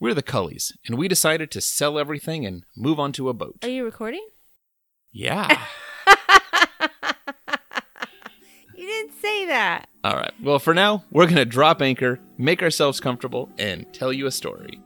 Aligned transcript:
We're 0.00 0.14
the 0.14 0.22
Cullies, 0.22 0.72
and 0.86 0.96
we 0.96 1.08
decided 1.08 1.50
to 1.50 1.60
sell 1.60 1.98
everything 1.98 2.46
and 2.46 2.64
move 2.74 2.98
onto 2.98 3.28
a 3.28 3.34
boat. 3.34 3.58
Are 3.62 3.68
you 3.68 3.84
recording? 3.84 4.26
Yeah. 5.12 5.66
You 8.76 8.86
didn't 8.86 9.12
say 9.20 9.44
that. 9.44 9.90
All 10.02 10.16
right. 10.16 10.32
Well, 10.42 10.58
for 10.58 10.72
now, 10.72 11.04
we're 11.10 11.26
going 11.26 11.36
to 11.36 11.44
drop 11.44 11.82
anchor, 11.82 12.18
make 12.38 12.62
ourselves 12.62 12.98
comfortable, 12.98 13.50
and 13.58 13.84
tell 13.92 14.10
you 14.10 14.24
a 14.26 14.30
story. 14.30 14.80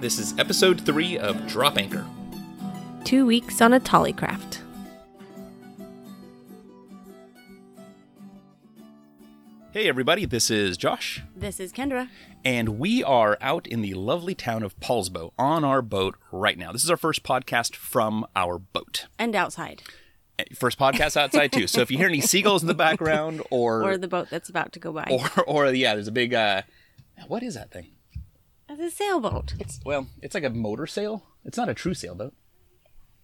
This 0.00 0.18
is 0.18 0.36
episode 0.38 0.80
three 0.80 1.18
of 1.18 1.46
Drop 1.46 1.76
Anchor. 1.76 2.06
Two 3.04 3.26
weeks 3.26 3.60
on 3.60 3.74
a 3.74 3.78
Tollycraft. 3.80 4.51
Hey, 9.72 9.88
everybody, 9.88 10.26
this 10.26 10.50
is 10.50 10.76
Josh, 10.76 11.22
This 11.34 11.58
is 11.58 11.72
Kendra. 11.72 12.08
and 12.44 12.78
we 12.78 13.02
are 13.02 13.38
out 13.40 13.66
in 13.66 13.80
the 13.80 13.94
lovely 13.94 14.34
town 14.34 14.62
of 14.62 14.78
Poulsbo 14.80 15.32
on 15.38 15.64
our 15.64 15.80
boat 15.80 16.16
right 16.30 16.58
now. 16.58 16.72
This 16.72 16.84
is 16.84 16.90
our 16.90 16.96
first 16.98 17.22
podcast 17.22 17.74
from 17.74 18.26
our 18.36 18.58
boat. 18.58 19.06
And 19.18 19.34
outside. 19.34 19.82
First 20.54 20.78
podcast 20.78 21.16
outside, 21.16 21.52
too. 21.52 21.66
So 21.66 21.80
if 21.80 21.90
you 21.90 21.96
hear 21.96 22.08
any 22.08 22.20
seagulls 22.20 22.60
in 22.62 22.68
the 22.68 22.74
background 22.74 23.42
or, 23.50 23.82
Or 23.82 23.96
the 23.98 24.08
boat 24.08 24.28
that's 24.30 24.50
about 24.50 24.72
to 24.72 24.78
go 24.78 24.92
by. 24.92 25.06
or, 25.10 25.44
or, 25.44 25.72
yeah, 25.72 25.94
there's 25.94 26.08
a 26.08 26.12
big, 26.12 26.34
uh, 26.34 26.62
what 27.28 27.42
is 27.42 27.54
that 27.54 27.70
thing? 27.70 27.92
It's 28.68 28.80
a 28.80 28.90
sailboat. 28.90 29.54
It's, 29.58 29.80
well, 29.86 30.06
it's 30.20 30.34
like 30.34 30.44
a 30.44 30.50
motor 30.50 30.86
sail. 30.86 31.24
It's 31.44 31.56
not 31.56 31.68
a 31.70 31.74
true 31.74 31.94
sailboat. 31.94 32.34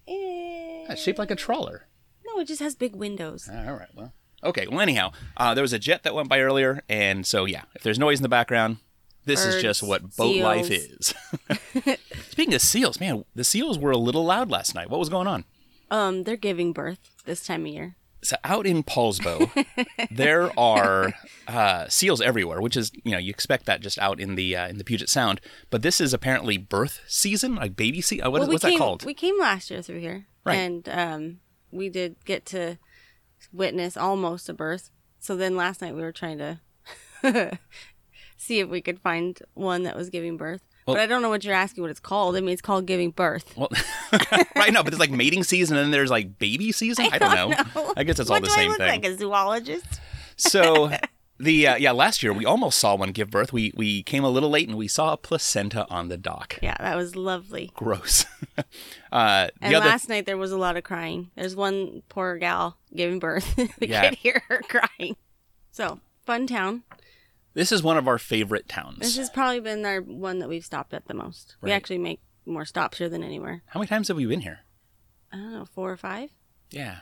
Eh, 0.06 0.86
It's 0.88 1.02
shaped 1.02 1.18
like 1.18 1.30
a 1.30 1.36
trawler. 1.36 1.88
No, 2.26 2.40
it 2.40 2.46
just 2.46 2.62
has 2.62 2.74
big 2.74 2.94
windows. 2.96 3.50
All 3.52 3.74
right, 3.74 3.88
well. 3.94 4.12
Okay, 4.44 4.66
well, 4.68 4.80
anyhow, 4.80 5.12
uh, 5.36 5.54
there 5.54 5.62
was 5.62 5.72
a 5.72 5.78
jet 5.78 6.04
that 6.04 6.14
went 6.14 6.28
by 6.28 6.40
earlier, 6.40 6.82
and 6.88 7.26
so, 7.26 7.44
yeah, 7.44 7.62
if 7.74 7.82
there's 7.82 7.98
noise 7.98 8.18
in 8.18 8.22
the 8.22 8.28
background, 8.28 8.76
this 9.24 9.44
is 9.44 9.60
just 9.60 9.82
what 9.82 10.16
boat 10.16 10.36
life 10.36 10.70
is. 10.70 11.12
Speaking 12.30 12.54
of 12.54 12.62
seals, 12.62 12.98
man, 13.00 13.24
the 13.34 13.44
seals 13.44 13.78
were 13.78 13.90
a 13.90 13.98
little 13.98 14.24
loud 14.24 14.50
last 14.50 14.74
night. 14.74 14.90
What 14.90 15.00
was 15.00 15.08
going 15.08 15.26
on? 15.26 15.44
Um, 15.90 16.24
they're 16.24 16.36
giving 16.36 16.72
birth 16.72 16.98
this 17.24 17.44
time 17.46 17.66
of 17.66 17.72
year. 17.72 17.96
So 18.22 18.36
out 18.42 18.66
in 18.66 18.82
Poulsbo, 18.82 19.50
there 20.10 20.50
are 20.58 21.12
uh, 21.46 21.86
seals 21.88 22.20
everywhere, 22.20 22.60
which 22.60 22.76
is 22.76 22.90
you 23.04 23.12
know 23.12 23.18
you 23.18 23.30
expect 23.30 23.66
that 23.66 23.80
just 23.80 23.98
out 23.98 24.18
in 24.18 24.34
the 24.34 24.56
uh, 24.56 24.68
in 24.68 24.78
the 24.78 24.84
Puget 24.84 25.08
Sound. 25.08 25.40
But 25.70 25.82
this 25.82 26.00
is 26.00 26.12
apparently 26.12 26.56
birth 26.56 27.00
season, 27.06 27.56
like 27.56 27.76
baby 27.76 28.00
season. 28.00 28.26
Uh, 28.26 28.30
what, 28.30 28.40
Well, 28.40 28.48
we 28.48 28.54
what's 28.54 28.64
came, 28.64 28.72
that 28.74 28.78
called? 28.78 29.04
We 29.04 29.14
came 29.14 29.38
last 29.38 29.70
year 29.70 29.82
through 29.82 30.00
here. 30.00 30.26
Right. 30.44 30.56
And 30.56 30.88
um, 30.88 31.40
we 31.70 31.88
did 31.88 32.16
get 32.24 32.44
to 32.46 32.78
witness 33.52 33.96
almost 33.96 34.48
a 34.48 34.54
birth. 34.54 34.90
So 35.18 35.36
then 35.36 35.56
last 35.56 35.80
night 35.82 35.94
we 35.94 36.02
were 36.02 36.12
trying 36.12 36.38
to 36.38 36.60
see 38.36 38.60
if 38.60 38.68
we 38.68 38.80
could 38.80 39.00
find 39.00 39.38
one 39.54 39.82
that 39.84 39.96
was 39.96 40.10
giving 40.10 40.36
birth. 40.36 40.62
Well- 40.86 40.94
but 40.96 41.02
I 41.02 41.06
don't 41.06 41.20
know 41.20 41.28
what 41.28 41.44
you're 41.44 41.54
asking 41.54 41.82
what 41.82 41.90
it's 41.90 42.00
called. 42.00 42.36
I 42.36 42.40
mean, 42.40 42.50
it's 42.50 42.62
called 42.62 42.86
giving 42.86 43.10
birth. 43.10 43.54
Well, 43.56 43.68
right 44.56 44.72
now, 44.72 44.82
but 44.82 44.92
it's 44.94 45.00
like 45.00 45.10
mating 45.10 45.44
season, 45.44 45.76
and 45.76 45.84
then 45.84 45.90
there's 45.90 46.10
like 46.10 46.38
baby 46.38 46.72
season. 46.72 47.08
I, 47.12 47.18
don't 47.18 47.50
know. 47.50 47.92
I 47.96 48.04
guess 48.04 48.18
it's 48.18 48.30
all 48.30 48.40
the 48.40 48.48
same 48.48 48.68
I 48.68 48.72
look 48.72 48.78
thing. 48.78 49.02
like, 49.02 49.04
a 49.04 49.16
zoologist? 49.18 50.00
So 50.36 50.90
the 51.38 51.66
uh, 51.66 51.76
yeah, 51.76 51.92
last 51.92 52.22
year 52.22 52.32
we 52.32 52.44
almost 52.44 52.78
saw 52.78 52.94
one 52.96 53.12
give 53.12 53.30
birth. 53.30 53.52
We 53.52 53.72
we 53.76 54.02
came 54.02 54.24
a 54.24 54.28
little 54.30 54.50
late 54.50 54.68
and 54.68 54.76
we 54.76 54.88
saw 54.88 55.12
a 55.12 55.16
placenta 55.16 55.86
on 55.88 56.08
the 56.08 56.16
dock. 56.16 56.58
Yeah, 56.62 56.76
that 56.80 56.96
was 56.96 57.14
lovely. 57.16 57.70
Gross. 57.74 58.24
uh, 59.12 59.48
And 59.60 59.72
the 59.72 59.76
other 59.76 59.86
last 59.88 60.08
night 60.08 60.26
there 60.26 60.36
was 60.36 60.52
a 60.52 60.58
lot 60.58 60.76
of 60.76 60.84
crying. 60.84 61.30
There's 61.36 61.56
one 61.56 62.02
poor 62.08 62.36
gal 62.38 62.76
giving 62.94 63.18
birth. 63.18 63.56
we 63.80 63.88
Yeah. 63.88 64.08
could 64.10 64.18
hear 64.18 64.42
her 64.48 64.62
crying. 64.68 65.16
So, 65.70 66.00
fun 66.26 66.46
town. 66.46 66.82
this 67.54 67.70
is 67.72 67.82
one 67.82 67.96
of 67.96 68.08
our 68.08 68.18
favorite 68.18 68.68
towns. 68.68 68.98
This 68.98 69.16
has 69.16 69.30
probably 69.30 69.60
been 69.60 69.84
our 69.86 70.00
one 70.00 70.38
that 70.40 70.48
we've 70.48 70.64
stopped 70.64 70.92
at 70.94 71.06
the 71.06 71.14
most. 71.14 71.56
We 71.60 71.70
actually 71.72 71.98
make 71.98 72.20
more 72.46 72.64
stops 72.64 72.98
here 72.98 73.08
than 73.08 73.22
anywhere. 73.22 73.62
How 73.66 73.78
many 73.80 73.88
times 73.88 74.08
have 74.08 74.16
we 74.16 74.26
been 74.26 74.40
here? 74.40 74.60
I 75.32 75.36
don't 75.36 75.52
know, 75.52 75.64
four 75.66 75.92
or 75.92 75.96
five. 75.96 76.30
Yeah. 76.70 77.00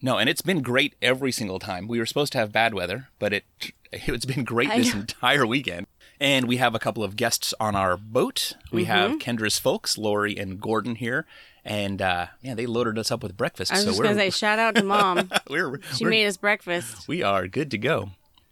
No, 0.00 0.18
and 0.18 0.28
it's 0.28 0.42
been 0.42 0.62
great 0.62 0.94
every 1.02 1.32
single 1.32 1.58
time. 1.58 1.88
We 1.88 1.98
were 1.98 2.06
supposed 2.06 2.32
to 2.32 2.38
have 2.38 2.52
bad 2.52 2.72
weather, 2.74 3.08
but 3.18 3.32
it 3.32 3.44
it's 3.92 4.24
been 4.24 4.44
great 4.44 4.70
this 4.70 4.94
entire 4.94 5.46
weekend. 5.46 5.86
And 6.20 6.48
we 6.48 6.56
have 6.56 6.74
a 6.74 6.80
couple 6.80 7.04
of 7.04 7.14
guests 7.14 7.54
on 7.60 7.76
our 7.76 7.96
boat. 7.96 8.54
We 8.72 8.82
Mm-hmm. 8.82 8.90
have 8.90 9.10
Kendra's 9.20 9.58
folks, 9.58 9.96
Lori 9.96 10.36
and 10.36 10.60
Gordon 10.60 10.96
here, 10.96 11.26
and 11.64 12.02
uh, 12.02 12.26
yeah, 12.42 12.54
they 12.54 12.66
loaded 12.66 12.98
us 12.98 13.12
up 13.12 13.22
with 13.22 13.36
breakfast. 13.36 13.70
I 13.72 13.76
was 13.76 13.84
so 13.84 13.90
just 13.90 13.98
we're, 14.00 14.04
gonna 14.06 14.16
say, 14.16 14.30
shout 14.42 14.58
out 14.58 14.74
to 14.76 14.82
mom. 14.82 15.30
we're, 15.50 15.80
She 15.94 16.04
we're 16.04 16.10
made 16.10 16.26
us 16.26 16.36
breakfast. 16.36 17.06
we 17.08 17.22
are 17.22 17.46
good 17.46 17.70
to 17.70 17.78
go. 17.78 18.10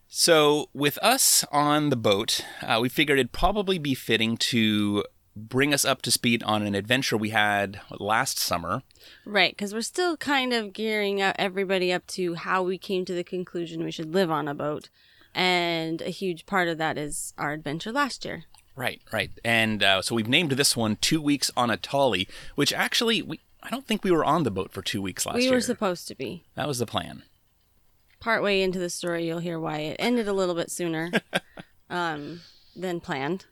So, 0.09 0.69
with 0.73 0.97
us 1.03 1.45
on 1.51 1.91
the 1.91 1.97
boat, 1.97 2.41
uh, 2.63 2.79
we 2.81 2.89
figured 2.89 3.19
it'd 3.19 3.33
probably 3.33 3.79
be 3.79 3.95
fitting 3.95 4.37
to 4.37 5.05
bring 5.37 5.75
us 5.75 5.85
up 5.85 6.01
to 6.03 6.11
speed 6.11 6.43
on 6.45 6.63
an 6.63 6.75
adventure 6.75 7.17
we 7.17 7.31
had 7.31 7.81
last 8.01 8.39
summer. 8.39 8.83
Right, 9.25 9.53
because 9.53 9.75
we're 9.75 9.83
still 9.83 10.17
kind 10.17 10.53
of 10.53 10.73
gearing 10.73 11.21
up 11.21 11.37
everybody 11.39 11.93
up 11.93 12.07
to 12.09 12.35
how 12.35 12.63
we 12.63 12.79
came 12.79 13.05
to 13.05 13.15
the 13.15 13.23
conclusion 13.23 13.85
we 13.85 13.91
should 13.91 14.15
live 14.15 14.31
on 14.31 14.49
a 14.49 14.55
boat. 14.55 14.89
And 15.35 16.01
a 16.01 16.09
huge 16.09 16.47
part 16.47 16.69
of 16.69 16.79
that 16.79 16.97
is 16.97 17.35
our 17.37 17.53
adventure 17.53 17.93
last 17.93 18.25
year. 18.25 18.45
Right, 18.75 19.03
right. 19.13 19.31
And 19.45 19.83
uh, 19.83 20.03
so 20.03 20.15
we've 20.15 20.29
named 20.29 20.53
this 20.53 20.77
one 20.77 20.97
Two 20.97 21.21
Weeks 21.21 21.51
on 21.57 21.71
a 21.71 21.77
Tolly, 21.77 22.27
which 22.55 22.73
actually, 22.73 23.21
we, 23.21 23.41
I 23.63 23.69
don't 23.69 23.87
think 23.87 24.03
we 24.03 24.11
were 24.11 24.25
on 24.25 24.45
the 24.45 24.51
boat 24.51 24.73
for 24.73 24.81
two 24.81 25.03
weeks 25.03 25.27
last 25.27 25.35
year. 25.35 25.41
we 25.41 25.45
year. 25.45 25.55
were 25.55 25.61
supposed 25.61 26.09
to 26.09 26.15
be. 26.15 26.45
that 26.55 26.67
was 26.67 26.79
the 26.79 26.87
plan. 26.87 27.23
Partway 28.21 28.63
into 28.63 28.79
the 28.79 28.91
story, 28.91 29.27
you'll 29.27 29.41
hear 29.41 29.61
why 29.61 29.79
it 29.79 29.97
ended 29.99 30.27
a 30.27 30.33
little 30.33 30.55
bit 30.55 30.71
sooner 30.71 31.11
um, 31.91 32.41
than 32.75 33.01
planned. 33.01 33.45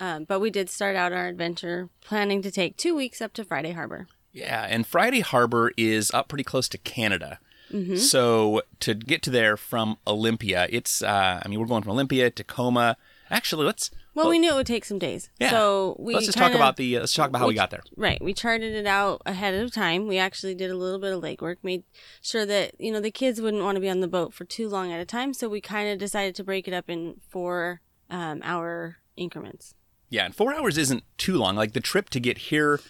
Um, 0.00 0.24
but 0.24 0.40
we 0.40 0.50
did 0.50 0.68
start 0.70 0.96
out 0.96 1.12
our 1.12 1.26
adventure 1.28 1.90
planning 2.00 2.40
to 2.42 2.50
take 2.50 2.76
two 2.76 2.96
weeks 2.96 3.20
up 3.20 3.32
to 3.34 3.44
Friday 3.44 3.72
Harbor. 3.72 4.08
Yeah, 4.32 4.66
and 4.68 4.86
Friday 4.86 5.20
Harbor 5.20 5.72
is 5.76 6.10
up 6.12 6.28
pretty 6.28 6.44
close 6.44 6.68
to 6.70 6.78
Canada. 6.78 7.38
Mm-hmm. 7.70 7.96
So 7.96 8.62
to 8.80 8.94
get 8.94 9.22
to 9.22 9.30
there 9.30 9.56
from 9.56 9.98
Olympia, 10.06 10.66
it's, 10.70 11.02
uh, 11.02 11.40
I 11.44 11.46
mean, 11.48 11.60
we're 11.60 11.66
going 11.66 11.82
from 11.82 11.92
Olympia, 11.92 12.30
to 12.30 12.42
Tacoma. 12.42 12.96
Actually, 13.30 13.66
let's, 13.66 13.90
Well, 14.14 14.28
we 14.28 14.38
knew 14.40 14.50
it 14.52 14.54
would 14.56 14.66
take 14.66 14.84
some 14.84 14.98
days. 14.98 15.30
yeah. 15.38 15.50
So 15.50 15.94
we 15.98 16.14
let's 16.14 16.26
just 16.26 16.36
talk 16.38 16.46
kinda- 16.50 16.58
about 16.58 16.76
the, 16.76 16.96
uh, 16.96 17.00
let's 17.00 17.12
talk 17.14 17.28
about 17.28 17.38
how 17.40 17.46
we 17.46 17.52
we- 17.52 17.56
got 17.56 17.70
there. 17.70 17.82
Right. 17.96 18.20
We 18.22 18.32
charted 18.34 18.72
it 18.74 18.86
out 18.86 19.22
ahead 19.26 19.54
of 19.54 19.70
time. 19.72 20.08
We 20.08 20.18
actually 20.18 20.54
did 20.56 20.70
a 20.70 20.76
little 20.76 20.98
bit 20.98 21.12
of 21.12 21.22
legwork, 21.22 21.56
made 21.62 21.84
sure 22.22 22.44
that, 22.46 22.72
you 22.80 22.90
know, 22.90 23.00
the 23.00 23.12
kids 23.12 23.40
wouldn't 23.40 23.62
want 23.62 23.76
to 23.76 23.80
be 23.80 23.90
on 23.90 24.00
the 24.00 24.08
boat 24.08 24.32
for 24.34 24.44
too 24.44 24.68
long 24.68 24.90
at 24.92 24.98
a 25.00 25.04
time. 25.04 25.32
So 25.34 25.48
we 25.48 25.60
kind 25.60 25.88
of 25.90 25.98
decided 25.98 26.34
to 26.36 26.44
break 26.44 26.66
it 26.66 26.74
up 26.74 26.88
in 26.90 27.20
four 27.28 27.82
um, 28.08 28.40
hour 28.42 28.96
increments. 29.16 29.74
Yeah, 30.10 30.24
and 30.26 30.34
four 30.34 30.52
hours 30.52 30.76
isn't 30.76 31.04
too 31.16 31.36
long. 31.36 31.56
Like 31.56 31.72
the 31.72 31.80
trip 31.80 32.10
to 32.10 32.20
get 32.20 32.36
here 32.38 32.80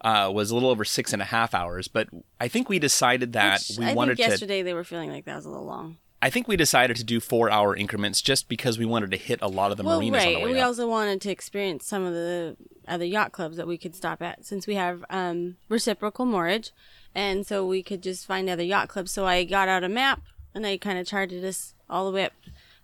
uh, 0.00 0.30
was 0.32 0.50
a 0.50 0.54
little 0.54 0.70
over 0.70 0.84
six 0.84 1.12
and 1.12 1.20
a 1.20 1.26
half 1.26 1.54
hours, 1.54 1.88
but 1.88 2.08
I 2.40 2.48
think 2.48 2.68
we 2.68 2.78
decided 2.78 3.32
that 3.34 3.62
Which 3.68 3.78
we 3.78 3.86
I 3.86 3.94
wanted 3.94 4.16
think 4.16 4.26
to. 4.26 4.30
yesterday 4.32 4.62
they 4.62 4.72
were 4.72 4.84
feeling 4.84 5.10
like 5.10 5.24
that 5.26 5.36
was 5.36 5.44
a 5.44 5.50
little 5.50 5.66
long. 5.66 5.98
I 6.22 6.28
think 6.28 6.48
we 6.48 6.56
decided 6.56 6.96
to 6.98 7.04
do 7.04 7.18
four 7.18 7.50
hour 7.50 7.74
increments 7.74 8.20
just 8.20 8.48
because 8.48 8.78
we 8.78 8.84
wanted 8.84 9.10
to 9.12 9.16
hit 9.16 9.40
a 9.40 9.48
lot 9.48 9.70
of 9.70 9.78
the 9.78 9.84
well, 9.84 9.98
marinas 9.98 10.18
right. 10.24 10.36
on 10.36 10.42
the 10.42 10.46
way 10.46 10.52
we 10.52 10.60
up. 10.60 10.66
also 10.66 10.88
wanted 10.88 11.20
to 11.22 11.30
experience 11.30 11.86
some 11.86 12.04
of 12.04 12.12
the 12.12 12.56
other 12.86 13.06
yacht 13.06 13.32
clubs 13.32 13.56
that 13.56 13.66
we 13.66 13.78
could 13.78 13.96
stop 13.96 14.20
at 14.20 14.44
since 14.44 14.66
we 14.66 14.74
have 14.74 15.02
um, 15.08 15.56
reciprocal 15.68 16.26
moorage. 16.26 16.72
And 17.14 17.46
so 17.46 17.66
we 17.66 17.82
could 17.82 18.02
just 18.02 18.26
find 18.26 18.50
other 18.50 18.62
yacht 18.62 18.88
clubs. 18.88 19.12
So 19.12 19.24
I 19.26 19.44
got 19.44 19.68
out 19.68 19.82
a 19.82 19.88
map 19.88 20.20
and 20.54 20.66
I 20.66 20.76
kind 20.76 20.98
of 20.98 21.06
charted 21.06 21.42
us 21.42 21.74
all 21.88 22.04
the 22.06 22.14
way 22.14 22.26
up 22.26 22.32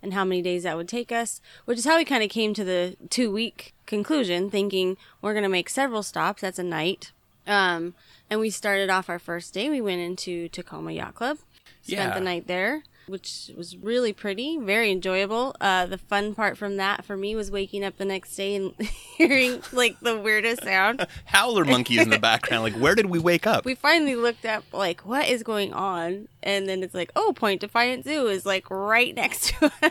and 0.01 0.13
how 0.13 0.25
many 0.25 0.41
days 0.41 0.63
that 0.63 0.75
would 0.75 0.87
take 0.87 1.11
us, 1.11 1.39
which 1.65 1.77
is 1.77 1.85
how 1.85 1.97
we 1.97 2.05
kind 2.05 2.23
of 2.23 2.29
came 2.29 2.53
to 2.55 2.63
the 2.63 2.97
two 3.09 3.31
week 3.31 3.75
conclusion, 3.87 4.49
thinking 4.51 4.97
we're 5.21 5.33
going 5.33 5.43
to 5.43 5.49
make 5.49 5.69
several 5.69 6.03
stops. 6.03 6.41
That's 6.43 6.59
a 6.59 6.63
night. 6.63 7.11
Um, 7.47 7.95
and 8.29 8.39
we 8.39 8.49
started 8.51 8.89
off 8.89 9.09
our 9.09 9.19
first 9.19 9.53
day. 9.53 9.69
We 9.69 9.81
went 9.81 10.01
into 10.01 10.49
Tacoma 10.49 10.91
Yacht 10.91 11.15
Club, 11.15 11.37
spent 11.81 12.09
Yeah. 12.09 12.13
the 12.13 12.19
night 12.19 12.45
there, 12.47 12.83
which 13.07 13.51
was 13.55 13.77
really 13.77 14.11
pretty, 14.11 14.57
very 14.57 14.91
enjoyable. 14.91 15.55
Uh, 15.61 15.85
the 15.85 15.97
fun 15.97 16.35
part 16.35 16.57
from 16.57 16.75
that 16.75 17.05
for 17.05 17.15
me 17.15 17.37
was 17.37 17.49
waking 17.49 17.85
up 17.85 17.95
the 17.95 18.03
next 18.03 18.35
day 18.35 18.55
and 18.57 18.73
hearing 19.17 19.61
like 19.71 19.97
the 20.01 20.17
weirdest 20.19 20.63
sound. 20.65 21.07
Howler 21.25 21.63
monkeys 21.63 22.01
in 22.01 22.09
the 22.09 22.19
background. 22.19 22.63
Like, 22.63 22.75
where 22.75 22.95
did 22.95 23.05
we 23.05 23.17
wake 23.17 23.47
up? 23.47 23.63
We 23.63 23.75
finally 23.75 24.17
looked 24.17 24.45
up 24.45 24.65
like 24.73 25.05
what 25.05 25.29
is 25.29 25.41
going 25.43 25.71
on, 25.71 26.27
and 26.43 26.67
then 26.67 26.83
it's 26.83 26.93
like, 26.93 27.13
oh, 27.15 27.31
Point 27.33 27.61
Defiance 27.61 28.03
Zoo 28.05 28.27
is 28.27 28.45
like 28.45 28.69
right 28.69 29.15
next 29.15 29.53
to 29.53 29.71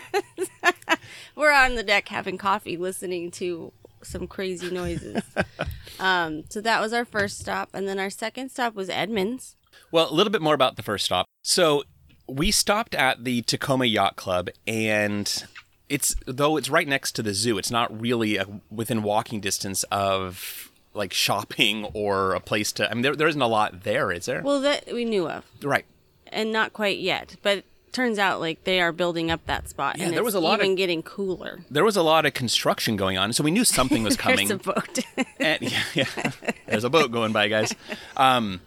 us. 0.63 0.99
We're 1.35 1.53
on 1.53 1.75
the 1.75 1.83
deck 1.83 2.09
having 2.09 2.37
coffee, 2.37 2.77
listening 2.77 3.31
to 3.33 3.73
some 4.07 4.27
crazy 4.27 4.71
noises. 4.71 5.23
um, 6.01 6.45
so 6.49 6.61
that 6.61 6.81
was 6.81 6.93
our 6.93 7.05
first 7.05 7.39
stop, 7.39 7.71
and 7.75 7.89
then 7.89 7.99
our 7.99 8.11
second 8.11 8.51
stop 8.51 8.75
was 8.75 8.89
Edmonds. 8.89 9.57
Well, 9.91 10.11
a 10.11 10.15
little 10.15 10.33
bit 10.33 10.43
more 10.43 10.55
about 10.55 10.77
the 10.77 10.83
first 10.83 11.05
stop. 11.05 11.27
So 11.43 11.85
we 12.29 12.51
stopped 12.51 12.95
at 12.95 13.25
the 13.25 13.43
Tacoma 13.43 13.87
Yacht 13.87 14.17
Club, 14.17 14.49
and 14.67 15.45
it's 15.89 16.15
though 16.27 16.57
it's 16.57 16.69
right 16.69 16.89
next 16.89 17.13
to 17.13 17.23
the 17.23 17.35
zoo. 17.35 17.59
It's 17.59 17.71
not 17.71 18.01
really 18.01 18.37
a, 18.37 18.47
within 18.71 19.03
walking 19.03 19.41
distance 19.41 19.85
of 19.85 20.71
like 20.95 21.13
shopping 21.13 21.85
or 21.93 22.35
a 22.35 22.41
place 22.41 22.73
to. 22.73 22.91
I 22.91 22.95
mean, 22.95 23.03
there, 23.03 23.15
there 23.15 23.29
isn't 23.29 23.41
a 23.41 23.47
lot 23.47 23.83
there, 23.83 24.11
is 24.11 24.27
there? 24.27 24.43
Well, 24.43 24.61
that 24.63 24.93
we 24.93 25.05
knew 25.05 25.29
of, 25.29 25.45
right. 25.63 25.85
and 26.29 26.53
not 26.53 26.73
quite 26.73 26.99
yet, 26.99 27.37
but 27.43 27.65
turns 27.97 28.19
out 28.19 28.39
like 28.41 28.63
they 28.65 28.81
are 28.81 28.93
building 28.93 29.31
up 29.31 29.45
that 29.47 29.69
spot, 29.69 29.97
Yeah, 29.99 30.05
and 30.05 30.13
there 30.13 30.21
it's 30.21 30.27
was 30.27 30.35
a 30.35 30.41
lot 30.41 30.61
of- 30.61 30.65
even 30.65 30.77
getting 30.77 31.03
cooler. 31.03 31.61
There 31.71 31.83
was 31.85 31.97
a 31.97 32.03
lot 32.03 32.25
of 32.27 32.35
construction 32.35 32.97
going 32.97 33.19
on, 33.19 33.33
so 33.33 33.43
we 33.43 33.51
knew 33.51 33.65
something 33.65 34.03
was 34.05 34.17
coming. 34.25 34.47
There's 34.47 34.61
a 34.61 34.63
boat. 34.63 34.99
and, 35.41 35.63
yeah, 35.63 35.83
yeah. 35.95 36.31
There's 36.67 36.85
a 36.85 36.91
boat 36.91 37.11
going 37.11 37.33
by, 37.33 37.49
guys. 37.49 37.75
Um, 38.17 38.61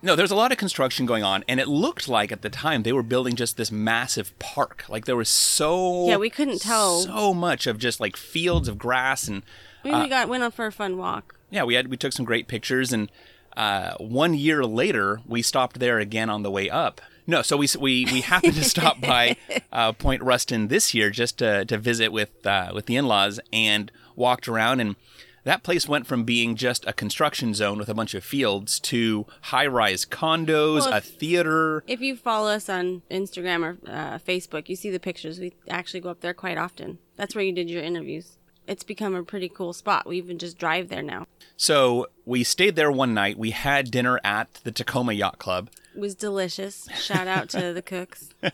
no, 0.00 0.14
there's 0.14 0.30
a 0.30 0.36
lot 0.36 0.52
of 0.52 0.58
construction 0.58 1.06
going 1.06 1.24
on, 1.24 1.42
and 1.48 1.58
it 1.58 1.66
looked 1.66 2.08
like 2.08 2.30
at 2.30 2.42
the 2.42 2.50
time 2.50 2.84
they 2.84 2.92
were 2.92 3.02
building 3.02 3.34
just 3.34 3.56
this 3.56 3.72
massive 3.72 4.38
park. 4.38 4.84
Like 4.88 5.06
there 5.06 5.16
was 5.16 5.28
so 5.28 6.06
Yeah, 6.06 6.18
we 6.18 6.30
couldn't 6.30 6.60
tell. 6.60 7.00
so 7.00 7.34
much 7.34 7.66
of 7.66 7.78
just 7.78 7.98
like 7.98 8.16
fields 8.16 8.68
of 8.68 8.78
grass 8.78 9.26
and 9.26 9.42
we 9.82 9.90
we 9.92 10.08
got 10.08 10.28
went 10.28 10.42
on 10.44 10.50
for 10.52 10.66
a 10.66 10.72
fun 10.72 10.98
walk. 10.98 11.34
yeah, 11.50 11.64
we 11.64 11.74
had 11.74 11.88
we 11.88 11.96
took 11.96 12.12
some 12.12 12.24
great 12.24 12.46
pictures, 12.46 12.92
and 12.92 13.10
uh, 13.56 13.94
one 13.98 14.34
year 14.34 14.64
later 14.64 15.20
we 15.26 15.42
stopped 15.42 15.80
there 15.80 15.98
again 15.98 16.30
on 16.30 16.42
the 16.44 16.50
way 16.50 16.70
up. 16.70 17.00
No, 17.28 17.42
so 17.42 17.58
we 17.58 17.68
we 17.78 18.06
we 18.06 18.22
happened 18.22 18.54
to 18.54 18.64
stop 18.64 19.00
by 19.02 19.36
uh, 19.70 19.92
Point 19.92 20.22
Ruston 20.22 20.68
this 20.68 20.94
year 20.94 21.10
just 21.10 21.38
to 21.38 21.64
to 21.66 21.76
visit 21.76 22.10
with 22.10 22.44
uh, 22.44 22.72
with 22.74 22.86
the 22.86 22.96
in 22.96 23.06
laws 23.06 23.38
and 23.52 23.92
walked 24.16 24.48
around 24.48 24.80
and. 24.80 24.96
That 25.44 25.62
place 25.62 25.88
went 25.88 26.06
from 26.06 26.24
being 26.24 26.56
just 26.56 26.86
a 26.86 26.92
construction 26.92 27.54
zone 27.54 27.78
with 27.78 27.88
a 27.88 27.94
bunch 27.94 28.12
of 28.12 28.22
fields 28.22 28.78
to 28.80 29.24
high-rise 29.42 30.04
condos, 30.04 30.80
Well, 30.80 30.92
a 30.92 31.00
theater. 31.00 31.84
If 31.86 32.02
you 32.02 32.16
follow 32.16 32.50
us 32.50 32.68
on 32.68 33.00
Instagram 33.10 33.62
or 33.62 33.78
uh, 33.90 34.18
Facebook, 34.18 34.68
you 34.68 34.76
see 34.76 34.90
the 34.90 35.00
pictures. 35.00 35.40
We 35.40 35.54
actually 35.70 36.00
go 36.00 36.10
up 36.10 36.20
there 36.20 36.34
quite 36.34 36.58
often. 36.58 36.98
That's 37.16 37.34
where 37.34 37.44
you 37.44 37.52
did 37.52 37.70
your 37.70 37.82
interviews. 37.82 38.36
It's 38.66 38.84
become 38.84 39.14
a 39.14 39.22
pretty 39.22 39.48
cool 39.48 39.72
spot. 39.72 40.06
We 40.06 40.18
even 40.18 40.38
just 40.38 40.58
drive 40.58 40.90
there 40.90 41.02
now. 41.02 41.26
So 41.56 42.08
we 42.26 42.44
stayed 42.44 42.76
there 42.76 42.92
one 42.92 43.14
night. 43.14 43.38
We 43.38 43.52
had 43.52 43.90
dinner 43.90 44.20
at 44.22 44.52
the 44.64 44.72
Tacoma 44.72 45.14
Yacht 45.14 45.38
Club. 45.38 45.70
Was 45.98 46.14
delicious. 46.14 46.88
Shout 46.96 47.26
out 47.26 47.48
to 47.50 47.72
the 47.72 47.82
cooks. 47.82 48.30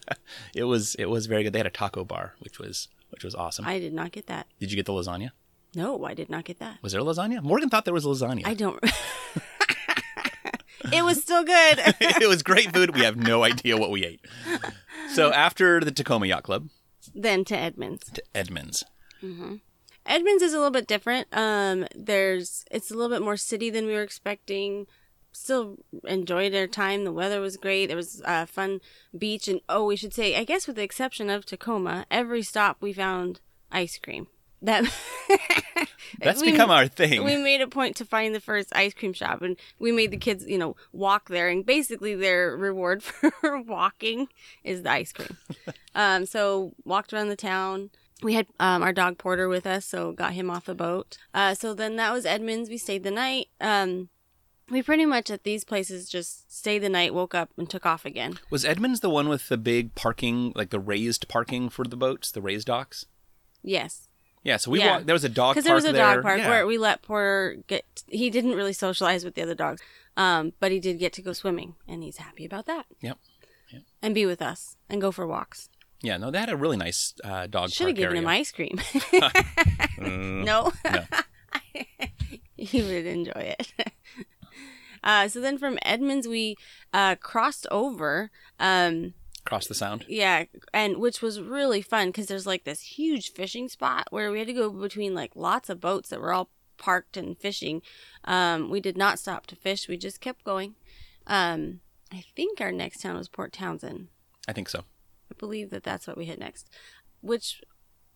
It 0.54 0.64
was 0.64 0.94
it 0.96 1.06
was 1.06 1.26
very 1.26 1.42
good. 1.42 1.52
They 1.52 1.58
had 1.58 1.66
a 1.66 1.70
taco 1.70 2.04
bar, 2.04 2.34
which 2.38 2.58
was 2.58 2.88
which 3.10 3.24
was 3.24 3.34
awesome. 3.34 3.66
I 3.66 3.78
did 3.78 3.92
not 3.92 4.12
get 4.12 4.26
that. 4.28 4.46
Did 4.60 4.70
you 4.72 4.76
get 4.76 4.86
the 4.86 4.92
lasagna? 4.92 5.30
No, 5.74 6.04
I 6.04 6.14
did 6.14 6.30
not 6.30 6.44
get 6.44 6.58
that. 6.60 6.78
Was 6.82 6.92
there 6.92 7.02
lasagna? 7.02 7.42
Morgan 7.42 7.68
thought 7.68 7.84
there 7.84 7.92
was 7.94 8.04
lasagna. 8.06 8.46
I 8.46 8.54
don't. 8.54 8.82
it 10.92 11.04
was 11.04 11.20
still 11.20 11.44
good. 11.44 11.78
it 12.00 12.28
was 12.28 12.42
great 12.42 12.72
food. 12.72 12.94
We 12.94 13.02
have 13.02 13.16
no 13.16 13.44
idea 13.44 13.76
what 13.76 13.90
we 13.90 14.04
ate. 14.04 14.24
So 15.12 15.32
after 15.32 15.80
the 15.80 15.90
Tacoma 15.90 16.26
Yacht 16.26 16.44
Club, 16.44 16.68
then 17.14 17.44
to 17.46 17.56
Edmonds. 17.56 18.10
to 18.12 18.22
Edmonds. 18.34 18.84
Edmonds 20.06 20.42
is 20.42 20.52
a 20.52 20.56
little 20.56 20.70
bit 20.70 20.86
different. 20.86 21.28
Um, 21.32 21.86
there's 21.94 22.64
it's 22.70 22.90
a 22.90 22.94
little 22.94 23.14
bit 23.14 23.24
more 23.24 23.36
city 23.36 23.70
than 23.70 23.86
we 23.86 23.94
were 23.94 24.02
expecting. 24.02 24.86
Still 25.36 25.78
enjoyed 26.04 26.54
our 26.54 26.68
time. 26.68 27.02
The 27.04 27.12
weather 27.12 27.40
was 27.40 27.56
great. 27.56 27.86
There 27.86 27.96
was 27.96 28.22
a 28.24 28.46
fun 28.46 28.80
beach, 29.16 29.48
and 29.48 29.60
oh, 29.68 29.84
we 29.84 29.96
should 29.96 30.14
say, 30.14 30.36
I 30.36 30.44
guess 30.44 30.66
with 30.66 30.76
the 30.76 30.82
exception 30.82 31.28
of 31.28 31.44
Tacoma, 31.44 32.06
every 32.08 32.42
stop 32.42 32.76
we 32.80 32.92
found 32.92 33.40
ice 33.72 33.98
cream. 33.98 34.28
That 34.62 34.84
That's 36.20 36.40
we- 36.40 36.52
become 36.52 36.70
our 36.70 36.86
thing. 36.86 37.24
We 37.24 37.36
made 37.36 37.60
a 37.60 37.66
point 37.66 37.96
to 37.96 38.04
find 38.04 38.34
the 38.34 38.40
first 38.40 38.74
ice 38.74 38.94
cream 38.94 39.12
shop, 39.12 39.42
and 39.42 39.56
we 39.78 39.92
made 39.92 40.12
the 40.12 40.16
kids, 40.16 40.46
you 40.46 40.56
know, 40.56 40.76
walk 40.92 41.28
there. 41.28 41.48
And 41.48 41.66
basically, 41.66 42.14
their 42.14 42.56
reward 42.56 43.02
for 43.02 43.60
walking 43.60 44.28
is 44.62 44.82
the 44.82 44.90
ice 44.90 45.12
cream. 45.12 45.36
um, 45.94 46.26
so 46.26 46.74
walked 46.84 47.12
around 47.12 47.28
the 47.28 47.36
town. 47.36 47.90
We 48.22 48.34
had 48.34 48.46
um, 48.60 48.82
our 48.82 48.92
dog 48.92 49.18
Porter 49.18 49.48
with 49.48 49.66
us, 49.66 49.84
so 49.84 50.12
got 50.12 50.32
him 50.32 50.48
off 50.48 50.64
the 50.66 50.74
boat. 50.74 51.18
Uh, 51.34 51.54
so 51.54 51.74
then 51.74 51.96
that 51.96 52.12
was 52.12 52.24
Edmonds. 52.24 52.70
We 52.70 52.78
stayed 52.78 53.02
the 53.02 53.10
night. 53.10 53.48
Um, 53.60 54.08
we 54.70 54.82
pretty 54.82 55.04
much 55.06 55.30
at 55.30 55.44
these 55.44 55.64
places 55.64 56.08
just 56.08 56.50
stayed 56.56 56.78
the 56.80 56.88
night, 56.88 57.12
woke 57.14 57.34
up, 57.34 57.50
and 57.58 57.68
took 57.68 57.84
off 57.86 58.04
again. 58.04 58.38
was 58.50 58.64
Edmonds 58.64 59.00
the 59.00 59.10
one 59.10 59.28
with 59.28 59.48
the 59.48 59.56
big 59.58 59.94
parking, 59.94 60.52
like 60.54 60.70
the 60.70 60.80
raised 60.80 61.28
parking 61.28 61.68
for 61.68 61.84
the 61.84 61.96
boats, 61.96 62.30
the 62.30 62.40
raised 62.42 62.66
docks? 62.66 63.06
Yes, 63.62 64.08
Yeah. 64.42 64.58
So 64.58 64.70
we 64.70 64.80
Yeah. 64.80 64.90
walked. 64.96 65.06
There 65.06 65.14
was 65.14 65.24
a 65.24 65.28
dog 65.30 65.54
because 65.54 65.64
park 65.64 65.68
there 65.68 65.74
was 65.74 65.84
a 65.86 65.92
there. 65.92 66.14
dog 66.16 66.22
park 66.22 66.38
Yeah. 66.38 66.48
where 66.50 66.66
we 66.66 66.76
let 66.76 67.00
Porter 67.02 67.56
get. 67.66 68.02
He 68.08 68.28
didn't 68.28 68.54
really 68.54 68.74
socialize 68.74 69.24
with 69.24 69.34
the 69.36 69.42
other 69.42 69.54
dogs, 69.54 69.80
um, 70.18 70.52
but 70.60 70.70
he 70.70 70.80
did 70.80 70.98
get 70.98 71.14
to 71.14 71.22
go 71.22 71.32
swimming, 71.32 71.76
and 71.88 72.02
he's 72.02 72.18
happy 72.18 72.44
about 72.44 72.66
that. 72.66 72.86
Yep. 73.00 73.18
and 74.02 74.14
be 74.14 74.24
with 74.26 74.40
us 74.42 74.76
and 74.88 75.00
go 75.00 75.10
for 75.10 75.26
walks. 75.26 75.68
Yeah. 76.02 76.16
No, 76.18 76.30
they 76.30 76.38
had 76.38 76.50
a 76.50 76.56
really 76.56 76.76
nice 76.76 77.14
uh, 77.24 77.46
dog 77.48 77.70
Should 77.70 77.86
have 77.88 77.96
given 77.96 78.10
area. 78.18 78.20
him 78.22 78.28
ice 78.28 78.52
cream. 78.52 78.78
Mm, 79.96 80.44
no, 80.44 80.72
no. 80.84 81.04
he 82.56 82.82
would 82.82 83.06
enjoy 83.06 83.54
it. 83.58 83.72
Uh, 85.04 85.28
so 85.28 85.40
then 85.40 85.58
from 85.58 85.78
Edmonds 85.82 86.26
we 86.26 86.56
uh, 86.92 87.14
crossed 87.14 87.66
over, 87.70 88.30
um, 88.58 89.14
Across 89.46 89.66
the 89.66 89.74
sound. 89.74 90.06
yeah, 90.08 90.44
and 90.72 90.96
which 90.96 91.20
was 91.20 91.38
really 91.40 91.82
fun 91.82 92.08
because 92.08 92.26
there's 92.26 92.46
like 92.46 92.64
this 92.64 92.80
huge 92.80 93.30
fishing 93.30 93.68
spot 93.68 94.06
where 94.10 94.32
we 94.32 94.38
had 94.38 94.48
to 94.48 94.54
go 94.54 94.70
between 94.70 95.14
like 95.14 95.36
lots 95.36 95.68
of 95.68 95.80
boats 95.80 96.08
that 96.08 96.20
were 96.20 96.32
all 96.32 96.48
parked 96.78 97.16
and 97.18 97.38
fishing. 97.38 97.82
Um, 98.24 98.70
we 98.70 98.80
did 98.80 98.96
not 98.96 99.18
stop 99.18 99.46
to 99.48 99.54
fish; 99.56 99.86
we 99.86 99.98
just 99.98 100.22
kept 100.22 100.42
going. 100.44 100.74
Um, 101.26 101.80
I 102.10 102.24
think 102.34 102.60
our 102.60 102.72
next 102.72 103.02
town 103.02 103.16
was 103.16 103.28
Port 103.28 103.52
Townsend. 103.52 104.08
I 104.48 104.52
think 104.54 104.70
so. 104.70 104.80
I 105.30 105.34
believe 105.38 105.68
that 105.70 105.82
that's 105.84 106.06
what 106.06 106.16
we 106.16 106.24
hit 106.24 106.38
next, 106.38 106.70
which 107.20 107.60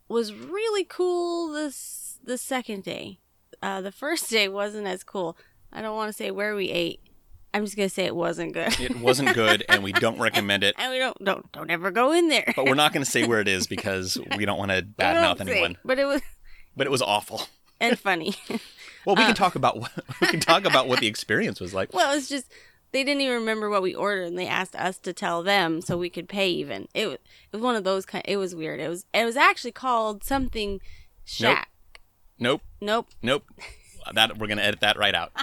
was 0.08 0.32
really 0.32 0.84
cool. 0.84 1.52
This 1.52 2.18
the 2.24 2.38
second 2.38 2.84
day, 2.84 3.18
uh, 3.62 3.82
the 3.82 3.92
first 3.92 4.30
day 4.36 4.48
wasn't 4.48 4.86
as 4.86 5.04
cool. 5.04 5.36
I 5.72 5.82
don't 5.82 5.96
want 5.96 6.08
to 6.08 6.12
say 6.12 6.30
where 6.30 6.54
we 6.54 6.70
ate. 6.70 7.00
I'm 7.54 7.64
just 7.64 7.76
gonna 7.76 7.88
say 7.88 8.04
it 8.04 8.14
wasn't 8.14 8.52
good, 8.52 8.78
It 8.78 9.00
wasn't 9.00 9.34
good, 9.34 9.64
and 9.70 9.82
we 9.82 9.92
don't 9.92 10.18
recommend 10.20 10.62
it. 10.64 10.74
and 10.78 10.92
we 10.92 10.98
don't 10.98 11.16
don't 11.24 11.50
don't 11.52 11.70
ever 11.70 11.90
go 11.90 12.12
in 12.12 12.28
there. 12.28 12.52
But 12.54 12.66
we're 12.66 12.74
not 12.74 12.92
going 12.92 13.04
to 13.04 13.10
say 13.10 13.26
where 13.26 13.40
it 13.40 13.48
is 13.48 13.66
because 13.74 14.18
we 14.36 14.44
don't 14.44 14.58
want 14.58 14.70
to 14.70 14.82
badmouth 14.82 15.40
anyone. 15.40 15.76
But 15.84 15.98
it 15.98 16.04
was 16.04 16.20
But 16.76 16.86
it 16.86 16.90
was 16.90 17.00
awful. 17.02 17.42
and 17.80 17.98
funny. 17.98 18.34
Well, 19.06 19.16
Uh. 19.16 19.20
we 19.20 19.26
can 19.26 19.34
talk 19.34 19.54
about 19.54 19.78
what, 19.80 19.90
we 20.20 20.26
can 20.26 20.40
talk 20.40 20.66
about 20.66 20.86
what 20.88 21.00
the 21.00 21.06
experience 21.06 21.60
was 21.60 21.72
like. 21.72 21.94
well, 21.94 22.14
it's 22.14 22.28
just 22.28 22.52
they 22.92 23.04
didn't 23.04 23.22
even 23.22 23.36
remember 23.36 23.70
what 23.70 23.80
we 23.80 23.94
ordered, 23.94 24.24
and 24.26 24.38
they 24.38 24.46
asked 24.46 24.74
us 24.76 24.98
to 24.98 25.12
tell 25.14 25.42
them 25.42 25.80
so 25.80 25.96
we 25.96 26.10
could 26.10 26.28
pay. 26.28 26.50
Even 26.50 26.88
it 26.92 27.06
was 27.06 27.14
it 27.14 27.20
was 27.56 27.62
one 27.62 27.76
of 27.76 27.84
those 27.84 28.04
kind. 28.04 28.22
It 28.28 28.36
was 28.36 28.54
weird. 28.54 28.80
It 28.80 28.88
was 28.88 29.06
it 29.14 29.24
was 29.24 29.36
actually 29.36 29.72
called 29.72 30.22
something 30.24 30.80
Shack. 31.24 31.70
Nope, 32.38 32.60
Nope. 32.82 33.08
nope. 33.22 33.44
That 34.14 34.38
we're 34.38 34.46
going 34.46 34.58
to 34.58 34.64
edit 34.64 34.80
that 34.80 34.96
right 34.98 35.14
out. 35.14 35.32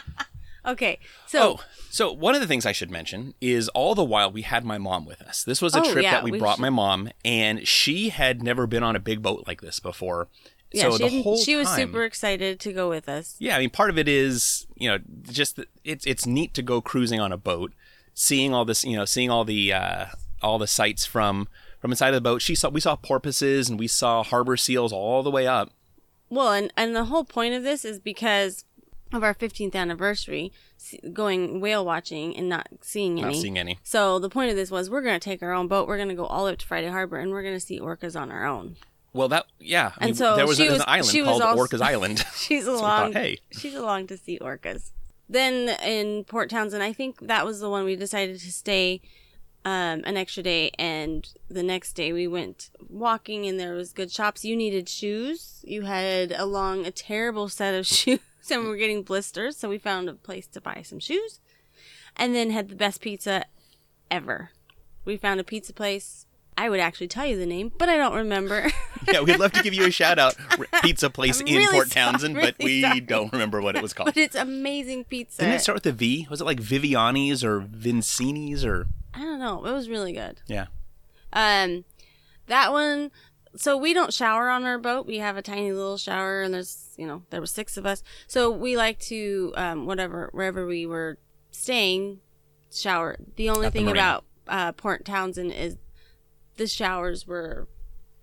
Okay. 0.68 0.98
So 1.28 1.40
Oh, 1.60 1.64
so 1.92 2.12
one 2.12 2.34
of 2.34 2.42
the 2.42 2.48
things 2.48 2.66
I 2.66 2.72
should 2.72 2.90
mention 2.90 3.36
is 3.40 3.70
all 3.70 3.94
the 3.94 4.04
while 4.04 4.32
we 4.32 4.42
had 4.42 4.66
my 4.66 4.80
mom 4.80 5.06
with 5.06 5.22
us. 5.22 5.44
This 5.44 5.62
was 5.62 5.76
a 5.76 5.80
Oh, 5.82 5.92
trip 5.94 6.02
yeah, 6.04 6.14
that 6.14 6.24
we, 6.24 6.32
we 6.32 6.40
brought 6.40 6.56
should- 6.56 6.62
my 6.64 6.72
mom, 6.72 7.12
and 7.24 7.68
she 7.68 8.10
had 8.10 8.42
never 8.42 8.66
been 8.66 8.82
on 8.82 8.96
a 8.96 9.00
big 9.00 9.22
boat 9.22 9.44
like 9.46 9.62
this 9.62 9.80
before. 9.80 10.28
yeah, 10.72 10.90
so 10.90 10.98
she, 10.98 11.18
the 11.18 11.22
whole 11.22 11.38
she 11.38 11.56
was 11.56 11.68
time- 11.68 11.78
super 11.82 12.04
excited 12.04 12.60
to 12.62 12.74
go 12.74 12.90
with 12.90 13.08
us. 13.08 13.36
Yeah, 13.38 13.56
I 13.58 13.60
mean, 13.60 13.70
part 13.70 13.92
of 13.92 14.00
it 14.00 14.08
is 14.08 14.66
you 14.76 14.90
know 14.90 14.98
just 15.30 15.58
that 15.58 15.68
it's 15.84 16.04
it's 16.08 16.26
neat 16.26 16.56
to 16.56 16.64
go 16.64 16.82
cruising 16.82 17.20
on 17.20 17.32
a 17.32 17.38
boat, 17.38 17.72
seeing 18.16 18.52
all 18.52 18.66
this 18.66 18.84
you 18.84 18.98
know 18.98 19.06
seeing 19.06 19.30
all 19.30 19.46
the 19.46 19.72
uh, 19.72 20.06
all 20.42 20.58
the 20.58 20.66
sights 20.66 21.06
from 21.06 21.48
from 21.80 21.92
inside 21.92 22.08
of 22.08 22.16
the 22.16 22.22
boat. 22.22 22.42
She 22.42 22.56
saw 22.56 22.70
we 22.70 22.80
saw 22.82 22.96
porpoises 22.96 23.70
and 23.70 23.78
we 23.78 23.88
saw 23.88 24.24
harbor 24.24 24.58
seals 24.58 24.92
all 24.92 25.22
the 25.22 25.30
way 25.30 25.46
up. 25.46 25.74
Well, 26.36 26.52
and 26.52 26.72
and 26.78 26.96
the 26.96 27.06
whole 27.06 27.24
point 27.24 27.54
of 27.56 27.64
this 27.64 27.84
is 27.86 28.00
because 28.00 28.66
of 29.14 29.24
our 29.24 29.34
15th 29.34 29.76
anniversary, 29.76 30.52
going 31.14 31.62
whale 31.62 31.86
watching 31.86 32.36
and 32.36 32.50
not 32.50 32.68
seeing 32.82 33.20
any. 33.20 33.34
Not 33.34 33.42
seeing 33.42 33.58
any. 33.58 33.80
So 33.84 34.20
the 34.20 34.30
point 34.30 34.50
of 34.50 34.56
this 34.56 34.70
was 34.72 34.90
we're 34.90 35.02
going 35.02 35.20
to 35.20 35.24
take 35.24 35.42
our 35.42 35.54
own 35.54 35.68
boat. 35.68 35.88
We're 35.88 35.98
going 35.98 36.10
to 36.10 36.16
go 36.16 36.26
all 36.26 36.44
the 36.44 36.50
way 36.50 36.54
up 36.54 36.60
to 36.60 36.66
Friday 36.68 36.90
Harbor, 36.90 37.18
and 37.18 37.32
we're 37.32 37.42
going 37.44 37.54
to 37.56 37.60
see 37.60 37.80
orcas 37.80 38.20
on 38.20 38.32
our 38.32 38.46
own. 38.46 38.76
Well, 39.14 39.30
that 39.30 39.46
yeah. 39.60 39.92
I 39.98 40.02
And 40.02 40.06
mean, 40.10 40.16
so 40.16 40.36
there 40.36 40.46
was, 40.48 40.58
she 40.58 40.68
a- 40.68 40.72
was- 40.72 40.80
an 40.82 40.86
island 40.90 41.24
called 41.26 41.42
also- 41.42 41.64
Orcas 41.78 41.82
Island. 41.82 42.26
She's 42.36 42.66
we 42.66 42.72
along. 42.72 43.14
thought, 43.14 43.22
hey. 43.22 43.38
She's 43.52 43.74
along 43.76 44.08
to 44.08 44.18
see 44.18 44.38
orcas. 44.40 44.92
Then 45.30 45.70
in 45.84 46.24
Port 46.26 46.50
Townsend, 46.50 46.84
I 46.84 46.92
think 46.94 47.20
that 47.28 47.46
was 47.46 47.60
the 47.60 47.70
one 47.70 47.86
we 47.86 47.96
decided 47.96 48.40
to 48.42 48.52
stay 48.52 49.02
um, 49.66 50.04
an 50.06 50.16
extra 50.16 50.44
day, 50.44 50.70
and 50.78 51.28
the 51.50 51.64
next 51.64 51.94
day 51.94 52.14
we 52.14 52.28
went 52.28 52.70
walking, 52.88 53.48
and 53.48 53.60
there 53.60 53.74
was 53.74 53.92
good 53.92 54.12
shops. 54.12 54.46
You 54.46 54.56
needed 54.56 54.88
shoes. 54.88 55.62
You 55.64 55.82
had 55.82 56.32
along 56.32 56.86
a 56.86 56.92
terrible 56.92 57.50
set 57.50 57.74
of 57.74 57.88
shoes, 57.88 58.20
and 58.52 58.62
we 58.62 58.70
were 58.70 58.78
getting 58.78 59.02
blisters, 59.02 59.58
so 59.58 59.68
we 59.68 59.80
found 59.80 60.08
a 60.08 60.14
place 60.14 60.46
to 60.48 60.62
buy 60.62 60.84
some 60.84 61.00
shoes, 61.00 61.40
and 62.16 62.36
then 62.36 62.52
had 62.52 62.70
the 62.70 62.76
best 62.76 63.02
pizza 63.02 63.46
ever. 64.12 64.52
We 65.04 65.18
found 65.18 65.40
a 65.40 65.44
pizza 65.44 65.74
place. 65.74 66.28
I 66.58 66.70
would 66.70 66.80
actually 66.80 67.10
tell 67.10 67.26
you 67.26 67.38
the 67.38 67.46
name, 67.46 67.72
but 67.78 67.90
I 67.90 67.98
don't 67.98 68.16
remember. 68.16 68.72
yeah, 69.12 69.20
we'd 69.20 69.40
love 69.40 69.52
to 69.54 69.64
give 69.64 69.74
you 69.74 69.88
a 69.88 69.92
shout 69.92 70.18
out. 70.18 70.38
Pizza 70.84 71.10
place 71.10 71.42
in 71.42 71.48
Port 71.70 71.90
sorry, 71.90 72.06
Townsend, 72.06 72.36
but 72.36 72.56
really 72.60 72.76
we 72.76 72.82
sorry. 72.82 73.02
don't 73.02 73.34
remember 73.34 73.62
what 73.62 73.76
it 73.76 73.82
was 73.82 73.92
called. 73.92 74.06
but 74.06 74.16
it's 74.16 74.36
amazing 74.38 75.04
pizza. 75.04 75.42
Didn't 75.42 75.56
it 75.56 75.60
start 75.60 75.76
with 75.76 75.86
a 75.88 75.92
V? 75.92 76.28
Was 76.30 76.40
it 76.40 76.46
like 76.46 76.62
Viviani's 76.62 77.44
or 77.44 77.60
Vincini's 77.60 78.64
or 78.64 78.88
I 79.16 79.20
don't 79.20 79.40
know. 79.40 79.66
It 79.66 79.72
was 79.72 79.90
really 79.90 80.14
good. 80.14 80.42
yeah? 80.48 80.66
Um, 81.34 81.86
that 82.48 82.72
one. 82.72 83.12
So 83.58 83.78
we 83.78 83.94
don't 83.94 84.14
shower 84.14 84.50
on 84.50 84.66
our 84.66 84.78
boat. 84.78 85.06
We 85.06 85.20
have 85.20 85.38
a 85.38 85.42
tiny 85.42 85.72
little 85.72 85.98
shower, 85.98 86.42
and 86.42 86.54
there's 86.54 86.90
you 86.98 87.08
know 87.08 87.24
there 87.30 87.40
were 87.40 87.48
six 87.48 87.78
of 87.78 87.86
us. 87.86 88.04
So 88.28 88.52
we 88.52 88.76
like 88.76 89.00
to 89.02 89.54
um 89.56 89.86
whatever 89.86 90.30
wherever 90.34 90.66
we 90.68 90.86
were 90.86 91.18
staying, 91.52 92.20
shower. 92.72 93.18
The 93.38 93.50
only 93.50 93.68
At 93.68 93.74
thing 93.74 93.86
marina. 93.86 94.00
about 94.00 94.26
uh, 94.48 94.72
Port 94.74 95.06
Townsend 95.06 95.54
is 95.54 95.78
the 96.58 96.68
showers 96.68 97.26
were, 97.26 97.68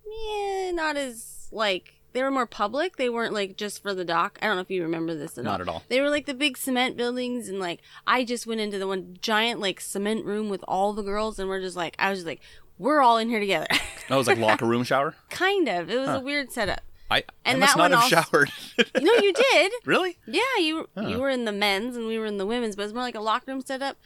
yeah, 0.06 0.70
not 0.72 0.96
as 0.98 1.48
like 1.50 1.94
they 2.12 2.22
were 2.22 2.30
more 2.30 2.46
public. 2.46 2.96
They 2.96 3.08
weren't 3.08 3.32
like 3.32 3.56
just 3.56 3.82
for 3.82 3.94
the 3.94 4.04
dock. 4.04 4.38
I 4.42 4.46
don't 4.46 4.56
know 4.56 4.62
if 4.62 4.70
you 4.70 4.82
remember 4.82 5.14
this 5.14 5.38
at 5.38 5.46
all. 5.46 5.52
Not 5.52 5.60
at 5.60 5.68
all. 5.68 5.82
They 5.88 6.00
were 6.00 6.10
like 6.10 6.26
the 6.26 6.34
big 6.34 6.56
cement 6.56 6.96
buildings, 6.96 7.48
and 7.48 7.58
like 7.58 7.80
I 8.06 8.24
just 8.24 8.46
went 8.46 8.60
into 8.60 8.78
the 8.78 8.86
one 8.86 9.16
giant 9.20 9.60
like 9.60 9.80
cement 9.80 10.24
room 10.24 10.48
with 10.48 10.64
all 10.68 10.92
the 10.92 11.02
girls, 11.02 11.38
and 11.38 11.48
we're 11.48 11.60
just 11.60 11.76
like 11.76 11.96
I 11.98 12.10
was 12.10 12.20
just 12.20 12.26
like 12.26 12.40
we're 12.78 13.00
all 13.02 13.16
in 13.18 13.28
here 13.28 13.40
together. 13.40 13.66
Oh, 14.10 14.14
that 14.14 14.16
was 14.16 14.26
like 14.26 14.38
locker 14.38 14.66
room 14.66 14.82
shower. 14.84 15.14
kind 15.30 15.68
of. 15.68 15.88
It 15.88 15.96
was 15.98 16.08
a 16.08 16.20
weird 16.20 16.50
setup. 16.52 16.80
I, 17.10 17.22
And 17.44 17.58
I 17.58 17.60
must 17.60 17.76
that 17.76 17.78
not 17.78 17.82
one 17.90 17.92
have 17.92 18.12
also- 18.12 18.30
showered. 18.30 18.50
No, 19.00 19.14
you 19.14 19.32
did. 19.32 19.72
really? 19.86 20.18
Yeah, 20.26 20.42
you 20.58 20.88
you 20.96 21.18
were 21.18 21.30
in 21.30 21.44
the 21.46 21.52
men's 21.52 21.96
and 21.96 22.06
we 22.06 22.18
were 22.18 22.26
in 22.26 22.36
the 22.36 22.44
women's, 22.44 22.74
but 22.76 22.82
it's 22.82 22.92
more 22.92 23.02
like 23.04 23.14
a 23.14 23.20
locker 23.20 23.52
room 23.52 23.62
setup. 23.62 23.96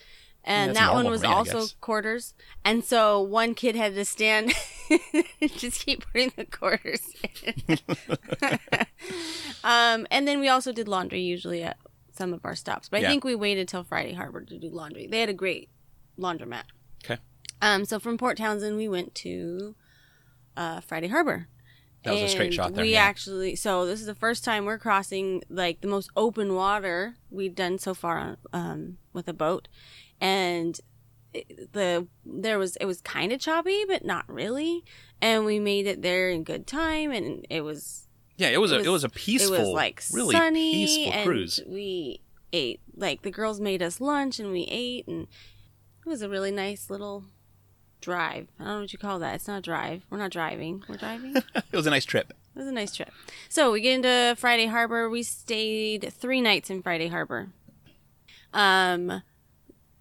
And 0.45 0.77
that's 0.77 0.79
that 0.79 0.93
one 0.95 1.07
was 1.11 1.23
me, 1.23 1.29
also 1.29 1.65
quarters. 1.81 2.35
And 2.65 2.85
so 2.85 3.21
one 3.21 3.55
kid 3.55 3.75
had 3.75 3.95
to 3.95 4.05
stand 4.05 4.53
just 5.57 5.85
keep 5.85 6.05
putting 6.13 6.33
the 6.37 6.45
quarters 6.45 7.01
in. 7.43 7.79
um, 9.65 10.07
and 10.11 10.27
then 10.27 10.41
we 10.41 10.49
also 10.49 10.73
did 10.73 10.89
laundry 10.89 11.21
usually 11.21 11.63
at 11.63 11.77
some 12.13 12.33
of 12.33 12.45
our 12.45 12.55
stops. 12.55 12.89
But 12.89 12.99
I 12.99 13.01
Yeah. 13.03 13.09
think 13.11 13.25
we 13.25 13.35
waited 13.35 13.69
till 13.69 13.85
Friday 13.85 14.13
Harbor 14.15 14.43
to 14.43 14.59
do 14.59 14.71
laundry. 14.71 15.07
They 15.07 15.21
had 15.21 15.29
a 15.29 15.35
great 15.35 15.69
laundromat. 16.19 16.65
Okay. 17.05 17.19
Um, 17.61 17.85
so 17.85 17.99
from 17.99 18.19
Port 18.19 18.37
Townsend 18.39 18.77
we 18.77 18.89
went 18.89 19.15
to 19.17 19.75
uh, 20.57 20.81
Friday 20.81 21.09
Harbor. 21.09 21.49
That 22.05 22.13
was 22.13 22.23
a 22.23 22.29
straight 22.29 22.47
And 22.47 22.55
shot 22.55 22.75
there. 22.75 22.85
We 22.85 22.93
yeah. 22.93 23.03
actually, 23.03 23.57
so 23.57 23.85
this 23.85 24.01
is 24.01 24.07
the 24.07 24.15
first 24.15 24.45
time 24.45 24.65
we're 24.65 24.79
crossing 24.79 25.43
like 25.49 25.81
the 25.81 25.89
most 25.89 26.09
open 26.17 26.55
water 26.55 27.17
we've 27.31 27.55
done 27.55 27.79
so 27.79 27.95
far 27.95 28.37
um, 28.53 28.99
with 29.13 29.27
a 29.27 29.33
boat, 29.33 29.67
and 30.21 30.81
the 31.73 32.07
there 32.25 32.59
was 32.59 32.77
it 32.77 32.87
was 32.87 33.01
kind 33.01 33.33
of 33.33 33.41
choppy, 33.41 33.85
but 33.87 34.05
not 34.05 34.25
really, 34.29 34.85
and 35.21 35.45
we 35.45 35.59
made 35.59 35.87
it 35.87 36.03
there 36.03 36.31
in 36.31 36.45
good 36.45 36.67
time, 36.67 37.11
and 37.13 37.47
it 37.51 37.63
was 37.63 38.07
yeah, 38.37 38.49
it 38.49 38.61
was 38.61 38.73
a 38.73 38.81
it 38.81 38.87
it 38.87 38.91
was 38.91 39.05
a 39.05 39.09
peaceful, 39.09 39.55
it 39.55 39.61
was 39.61 39.69
like 39.69 40.03
really 40.13 40.35
sunny 40.35 40.73
peaceful 40.73 41.13
and 41.13 41.27
cruise. 41.27 41.61
We 41.67 42.21
ate 42.53 42.81
like 42.97 43.23
the 43.23 43.31
girls 43.31 43.61
made 43.61 43.83
us 43.83 44.01
lunch, 44.01 44.39
and 44.39 44.53
we 44.53 44.63
ate, 44.71 45.07
and 45.07 45.27
it 46.05 46.09
was 46.09 46.23
a 46.23 46.29
really 46.29 46.51
nice 46.51 46.91
little 46.91 47.25
drive. 48.01 48.49
I 48.61 48.65
don't 48.65 48.75
know 48.75 48.81
what 48.81 48.93
you 48.93 48.99
call 48.99 49.19
that. 49.19 49.35
It's 49.35 49.49
not 49.49 49.59
a 49.59 49.63
drive. 49.63 50.07
We're 50.11 50.19
not 50.19 50.31
driving. 50.31 50.85
We're 50.89 50.97
driving. 50.97 51.37
It 51.73 51.77
was 51.77 51.87
a 51.87 51.91
nice 51.91 52.05
trip. 52.05 52.33
It 52.55 52.59
was 52.61 52.69
a 52.69 52.73
nice 52.73 52.95
trip. 52.95 53.11
So 53.49 53.73
we 53.73 53.81
get 53.81 53.95
into 53.97 54.35
Friday 54.39 54.67
Harbor. 54.67 55.11
We 55.11 55.23
stayed 55.23 56.11
three 56.13 56.41
nights 56.41 56.71
in 56.71 56.83
Friday 56.83 57.09
Harbor. 57.09 57.49
Um, 58.55 59.23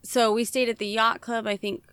so 0.06 0.32
we 0.32 0.46
stayed 0.46 0.70
at 0.70 0.78
the 0.78 0.88
yacht 0.88 1.22
club, 1.22 1.48
I 1.48 1.58
think, 1.58 1.84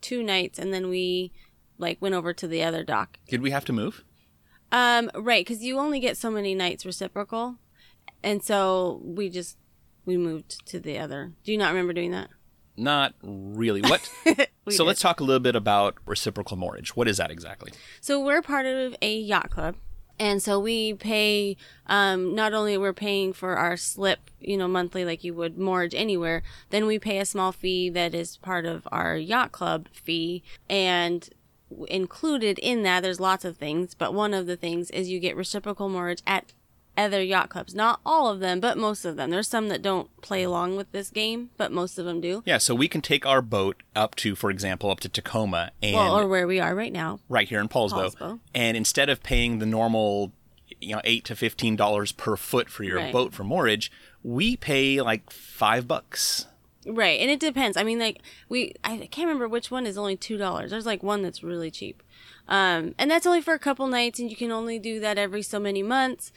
two 0.00 0.22
nights, 0.22 0.58
and 0.58 0.72
then 0.72 0.88
we 0.88 1.32
like 1.78 2.00
went 2.00 2.14
over 2.14 2.32
to 2.32 2.48
the 2.48 2.62
other 2.62 2.84
dock. 2.84 3.18
Did 3.28 3.42
we 3.42 3.50
have 3.50 3.64
to 3.66 3.72
move? 3.72 4.04
Um, 4.72 5.10
right, 5.14 5.44
because 5.44 5.62
you 5.62 5.78
only 5.78 6.00
get 6.00 6.16
so 6.16 6.30
many 6.30 6.54
nights 6.54 6.86
reciprocal, 6.86 7.56
and 8.22 8.42
so 8.42 9.00
we 9.04 9.28
just 9.28 9.56
we 10.04 10.16
moved 10.16 10.66
to 10.66 10.80
the 10.80 10.98
other. 10.98 11.32
Do 11.44 11.52
you 11.52 11.58
not 11.58 11.70
remember 11.70 11.92
doing 11.92 12.12
that? 12.12 12.30
Not 12.76 13.14
really. 13.22 13.82
What? 13.82 14.08
So 14.68 14.84
did. 14.84 14.88
let's 14.88 15.00
talk 15.00 15.18
a 15.18 15.24
little 15.24 15.40
bit 15.40 15.56
about 15.56 15.96
reciprocal 16.06 16.56
moorage. 16.56 16.94
What 16.94 17.08
is 17.08 17.16
that 17.16 17.30
exactly? 17.32 17.72
So 18.00 18.24
we're 18.24 18.42
part 18.42 18.66
of 18.66 18.94
a 19.02 19.18
yacht 19.18 19.50
club. 19.50 19.74
And 20.20 20.42
so 20.42 20.60
we 20.60 20.92
pay, 20.92 21.56
um, 21.86 22.34
not 22.34 22.52
only 22.52 22.76
we're 22.76 22.92
paying 22.92 23.32
for 23.32 23.56
our 23.56 23.78
slip, 23.78 24.30
you 24.38 24.58
know, 24.58 24.68
monthly 24.68 25.02
like 25.02 25.24
you 25.24 25.32
would 25.32 25.56
moorage 25.56 25.94
anywhere, 25.94 26.42
then 26.68 26.84
we 26.84 26.98
pay 26.98 27.18
a 27.18 27.24
small 27.24 27.52
fee 27.52 27.88
that 27.88 28.14
is 28.14 28.36
part 28.36 28.66
of 28.66 28.86
our 28.92 29.16
yacht 29.16 29.50
club 29.50 29.88
fee. 29.94 30.42
And 30.68 31.26
included 31.88 32.58
in 32.58 32.82
that, 32.82 33.02
there's 33.02 33.18
lots 33.18 33.46
of 33.46 33.56
things, 33.56 33.94
but 33.94 34.12
one 34.12 34.34
of 34.34 34.46
the 34.46 34.58
things 34.58 34.90
is 34.90 35.08
you 35.08 35.20
get 35.20 35.36
reciprocal 35.36 35.88
moorage 35.88 36.22
at 36.26 36.52
other 36.96 37.22
yacht 37.22 37.48
clubs. 37.48 37.74
Not 37.74 38.00
all 38.04 38.28
of 38.28 38.40
them, 38.40 38.60
but 38.60 38.76
most 38.76 39.04
of 39.04 39.16
them. 39.16 39.30
There's 39.30 39.48
some 39.48 39.68
that 39.68 39.80
don't 39.82 40.08
play 40.20 40.42
along 40.42 40.76
with 40.76 40.92
this 40.92 41.10
game, 41.10 41.50
but 41.56 41.72
most 41.72 41.98
of 41.98 42.04
them 42.04 42.20
do. 42.20 42.42
Yeah, 42.44 42.58
so 42.58 42.74
we 42.74 42.88
can 42.88 43.00
take 43.00 43.24
our 43.24 43.40
boat 43.40 43.82
up 43.96 44.14
to, 44.16 44.34
for 44.34 44.50
example, 44.50 44.90
up 44.90 45.00
to 45.00 45.08
Tacoma 45.08 45.70
and 45.82 45.94
Well, 45.96 46.18
or 46.18 46.28
where 46.28 46.46
we 46.46 46.60
are 46.60 46.74
right 46.74 46.92
now. 46.92 47.20
right 47.28 47.48
here 47.48 47.60
in 47.60 47.68
Poulsbo, 47.68 48.14
Poulsbo. 48.14 48.40
and 48.54 48.76
instead 48.76 49.08
of 49.08 49.22
paying 49.22 49.58
the 49.60 49.66
normal, 49.66 50.32
you 50.80 50.94
know, 50.94 51.00
eight 51.04 51.24
to 51.26 51.36
fifteen 51.36 51.76
dollars 51.76 52.12
per 52.12 52.36
foot 52.36 52.68
for 52.68 52.84
your 52.84 52.96
Right. 52.96 53.12
boat 53.12 53.32
for 53.32 53.44
moorage, 53.44 53.90
we 54.22 54.56
pay 54.56 55.00
like 55.00 55.30
five 55.30 55.88
bucks. 55.88 56.46
Right, 56.86 57.20
and 57.20 57.30
it 57.30 57.40
depends. 57.40 57.76
I 57.76 57.82
mean, 57.82 57.98
like 57.98 58.20
we, 58.48 58.72
I 58.82 58.96
can't 59.10 59.26
remember 59.28 59.48
which 59.48 59.70
one 59.70 59.86
is 59.86 59.96
only 59.98 60.16
two 60.16 60.36
dollars. 60.38 60.70
There's 60.70 60.86
like 60.86 61.02
one 61.02 61.20
that's 61.22 61.42
really 61.42 61.70
cheap, 61.70 62.02
um, 62.48 62.94
and 62.98 63.10
that's 63.10 63.26
only 63.26 63.42
for 63.42 63.52
a 63.52 63.58
couple 63.58 63.86
nights, 63.86 64.18
and 64.18 64.30
you 64.30 64.36
can 64.36 64.50
only 64.50 64.78
do 64.78 64.98
that 65.00 65.18
every 65.18 65.42
so 65.42 65.58
many 65.60 65.82
months. 65.82 66.32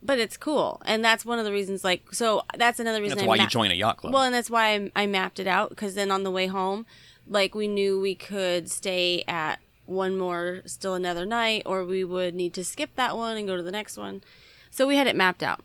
But 0.00 0.18
it's 0.18 0.36
cool, 0.36 0.80
and 0.84 1.04
that's 1.04 1.24
one 1.24 1.38
of 1.40 1.44
the 1.44 1.50
reasons. 1.50 1.82
Like, 1.82 2.14
so 2.14 2.42
that's 2.56 2.78
another 2.78 3.00
reason. 3.00 3.18
That's 3.18 3.24
I 3.24 3.28
why 3.28 3.36
you 3.36 3.48
join 3.48 3.70
a 3.72 3.74
yacht 3.74 3.96
club. 3.96 4.12
Well, 4.12 4.22
and 4.22 4.32
that's 4.32 4.48
why 4.48 4.74
I, 4.74 4.92
I 4.94 5.06
mapped 5.06 5.40
it 5.40 5.48
out 5.48 5.70
because 5.70 5.94
then 5.94 6.10
on 6.12 6.22
the 6.22 6.30
way 6.30 6.46
home, 6.46 6.86
like 7.26 7.54
we 7.54 7.66
knew 7.66 8.00
we 8.00 8.14
could 8.14 8.70
stay 8.70 9.24
at 9.26 9.58
one 9.86 10.16
more, 10.16 10.60
still 10.66 10.94
another 10.94 11.26
night, 11.26 11.62
or 11.66 11.84
we 11.84 12.04
would 12.04 12.34
need 12.34 12.54
to 12.54 12.64
skip 12.64 12.90
that 12.94 13.16
one 13.16 13.36
and 13.36 13.46
go 13.46 13.56
to 13.56 13.62
the 13.62 13.72
next 13.72 13.96
one. 13.96 14.22
So 14.70 14.86
we 14.86 14.96
had 14.96 15.06
it 15.06 15.16
mapped 15.16 15.42
out. 15.42 15.64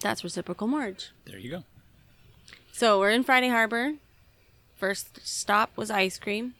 That's 0.00 0.22
reciprocal 0.22 0.66
moorage. 0.66 1.10
there 1.24 1.38
you 1.38 1.50
go. 1.50 1.64
So 2.72 3.00
we're 3.00 3.10
in 3.10 3.24
Friday 3.24 3.48
Harbor. 3.48 3.94
First 4.76 5.26
stop 5.26 5.76
was 5.76 5.90
ice 5.90 6.18
cream. 6.18 6.54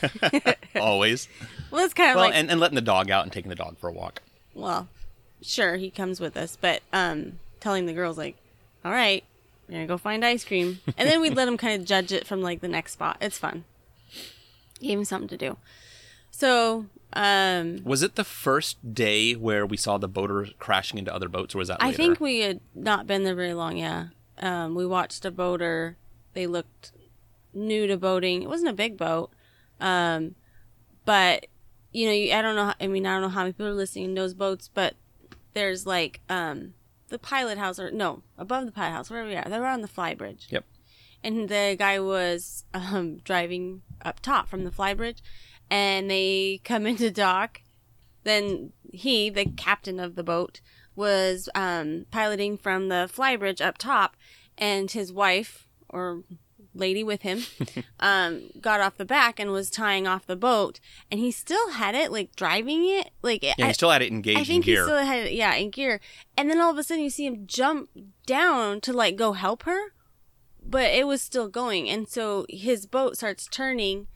Always. 0.76 1.28
Well, 1.70 1.86
it's 1.86 1.94
kind 1.94 2.10
of 2.10 2.16
well, 2.16 2.26
like 2.26 2.34
and, 2.34 2.50
and 2.50 2.60
letting 2.60 2.74
the 2.74 2.82
dog 2.82 3.10
out 3.10 3.22
and 3.22 3.32
taking 3.32 3.48
the 3.48 3.54
dog 3.54 3.78
for 3.78 3.88
a 3.88 3.92
walk. 3.92 4.20
well, 4.52 4.88
sure 5.42 5.76
he 5.76 5.90
comes 5.90 6.20
with 6.20 6.36
us, 6.36 6.56
but 6.60 6.82
um, 6.92 7.38
telling 7.60 7.86
the 7.86 7.92
girls 7.92 8.18
like, 8.18 8.36
all 8.84 8.92
right, 8.92 9.24
we're 9.68 9.74
gonna 9.74 9.86
go 9.86 9.98
find 9.98 10.24
ice 10.24 10.44
cream, 10.44 10.80
and 10.96 11.08
then 11.08 11.20
we'd 11.20 11.34
let 11.34 11.48
him 11.48 11.56
kind 11.56 11.80
of 11.80 11.86
judge 11.86 12.12
it 12.12 12.26
from 12.26 12.42
like 12.42 12.60
the 12.60 12.68
next 12.68 12.92
spot. 12.92 13.16
It's 13.20 13.38
fun. 13.38 13.64
Gave 14.80 14.98
him 14.98 15.04
something 15.04 15.28
to 15.28 15.36
do. 15.36 15.56
So 16.30 16.86
um, 17.12 17.84
Was 17.84 18.02
it 18.02 18.14
the 18.14 18.24
first 18.24 18.94
day 18.94 19.34
where 19.34 19.66
we 19.66 19.76
saw 19.76 19.98
the 19.98 20.08
boater 20.08 20.48
crashing 20.58 20.98
into 20.98 21.14
other 21.14 21.28
boats, 21.28 21.54
or 21.54 21.58
was 21.58 21.68
that 21.68 21.78
I 21.80 21.92
think 21.92 22.20
we 22.20 22.40
had 22.40 22.60
not 22.74 23.06
been 23.06 23.24
there 23.24 23.34
very 23.34 23.54
long. 23.54 23.76
Yeah, 23.76 24.08
um, 24.38 24.74
we 24.74 24.86
watched 24.86 25.24
a 25.24 25.30
boater. 25.30 25.96
They 26.34 26.46
looked 26.46 26.92
new 27.52 27.86
to 27.86 27.96
boating. 27.96 28.42
It 28.42 28.48
wasn't 28.48 28.70
a 28.70 28.74
big 28.74 28.96
boat, 28.96 29.30
um, 29.80 30.34
but 31.04 31.46
you 31.92 32.06
know, 32.06 32.12
you, 32.12 32.32
I 32.32 32.40
don't 32.40 32.56
know. 32.56 32.72
I 32.80 32.86
mean, 32.86 33.06
I 33.06 33.12
don't 33.12 33.22
know 33.22 33.28
how 33.28 33.42
many 33.42 33.52
people 33.52 33.66
are 33.66 33.74
listening 33.74 34.06
in 34.06 34.14
those 34.14 34.32
boats, 34.32 34.70
but 34.72 34.94
there's 35.54 35.86
like 35.86 36.20
um, 36.28 36.74
the 37.08 37.18
pilot 37.18 37.58
house, 37.58 37.78
or 37.78 37.90
no, 37.90 38.22
above 38.38 38.66
the 38.66 38.72
pilot 38.72 38.92
house, 38.92 39.10
where 39.10 39.24
we 39.24 39.36
are. 39.36 39.48
They 39.48 39.58
were 39.58 39.66
on 39.66 39.82
the 39.82 39.88
fly 39.88 40.14
bridge, 40.14 40.46
Yep. 40.50 40.64
and 41.22 41.48
the 41.48 41.76
guy 41.78 41.98
was 42.00 42.64
um, 42.74 43.18
driving 43.18 43.82
up 44.04 44.20
top 44.20 44.48
from 44.48 44.64
the 44.64 44.72
fly 44.72 44.94
bridge, 44.94 45.22
and 45.70 46.10
they 46.10 46.60
come 46.64 46.86
into 46.90 47.10
dock. 47.10 47.60
Then 48.24 48.72
he, 48.92 49.30
the 49.30 49.46
captain 49.46 49.98
of 49.98 50.14
the 50.14 50.22
boat, 50.22 50.60
was 50.94 51.48
um, 51.54 52.06
piloting 52.10 52.56
from 52.56 52.88
the 52.88 53.08
fly 53.10 53.36
bridge 53.36 53.60
up 53.60 53.78
top, 53.78 54.16
and 54.56 54.90
his 54.90 55.12
wife 55.12 55.68
or 55.88 56.22
lady 56.74 57.04
with 57.04 57.22
him 57.22 57.42
um, 58.00 58.50
got 58.60 58.80
off 58.80 58.96
the 58.96 59.04
back 59.04 59.38
and 59.38 59.50
was 59.50 59.70
tying 59.70 60.06
off 60.06 60.26
the 60.26 60.36
boat, 60.36 60.80
and 61.10 61.20
he 61.20 61.30
still 61.30 61.70
had 61.72 61.94
it 61.94 62.10
like 62.12 62.34
driving 62.36 62.88
it 62.88 63.10
like 63.22 63.42
Yeah, 63.42 63.54
I- 63.60 63.66
he 63.68 63.72
still 63.74 63.90
had 63.90 64.02
it 64.02 64.10
engaged 64.10 64.40
I 64.40 64.44
think 64.44 64.66
in 64.66 64.72
gear. 64.74 64.82
he 64.82 64.84
still 64.86 65.04
had 65.04 65.26
it, 65.26 65.32
yeah, 65.32 65.54
in 65.54 65.70
gear. 65.70 66.00
And 66.36 66.50
then 66.50 66.60
all 66.60 66.70
of 66.70 66.78
a 66.78 66.82
sudden 66.82 67.04
you 67.04 67.10
see 67.10 67.26
him 67.26 67.46
jump 67.46 67.90
down 68.26 68.80
to 68.82 68.92
like 68.92 69.16
go 69.16 69.32
help 69.32 69.64
her, 69.64 69.92
but 70.64 70.90
it 70.90 71.06
was 71.06 71.20
still 71.22 71.48
going. 71.48 71.88
And 71.88 72.08
so 72.08 72.46
his 72.48 72.86
boat 72.86 73.16
starts 73.16 73.46
turning 73.50 74.06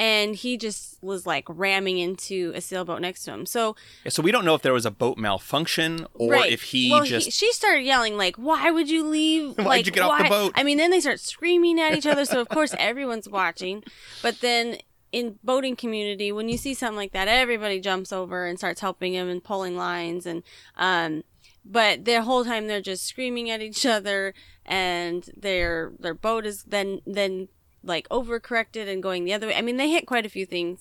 and 0.00 0.34
he 0.34 0.56
just 0.56 0.96
was 1.02 1.26
like 1.26 1.44
ramming 1.46 1.98
into 1.98 2.52
a 2.54 2.62
sailboat 2.62 3.02
next 3.02 3.24
to 3.24 3.32
him. 3.32 3.44
So, 3.44 3.76
Yeah, 4.02 4.08
so 4.08 4.22
we 4.22 4.32
don't 4.32 4.46
know 4.46 4.54
if 4.54 4.62
there 4.62 4.72
was 4.72 4.86
a 4.86 4.90
boat 4.90 5.18
malfunction 5.18 6.06
or 6.14 6.32
right. 6.32 6.50
if 6.50 6.62
he 6.62 6.90
well, 6.90 7.04
just. 7.04 7.30
she 7.30 7.52
started 7.52 7.82
yelling 7.82 8.16
like, 8.16 8.36
"Why 8.36 8.70
would 8.70 8.88
you 8.88 9.06
leave? 9.06 9.50
Why'd 9.58 9.66
like, 9.66 9.86
you 9.86 9.92
get 9.92 10.02
off 10.02 10.22
the 10.22 10.28
boat? 10.30 10.52
I 10.56 10.62
mean, 10.62 10.78
then 10.78 10.90
they 10.90 11.00
start 11.00 11.20
screaming 11.20 11.78
at 11.78 11.94
each 11.94 12.06
other. 12.06 12.24
So 12.24 12.40
of 12.40 12.48
course 12.48 12.74
everyone's 12.78 13.28
watching. 13.28 13.84
But 14.22 14.40
then 14.40 14.78
in 15.12 15.38
boating 15.44 15.76
community, 15.76 16.32
when 16.32 16.48
you 16.48 16.56
see 16.56 16.72
something 16.72 16.96
like 16.96 17.12
that, 17.12 17.28
everybody 17.28 17.78
jumps 17.78 18.10
over 18.10 18.46
and 18.46 18.56
starts 18.56 18.80
helping 18.80 19.12
him 19.12 19.28
and 19.28 19.44
pulling 19.44 19.76
lines 19.76 20.24
and 20.24 20.42
um. 20.78 21.24
But 21.62 22.06
the 22.06 22.22
whole 22.22 22.42
time 22.42 22.68
they're 22.68 22.80
just 22.80 23.04
screaming 23.04 23.50
at 23.50 23.60
each 23.60 23.84
other, 23.84 24.32
and 24.64 25.28
their 25.36 25.92
their 25.98 26.14
boat 26.14 26.46
is 26.46 26.62
then 26.62 27.02
then 27.06 27.48
like 27.82 28.08
overcorrected 28.08 28.88
and 28.88 29.02
going 29.02 29.24
the 29.24 29.32
other 29.32 29.46
way. 29.48 29.54
I 29.54 29.62
mean, 29.62 29.76
they 29.76 29.88
hit 29.90 30.06
quite 30.06 30.26
a 30.26 30.28
few 30.28 30.46
things. 30.46 30.80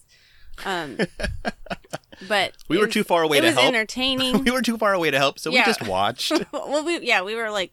Um, 0.65 0.98
but 2.27 2.53
We 2.68 2.77
were 2.77 2.86
was- 2.86 2.94
too 2.94 3.03
far 3.03 3.24
away 3.24 3.38
it 3.38 3.41
to 3.41 3.48
was 3.48 3.56
help. 3.56 3.68
entertaining. 3.74 4.44
we 4.44 4.51
were 4.51 4.62
too 4.62 4.77
far 4.77 4.94
away 4.94 5.12
to 5.12 5.18
help, 5.18 5.39
so 5.39 5.51
Yeah. 5.51 5.62
we 5.62 5.65
just 5.65 5.88
watched. 5.88 6.32
well, 6.51 6.84
we 6.84 7.00
yeah, 7.00 7.22
we 7.22 7.36
were 7.36 7.50
like 7.50 7.72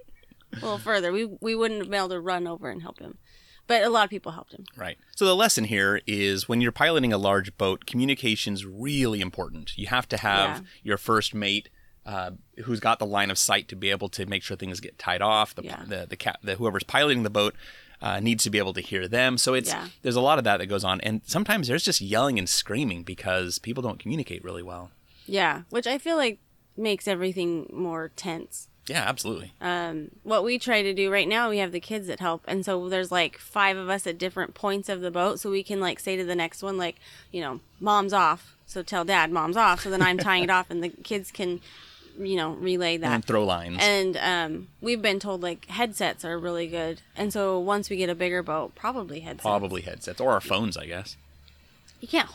a 0.53 0.57
little 0.57 0.79
further. 0.79 1.13
We 1.13 1.25
we 1.41 1.55
wouldn't 1.55 1.81
have 1.81 1.91
been 1.91 1.99
able 1.99 2.09
to 2.11 2.21
run 2.21 2.47
over 2.47 2.71
and 2.71 2.83
help 2.83 3.01
him, 3.01 3.19
but 3.67 3.83
a 3.83 3.89
lot 3.91 4.05
of 4.05 4.11
people 4.11 4.33
helped 4.33 4.53
him. 4.53 4.65
Right. 4.77 4.99
So 5.17 5.25
the 5.25 5.35
lesson 5.37 5.65
here 5.65 6.01
is 6.07 6.49
when 6.49 6.61
you're 6.61 6.73
piloting 6.73 7.13
a 7.13 7.19
large 7.19 7.57
boat, 7.59 7.87
communication's 7.87 8.65
really 8.65 9.21
important. 9.21 9.77
You 9.77 9.89
have 9.89 10.09
to 10.09 10.17
have 10.19 10.59
Yeah. 10.59 10.65
your 10.85 10.99
first 10.99 11.35
mate 11.35 11.69
uh, 12.05 12.31
who's 12.65 12.79
got 12.79 13.01
the 13.01 13.07
line 13.07 13.33
of 13.33 13.39
sight 13.39 13.67
to 13.67 13.75
be 13.75 13.91
able 13.91 14.09
to 14.11 14.27
make 14.27 14.45
sure 14.45 14.57
things 14.57 14.79
get 14.79 14.97
tied 14.97 15.23
off. 15.23 15.57
The 15.57 15.65
Yeah. 15.65 15.83
the 15.87 16.07
the, 16.09 16.17
cap, 16.17 16.39
the 16.43 16.55
whoever's 16.55 16.85
piloting 16.85 17.25
the 17.25 17.31
boat 17.31 17.57
uh, 18.03 18.21
needs 18.21 18.45
to 18.45 18.51
be 18.51 18.59
able 18.59 18.73
to 18.75 18.81
hear 18.81 19.09
them. 19.09 19.39
So 19.39 19.55
it's 19.55 19.71
Yeah. 19.71 19.89
there's 20.03 20.17
a 20.17 20.21
lot 20.21 20.39
of 20.39 20.45
that 20.45 20.59
that 20.59 20.67
goes 20.67 20.85
on, 20.85 21.01
and 21.03 21.21
sometimes 21.27 21.69
there's 21.69 21.85
just 21.85 22.01
yelling 22.01 22.39
and 22.39 22.49
screaming 22.49 23.03
because 23.03 23.59
people 23.59 23.83
don't 23.83 23.99
communicate 23.99 24.45
really 24.45 24.63
well. 24.63 24.91
Yeah, 25.27 25.63
which 25.71 25.87
I 25.87 25.99
feel 25.99 26.17
like 26.17 26.39
makes 26.77 27.09
everything 27.09 27.69
more 27.73 28.11
tense. 28.17 28.69
Yeah, 28.87 29.03
absolutely. 29.05 29.53
Um, 29.61 30.11
what 30.23 30.45
we 30.45 30.61
try 30.61 30.83
to 30.83 30.95
do 30.95 31.11
right 31.11 31.27
now, 31.27 31.51
we 31.51 31.59
have 31.59 31.73
the 31.73 31.81
kids 31.81 32.07
that 32.07 32.21
help, 32.21 32.43
and 32.47 32.65
so 32.65 32.89
there's 32.89 33.11
like 33.11 33.37
five 33.39 33.77
of 33.77 33.89
us 33.89 34.07
at 34.07 34.17
different 34.19 34.55
points 34.55 34.89
of 34.89 35.01
the 35.01 35.11
boat, 35.11 35.41
so 35.41 35.51
we 35.51 35.65
can 35.65 35.81
like 35.81 35.99
say 35.99 36.17
to 36.17 36.25
the 36.25 36.37
next 36.37 36.63
one, 36.63 36.79
like, 36.79 36.97
you 37.33 37.41
know, 37.41 37.59
mom's 37.81 38.13
off, 38.13 38.55
so 38.65 38.85
tell 38.85 39.05
dad 39.05 39.33
mom's 39.33 39.57
off, 39.57 39.81
so 39.83 39.91
then 39.91 40.03
I'm 40.03 40.19
tying 40.19 40.45
it 40.45 40.51
off, 40.51 40.71
and 40.71 40.85
the 40.85 40.91
kids 40.91 41.33
can, 41.33 41.61
you 42.19 42.37
know, 42.37 42.53
relay 42.53 42.97
that. 42.97 43.13
and 43.13 43.25
throw 43.25 43.45
lines. 43.45 43.79
And 43.81 44.17
um, 44.17 44.69
we've 44.81 45.03
been 45.03 45.19
told 45.19 45.43
like 45.43 45.67
headsets 45.67 46.25
are 46.25 46.39
really 46.39 46.67
good, 46.67 47.03
and 47.17 47.33
so 47.33 47.59
once 47.59 47.91
we 47.91 47.97
get 47.97 48.09
a 48.11 48.15
bigger 48.15 48.43
boat, 48.43 48.75
probably 48.75 49.21
headsets. 49.21 49.43
Probably 49.43 49.83
headsets 49.83 50.21
or 50.21 50.33
our 50.33 50.41
phones, 50.41 50.77
I 50.77 50.87
guess. 50.87 51.17
You 52.01 52.09
can't. 52.09 52.31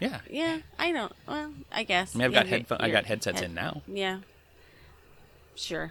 Yeah. 0.00 0.20
Yeah, 0.30 0.58
I 0.78 0.92
don't. 0.92 1.12
Well, 1.26 1.52
I 1.72 1.82
guess. 1.82 2.14
I 2.14 2.18
mean, 2.18 2.26
I've 2.26 2.32
got 2.32 2.46
headphones. 2.46 2.80
I 2.82 2.90
got 2.90 3.06
headsets 3.06 3.40
head- 3.40 3.48
in 3.50 3.54
now. 3.54 3.82
Yeah. 3.86 4.18
Sure. 5.54 5.90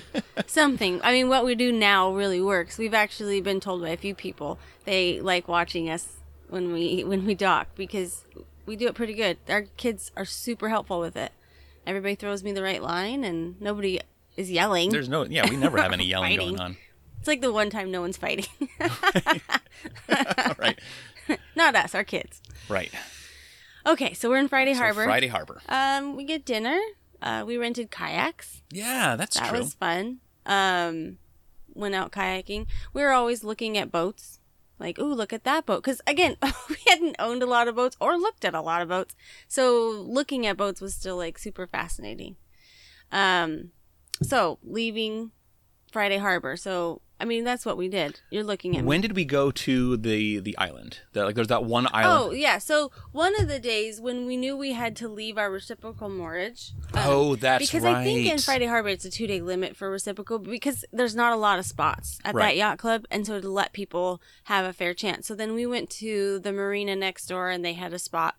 Something. 0.46 1.00
I 1.02 1.10
mean, 1.12 1.28
what 1.28 1.44
we 1.44 1.56
do 1.56 1.72
now 1.72 2.14
really 2.14 2.40
works. 2.40 2.78
We've 2.78 2.94
actually 2.94 3.40
been 3.40 3.58
told 3.58 3.82
by 3.82 3.88
a 3.90 3.96
few 3.96 4.14
people 4.14 4.58
they 4.84 5.20
like 5.20 5.48
watching 5.48 5.90
us 5.90 6.06
when 6.48 6.72
we 6.72 7.02
when 7.02 7.26
we 7.26 7.34
dock 7.34 7.66
because 7.74 8.24
we 8.64 8.76
do 8.76 8.86
it 8.86 8.94
pretty 8.94 9.14
good. 9.14 9.38
Our 9.48 9.62
kids 9.76 10.12
are 10.16 10.24
super 10.24 10.68
helpful 10.68 11.00
with 11.00 11.16
it. 11.16 11.32
Everybody 11.88 12.16
throws 12.16 12.44
me 12.44 12.52
the 12.52 12.62
right 12.62 12.82
line, 12.82 13.24
and 13.24 13.58
nobody 13.62 13.98
is 14.36 14.50
yelling. 14.50 14.90
There's 14.90 15.08
no. 15.08 15.24
Yeah, 15.24 15.48
we 15.48 15.56
never 15.56 15.78
have 15.80 15.92
any 15.94 16.04
yelling 16.12 16.36
Fighting. 16.38 16.56
going 16.56 16.60
on. 16.60 16.76
it's 17.18 17.26
like 17.26 17.40
the 17.40 17.50
one 17.50 17.70
time 17.70 17.90
no 17.90 18.02
one's 18.02 18.18
fighting. 18.18 18.44
right. 20.58 20.78
Not 21.56 21.74
us, 21.74 21.94
our 21.94 22.04
kids. 22.04 22.42
Right. 22.68 22.92
Okay, 23.86 24.12
so 24.12 24.28
we're 24.28 24.36
in 24.36 24.48
Friday 24.48 24.74
So 24.74 24.80
Harbor. 24.80 25.04
Friday 25.04 25.28
Harbor. 25.28 25.62
Um, 25.66 26.14
we 26.14 26.24
get 26.24 26.44
dinner. 26.44 26.78
Uh, 27.22 27.44
we 27.46 27.56
rented 27.56 27.90
kayaks. 27.90 28.60
Yeah, 28.70 29.16
that's 29.16 29.36
That 29.36 29.48
true. 29.48 29.58
That 29.58 29.64
was 29.64 29.74
fun. 29.74 30.18
Um, 30.44 31.16
went 31.74 31.94
out 31.94 32.12
kayaking. 32.12 32.66
We 32.92 33.00
were 33.02 33.12
always 33.12 33.42
looking 33.44 33.78
at 33.78 33.90
boats. 33.90 34.37
Like, 34.78 34.98
ooh, 34.98 35.12
look 35.12 35.32
at 35.32 35.44
that 35.44 35.66
boat. 35.66 35.82
Because 35.82 36.00
again, 36.06 36.36
we 36.68 36.76
hadn't 36.86 37.16
owned 37.18 37.42
a 37.42 37.46
lot 37.46 37.68
of 37.68 37.76
boats 37.76 37.96
or 38.00 38.16
looked 38.16 38.44
at 38.44 38.54
a 38.54 38.60
lot 38.60 38.82
of 38.82 38.88
boats. 38.88 39.16
So 39.48 39.90
looking 40.06 40.46
at 40.46 40.56
boats 40.56 40.80
was 40.80 40.94
still 40.94 41.16
like 41.16 41.38
super 41.38 41.66
fascinating. 41.66 42.36
Um, 43.10 43.72
so 44.22 44.58
leaving 44.62 45.32
Friday 45.90 46.18
Harbor. 46.18 46.56
So 46.56 47.00
I 47.20 47.24
mean, 47.24 47.42
that's 47.44 47.66
what 47.66 47.76
we 47.76 47.88
did. 47.88 48.20
You're 48.30 48.44
looking 48.44 48.76
at 48.76 48.82
me. 48.84 48.86
When 48.88 49.00
did 49.00 49.16
we 49.16 49.24
go 49.24 49.50
to 49.50 49.96
the 49.96 50.38
the 50.40 50.56
island? 50.56 51.00
The, 51.12 51.24
like, 51.24 51.34
there's 51.34 51.48
that 51.48 51.64
one 51.64 51.88
island. 51.92 52.30
Oh 52.30 52.32
yeah, 52.32 52.58
so 52.58 52.92
one 53.12 53.34
of 53.40 53.48
the 53.48 53.58
days 53.58 54.00
when 54.00 54.24
we 54.26 54.36
knew 54.36 54.56
we 54.56 54.72
had 54.72 54.94
to 54.96 55.08
leave 55.08 55.36
our 55.36 55.50
reciprocal 55.50 56.08
moorage. 56.08 56.72
um, 56.94 57.02
Oh, 57.06 57.34
that's 57.36 57.66
because 57.66 57.82
right. 57.84 57.96
I 57.96 58.04
think 58.04 58.26
in 58.30 58.38
Friday 58.38 58.66
Harbor 58.66 58.90
it's 58.90 59.04
a 59.04 59.10
two 59.10 59.26
day 59.26 59.40
limit 59.40 59.76
for 59.76 59.90
reciprocal 59.90 60.38
because 60.38 60.84
there's 60.92 61.16
not 61.16 61.32
a 61.32 61.36
lot 61.36 61.58
of 61.58 61.66
spots 61.66 62.18
at 62.24 62.34
Right. 62.34 62.50
that 62.50 62.56
yacht 62.56 62.78
club, 62.78 63.04
and 63.10 63.26
so 63.26 63.40
to 63.40 63.48
let 63.48 63.72
people 63.72 64.22
have 64.44 64.64
a 64.64 64.72
fair 64.72 64.94
chance. 64.94 65.26
So 65.26 65.34
then 65.34 65.54
we 65.54 65.66
went 65.66 65.90
to 65.90 66.38
the 66.38 66.52
marina 66.52 66.94
next 66.94 67.26
door, 67.26 67.50
and 67.50 67.64
they 67.64 67.72
had 67.72 67.92
a 67.92 67.98
spot, 67.98 68.36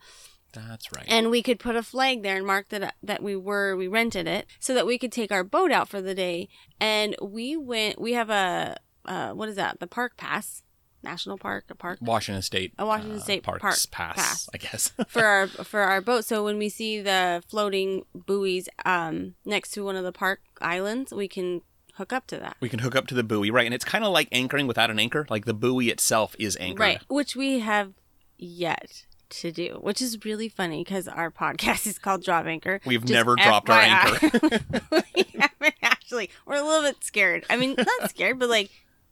That's 0.53 0.91
right. 0.95 1.05
and 1.07 1.29
we 1.29 1.41
could 1.43 1.59
put 1.59 1.75
a 1.75 1.83
flag 1.83 2.23
there 2.23 2.35
and 2.35 2.45
mark 2.45 2.69
that 2.69 2.95
that 3.03 3.21
we 3.23 3.35
were 3.35 3.75
we 3.75 3.87
rented 3.87 4.27
it 4.27 4.47
so 4.59 4.73
that 4.73 4.85
we 4.85 4.97
could 4.97 5.11
take 5.11 5.31
our 5.31 5.43
boat 5.43 5.71
out 5.71 5.89
for 5.89 6.01
the 6.01 6.15
day. 6.15 6.49
And 6.79 7.15
we 7.21 7.55
went. 7.57 7.99
We 7.99 8.13
have 8.13 8.29
a 8.29 8.77
uh, 9.05 9.31
what 9.31 9.49
is 9.49 9.55
that? 9.55 9.79
The 9.79 9.87
park 9.87 10.17
pass, 10.17 10.61
national 11.03 11.37
park, 11.37 11.65
a 11.69 11.75
park 11.75 11.99
Washington 12.01 12.41
State. 12.41 12.73
A 12.77 12.85
Washington 12.85 13.19
State 13.19 13.43
Parks 13.43 13.61
Park 13.61 13.75
pass, 13.91 14.15
Pass. 14.15 14.49
I 14.53 14.57
guess. 14.57 14.93
for 15.07 15.25
our 15.25 15.47
for 15.47 15.81
our 15.81 16.01
boat. 16.01 16.25
So 16.25 16.43
when 16.43 16.57
we 16.57 16.69
see 16.69 17.01
the 17.01 17.43
floating 17.47 18.03
buoys 18.13 18.69
um, 18.85 19.35
next 19.45 19.71
to 19.71 19.83
one 19.83 19.95
of 19.95 20.03
the 20.03 20.11
park 20.11 20.41
islands, 20.61 21.11
we 21.13 21.27
can 21.27 21.61
hook 21.95 22.13
up 22.13 22.27
to 22.27 22.37
that. 22.37 22.55
we 22.61 22.69
can 22.69 22.79
hook 22.79 22.95
up 22.95 23.07
to 23.07 23.15
the 23.15 23.23
buoy, 23.23 23.51
right? 23.51 23.65
And 23.65 23.73
it's 23.73 23.83
kind 23.83 24.05
of 24.05 24.13
like 24.13 24.29
anchoring 24.31 24.67
without 24.67 24.89
an 24.89 24.99
anchor. 24.99 25.25
Like 25.29 25.45
the 25.45 25.53
buoy 25.53 25.89
itself 25.89 26.35
is 26.39 26.55
anchored. 26.57 26.79
Right, 26.79 27.01
which 27.09 27.35
we 27.35 27.59
have 27.59 27.93
yet 28.37 29.05
to 29.29 29.51
do, 29.51 29.79
which 29.81 30.01
is 30.01 30.23
really 30.25 30.49
funny 30.49 30.83
because 30.83 31.07
our 31.07 31.31
podcast 31.31 31.87
is 31.87 31.99
called 31.99 32.23
Drop 32.23 32.45
Anchor. 32.45 32.81
We've 32.85 33.01
Just 33.01 33.13
never 33.13 33.35
dropped 33.35 33.69
our 33.69 33.79
anchor. 33.79 34.29
we 34.91 35.25
haven't 35.37 35.75
actually. 35.81 36.29
We're 36.45 36.55
a 36.55 36.63
little 36.63 36.83
bit 36.83 37.03
scared. 37.03 37.45
I 37.49 37.57
mean, 37.57 37.75
not 37.77 38.09
scared, 38.09 38.39
but 38.39 38.49
like 38.49 38.71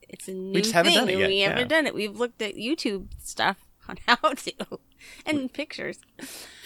it's 0.10 0.27
a 0.27 0.34
new 0.34 0.62
thing, 0.62 0.71
done 0.71 0.88
it 0.88 1.13
and 1.13 1.19
yet, 1.19 1.27
we 1.27 1.39
haven't 1.39 1.67
done 1.67 1.86
it. 1.88 1.93
We've 1.93 2.17
looked 2.17 2.41
at 2.41 2.56
YouTube 2.56 3.08
stuff 3.19 3.58
on 3.88 3.97
how 4.08 4.15
to 4.34 4.80
and 5.25 5.51
pictures. 5.51 5.99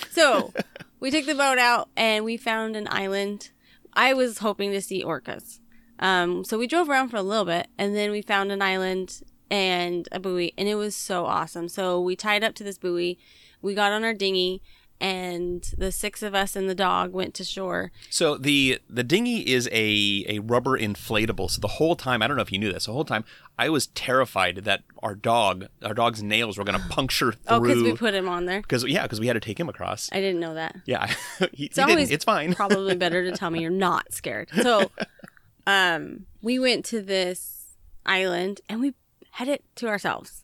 So 0.09 0.53
we 0.99 1.11
took 1.11 1.25
the 1.25 1.35
boat 1.35 1.57
out 1.57 1.89
and 1.95 2.25
we 2.25 2.37
found 2.37 2.75
an 2.75 2.87
island. 2.89 3.51
I 3.93 4.13
was 4.13 4.39
hoping 4.39 4.71
to 4.71 4.81
see 4.81 5.03
orcas. 5.03 5.59
Um, 5.99 6.43
so 6.43 6.57
we 6.57 6.67
drove 6.67 6.89
around 6.89 7.09
for 7.09 7.17
a 7.17 7.21
little 7.21 7.45
bit 7.45 7.67
and 7.77 7.95
then 7.95 8.11
we 8.11 8.21
found 8.21 8.51
an 8.51 8.61
island 8.61 9.21
and 9.51 10.07
a 10.11 10.19
buoy 10.19 10.53
and 10.57 10.67
it 10.67 10.75
was 10.75 10.95
so 10.95 11.25
awesome. 11.25 11.67
So 11.67 12.01
we 12.01 12.15
tied 12.15 12.43
up 12.43 12.55
to 12.55 12.63
this 12.63 12.77
buoy. 12.79 13.19
We 13.61 13.75
got 13.75 13.91
on 13.91 14.03
our 14.03 14.13
dinghy 14.13 14.63
and 15.01 15.63
the 15.77 15.91
six 15.91 16.21
of 16.21 16.35
us 16.35 16.55
and 16.55 16.69
the 16.69 16.75
dog 16.75 17.11
went 17.11 17.33
to 17.33 17.43
shore. 17.43 17.91
So 18.09 18.37
the 18.37 18.79
the 18.87 19.03
dinghy 19.03 19.39
is 19.51 19.67
a 19.71 20.25
a 20.29 20.39
rubber 20.39 20.77
inflatable. 20.79 21.49
So 21.49 21.59
the 21.59 21.67
whole 21.67 21.95
time, 21.95 22.21
I 22.21 22.27
don't 22.27 22.37
know 22.37 22.43
if 22.43 22.51
you 22.51 22.59
knew 22.59 22.71
this. 22.71 22.85
The 22.85 22.93
whole 22.93 23.03
time, 23.03 23.25
I 23.57 23.67
was 23.69 23.87
terrified 23.87 24.57
that 24.57 24.83
our 25.01 25.15
dog, 25.15 25.65
our 25.83 25.95
dog's 25.95 26.21
nails 26.21 26.57
were 26.57 26.63
going 26.63 26.79
to 26.81 26.87
puncture 26.89 27.31
through. 27.31 27.41
Oh, 27.47 27.59
because 27.59 27.81
we 27.83 27.93
put 27.93 28.13
him 28.13 28.29
on 28.29 28.45
there. 28.45 28.61
Because 28.61 28.85
yeah, 28.85 29.01
because 29.03 29.19
we 29.19 29.27
had 29.27 29.33
to 29.33 29.39
take 29.39 29.59
him 29.59 29.67
across. 29.69 30.07
I 30.13 30.21
didn't 30.21 30.39
know 30.39 30.53
that. 30.53 30.77
Yeah, 30.85 31.07
he, 31.51 31.65
It's 31.65 31.77
he 31.77 31.81
always 31.81 32.11
It's 32.11 32.23
fine. 32.23 32.53
probably 32.53 32.95
better 32.95 33.23
to 33.29 33.35
tell 33.35 33.49
me 33.49 33.59
you're 33.61 33.71
not 33.71 34.13
scared. 34.13 34.49
So, 34.61 34.91
um, 35.67 36.27
we 36.43 36.59
went 36.59 36.85
to 36.85 37.01
this 37.01 37.75
island 38.05 38.61
and 38.69 38.79
we 38.79 38.93
had 39.31 39.47
it 39.47 39.63
to 39.75 39.87
ourselves. 39.87 40.43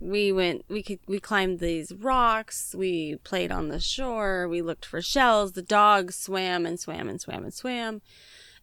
We 0.00 0.30
went, 0.30 0.64
we 0.68 0.82
could, 0.82 1.00
we 1.08 1.18
climbed 1.18 1.58
these 1.58 1.92
rocks. 1.92 2.74
We 2.76 3.16
played 3.24 3.50
on 3.50 3.68
the 3.68 3.80
shore. 3.80 4.46
We 4.48 4.62
looked 4.62 4.84
for 4.84 5.02
shells. 5.02 5.52
The 5.52 5.62
dogs 5.62 6.14
swam 6.14 6.64
and 6.64 6.78
swam 6.78 7.08
and 7.08 7.20
swam 7.20 7.42
and 7.42 7.52
swam. 7.52 8.00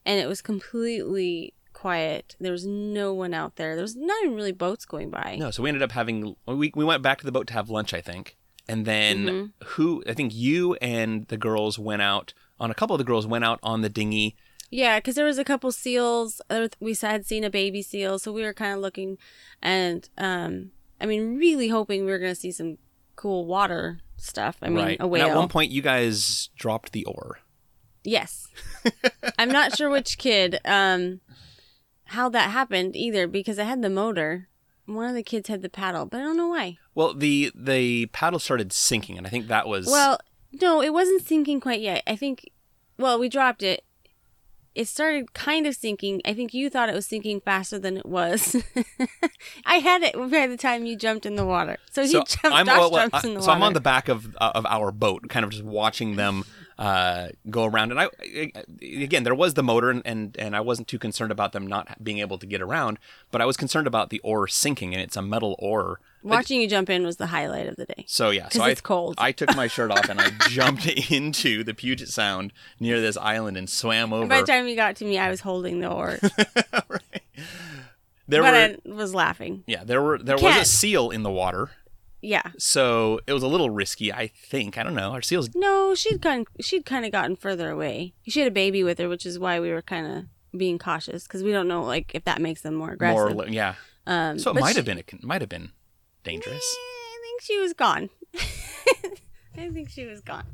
And 0.06 0.20
it 0.20 0.28
was 0.28 0.42
completely 0.42 1.54
quiet. 1.74 2.36
There 2.40 2.54
was 2.54 2.66
no 2.66 3.14
one 3.14 3.34
out 3.34 3.58
there. 3.58 3.76
There 3.76 3.82
was 3.82 3.98
not 3.98 4.16
even 4.24 4.36
really 4.36 4.54
boats 4.54 4.86
going 4.86 5.10
by. 5.10 5.36
No, 5.38 5.52
so 5.52 5.62
we 5.64 5.70
ended 5.70 5.84
up 5.84 5.92
having 5.92 6.36
we 6.48 6.72
we 6.74 6.86
went 6.86 7.04
back 7.04 7.20
to 7.20 7.26
the 7.26 7.32
boat 7.34 7.48
to 7.48 7.54
have 7.54 7.70
lunch, 7.70 7.94
I 7.94 8.00
think, 8.02 8.38
and 8.70 8.86
then 8.86 9.26
Mm-hmm. 9.26 9.46
who 9.70 10.04
I 10.08 10.14
think 10.14 10.34
you 10.34 10.76
and 10.76 11.28
the 11.28 11.38
girls 11.38 11.78
went 11.78 12.02
out 12.02 12.34
on 12.62 12.72
a 12.72 12.74
couple 12.74 12.94
of 12.94 13.00
the 13.00 13.04
girls 13.04 13.28
went 13.28 13.44
out 13.44 13.60
on 13.62 13.82
the 13.82 13.90
dinghy. 13.90 14.38
Yeah, 14.72 15.00
because 15.00 15.16
there 15.16 15.26
was 15.26 15.38
a 15.38 15.44
couple 15.46 15.72
seals. 15.72 16.42
uh, 16.50 16.68
We 16.80 16.96
had 17.02 17.26
seen 17.26 17.44
a 17.44 17.50
baby 17.50 17.82
seal, 17.82 18.20
so 18.20 18.32
we 18.34 18.42
were 18.44 18.54
kind 18.54 18.74
of 18.74 18.80
looking, 18.80 19.18
and 19.62 20.08
um, 20.18 20.72
I 21.00 21.06
mean, 21.06 21.38
really 21.38 21.70
hoping 21.70 22.06
we 22.06 22.12
were 22.12 22.20
going 22.20 22.34
to 22.34 22.40
see 22.40 22.52
some 22.52 22.78
cool 23.16 23.46
water 23.46 24.00
stuff. 24.18 24.58
I 24.62 24.70
mean, 24.70 24.86
right. 24.86 25.00
a 25.00 25.04
And 25.04 25.12
whale. 25.12 25.30
at 25.30 25.36
one 25.36 25.48
point, 25.50 25.72
you 25.72 25.82
guys 25.82 26.50
dropped 26.58 26.92
the 26.92 27.06
oar. 27.06 27.40
yes, 28.04 28.48
I'm 29.40 29.50
not 29.50 29.76
sure 29.78 29.90
which 29.90 30.18
kid, 30.18 30.60
um, 30.66 31.22
how 32.06 32.28
that 32.30 32.50
happened 32.52 32.96
either, 32.96 33.28
because 33.28 33.58
I 33.60 33.64
had 33.64 33.82
the 33.82 33.90
motor. 33.90 34.50
One 34.88 35.08
of 35.10 35.16
the 35.16 35.24
kids 35.24 35.48
had 35.50 35.62
the 35.64 35.70
paddle, 35.70 36.06
but 36.06 36.20
I 36.20 36.24
don't 36.24 36.38
know 36.38 36.50
why. 36.50 36.78
Well, 36.94 37.14
the 37.14 37.52
the 37.56 38.08
paddle 38.08 38.40
started 38.40 38.74
sinking, 38.74 39.18
and 39.18 39.26
I 39.26 39.30
think 39.30 39.48
that 39.48 39.68
was 39.68 39.88
Well, 39.88 40.20
no, 40.62 40.82
it 40.82 40.92
wasn't 40.94 41.24
sinking 41.26 41.60
quite 41.62 41.82
yet. 41.82 42.04
I 42.06 42.16
think, 42.16 42.52
well, 42.98 43.18
we 43.18 43.30
dropped 43.30 43.64
it. 43.64 43.84
It 44.76 44.88
started 44.90 45.34
kind 45.34 45.66
of 45.66 45.76
sinking. 45.76 46.22
I 46.26 46.34
think 46.34 46.54
you 46.54 46.70
thought 46.70 46.90
it 46.90 46.96
was 46.96 47.06
sinking 47.06 47.40
faster 47.42 47.80
than 47.80 47.96
it 47.98 48.06
was. 48.06 48.56
I 49.66 49.76
had 49.78 50.04
it 50.04 50.14
by 50.16 50.48
the 50.48 50.58
time 50.58 50.86
you 50.86 50.96
jumped 50.98 51.26
in 51.26 51.36
the 51.36 51.46
water. 51.46 51.78
So 51.92 52.04
he 52.04 52.12
jumped, 52.14 52.38
I'm, 52.44 52.66
well, 52.68 52.92
well, 52.92 53.10
I- 53.14 53.22
in 53.26 53.36
the 53.36 53.42
so 53.42 53.48
water. 53.48 53.52
I'm 53.58 53.64
on 53.64 53.74
the 53.74 53.80
back 53.82 54.10
of 54.10 54.36
uh, 54.40 54.52
of 54.54 54.66
our 54.66 54.92
boat, 54.92 55.30
kind 55.30 55.46
of 55.46 55.52
just 55.52 55.64
watching 55.64 56.18
them 56.18 56.44
uh, 56.78 57.30
go 57.50 57.66
around. 57.66 57.92
And 57.92 58.00
I, 58.00 58.10
again, 58.82 59.24
there 59.24 59.36
was 59.36 59.54
the 59.54 59.64
motor, 59.64 59.90
and, 59.90 60.02
and 60.06 60.36
and 60.38 60.56
I 60.56 60.62
wasn't 60.62 60.88
too 60.88 61.00
concerned 61.00 61.32
about 61.32 61.52
them 61.54 61.66
not 61.68 62.04
being 62.04 62.20
able 62.20 62.38
to 62.38 62.46
get 62.46 62.62
around, 62.62 63.00
but 63.32 63.42
I 63.42 63.46
was 63.46 63.58
concerned 63.58 63.88
about 63.88 64.10
the 64.10 64.20
oar 64.20 64.48
sinking, 64.48 64.94
and 64.94 65.02
it's 65.02 65.16
a 65.16 65.22
metal 65.22 65.56
oar. 65.60 66.00
Watching 66.24 66.60
you 66.60 66.68
jump 66.68 66.90
in 66.90 67.04
was 67.06 67.18
the 67.18 67.28
highlight 67.28 67.68
of 67.68 67.76
the 67.76 67.86
day. 67.86 68.04
So 68.08 68.32
yeah, 68.32 68.50
so 68.50 68.60
'Cause 68.60 68.68
I, 68.68 68.72
it's 68.72 68.82
cold. 68.82 69.16
I 69.20 69.32
took 69.32 69.56
my 69.56 69.68
shirt 69.68 69.92
off 69.92 70.10
and 70.10 70.20
I 70.20 70.32
jumped 70.50 70.88
into 70.88 71.64
the 71.64 71.76
Puget 71.76 72.10
Sound 72.10 72.52
near 72.80 73.00
this 73.00 73.16
island 73.16 73.58
and 73.58 73.70
swam 73.70 74.12
over. 74.12 74.28
By 74.28 74.42
the 74.42 74.48
time 74.48 74.68
you 74.68 74.76
got 74.76 74.96
to 74.98 75.06
me, 75.06 75.20
I 75.20 75.30
was 75.30 75.42
holding 75.42 75.82
the 75.82 75.92
oar. 75.92 76.18
There 78.28 78.42
but 78.42 78.54
were 78.86 78.92
I 78.94 78.96
was 78.96 79.14
laughing. 79.14 79.64
yeah, 79.68 79.84
there 79.84 80.02
were 80.02 80.18
there 80.18 80.38
was 80.38 80.58
a 80.58 80.66
seal 80.66 81.12
in 81.12 81.22
the 81.22 81.30
water, 81.30 81.70
Yeah. 82.26 82.42
so 82.58 83.20
it 83.28 83.34
was 83.34 83.44
a 83.44 83.48
little 83.48 83.70
risky. 83.70 84.12
I 84.12 84.28
think 84.28 84.78
I 84.78 84.84
don't 84.84 84.96
know. 84.96 85.12
Our 85.12 85.22
seals 85.22 85.54
No, 85.56 85.94
she'd 85.96 86.22
gone. 86.22 86.46
She'd 86.60 86.86
kind 86.86 87.06
of 87.06 87.12
gotten 87.12 87.36
further 87.36 87.70
away. 87.70 88.14
She 88.28 88.40
had 88.40 88.48
a 88.48 88.52
baby 88.52 88.84
with 88.84 88.98
her, 89.00 89.08
which 89.08 89.26
is 89.26 89.38
why 89.38 89.60
we 89.60 89.72
were 89.72 89.82
kind 89.82 90.08
of 90.08 90.26
being 90.58 90.80
cautious 90.80 91.24
because 91.24 91.44
we 91.44 91.52
don't 91.52 91.68
know 91.68 91.84
like 91.84 92.12
if 92.16 92.24
that 92.26 92.42
makes 92.42 92.62
them 92.62 92.76
more 92.76 92.92
aggressive. 92.92 93.36
more 93.36 93.48
yeah. 93.48 93.76
um, 94.08 94.40
So 94.40 94.52
it 94.52 94.60
might 94.60 94.76
have 94.76 94.86
been 94.86 94.98
it 94.98 95.24
might 95.24 95.42
have 95.42 95.50
been 95.50 95.72
dangerous. 96.24 96.64
I 96.78 97.18
think 97.22 97.42
she 97.42 97.60
was 97.60 97.74
gone. 97.74 98.10
I 99.58 99.70
think 99.70 99.90
she 99.90 100.06
was 100.06 100.22
gone. 100.22 100.46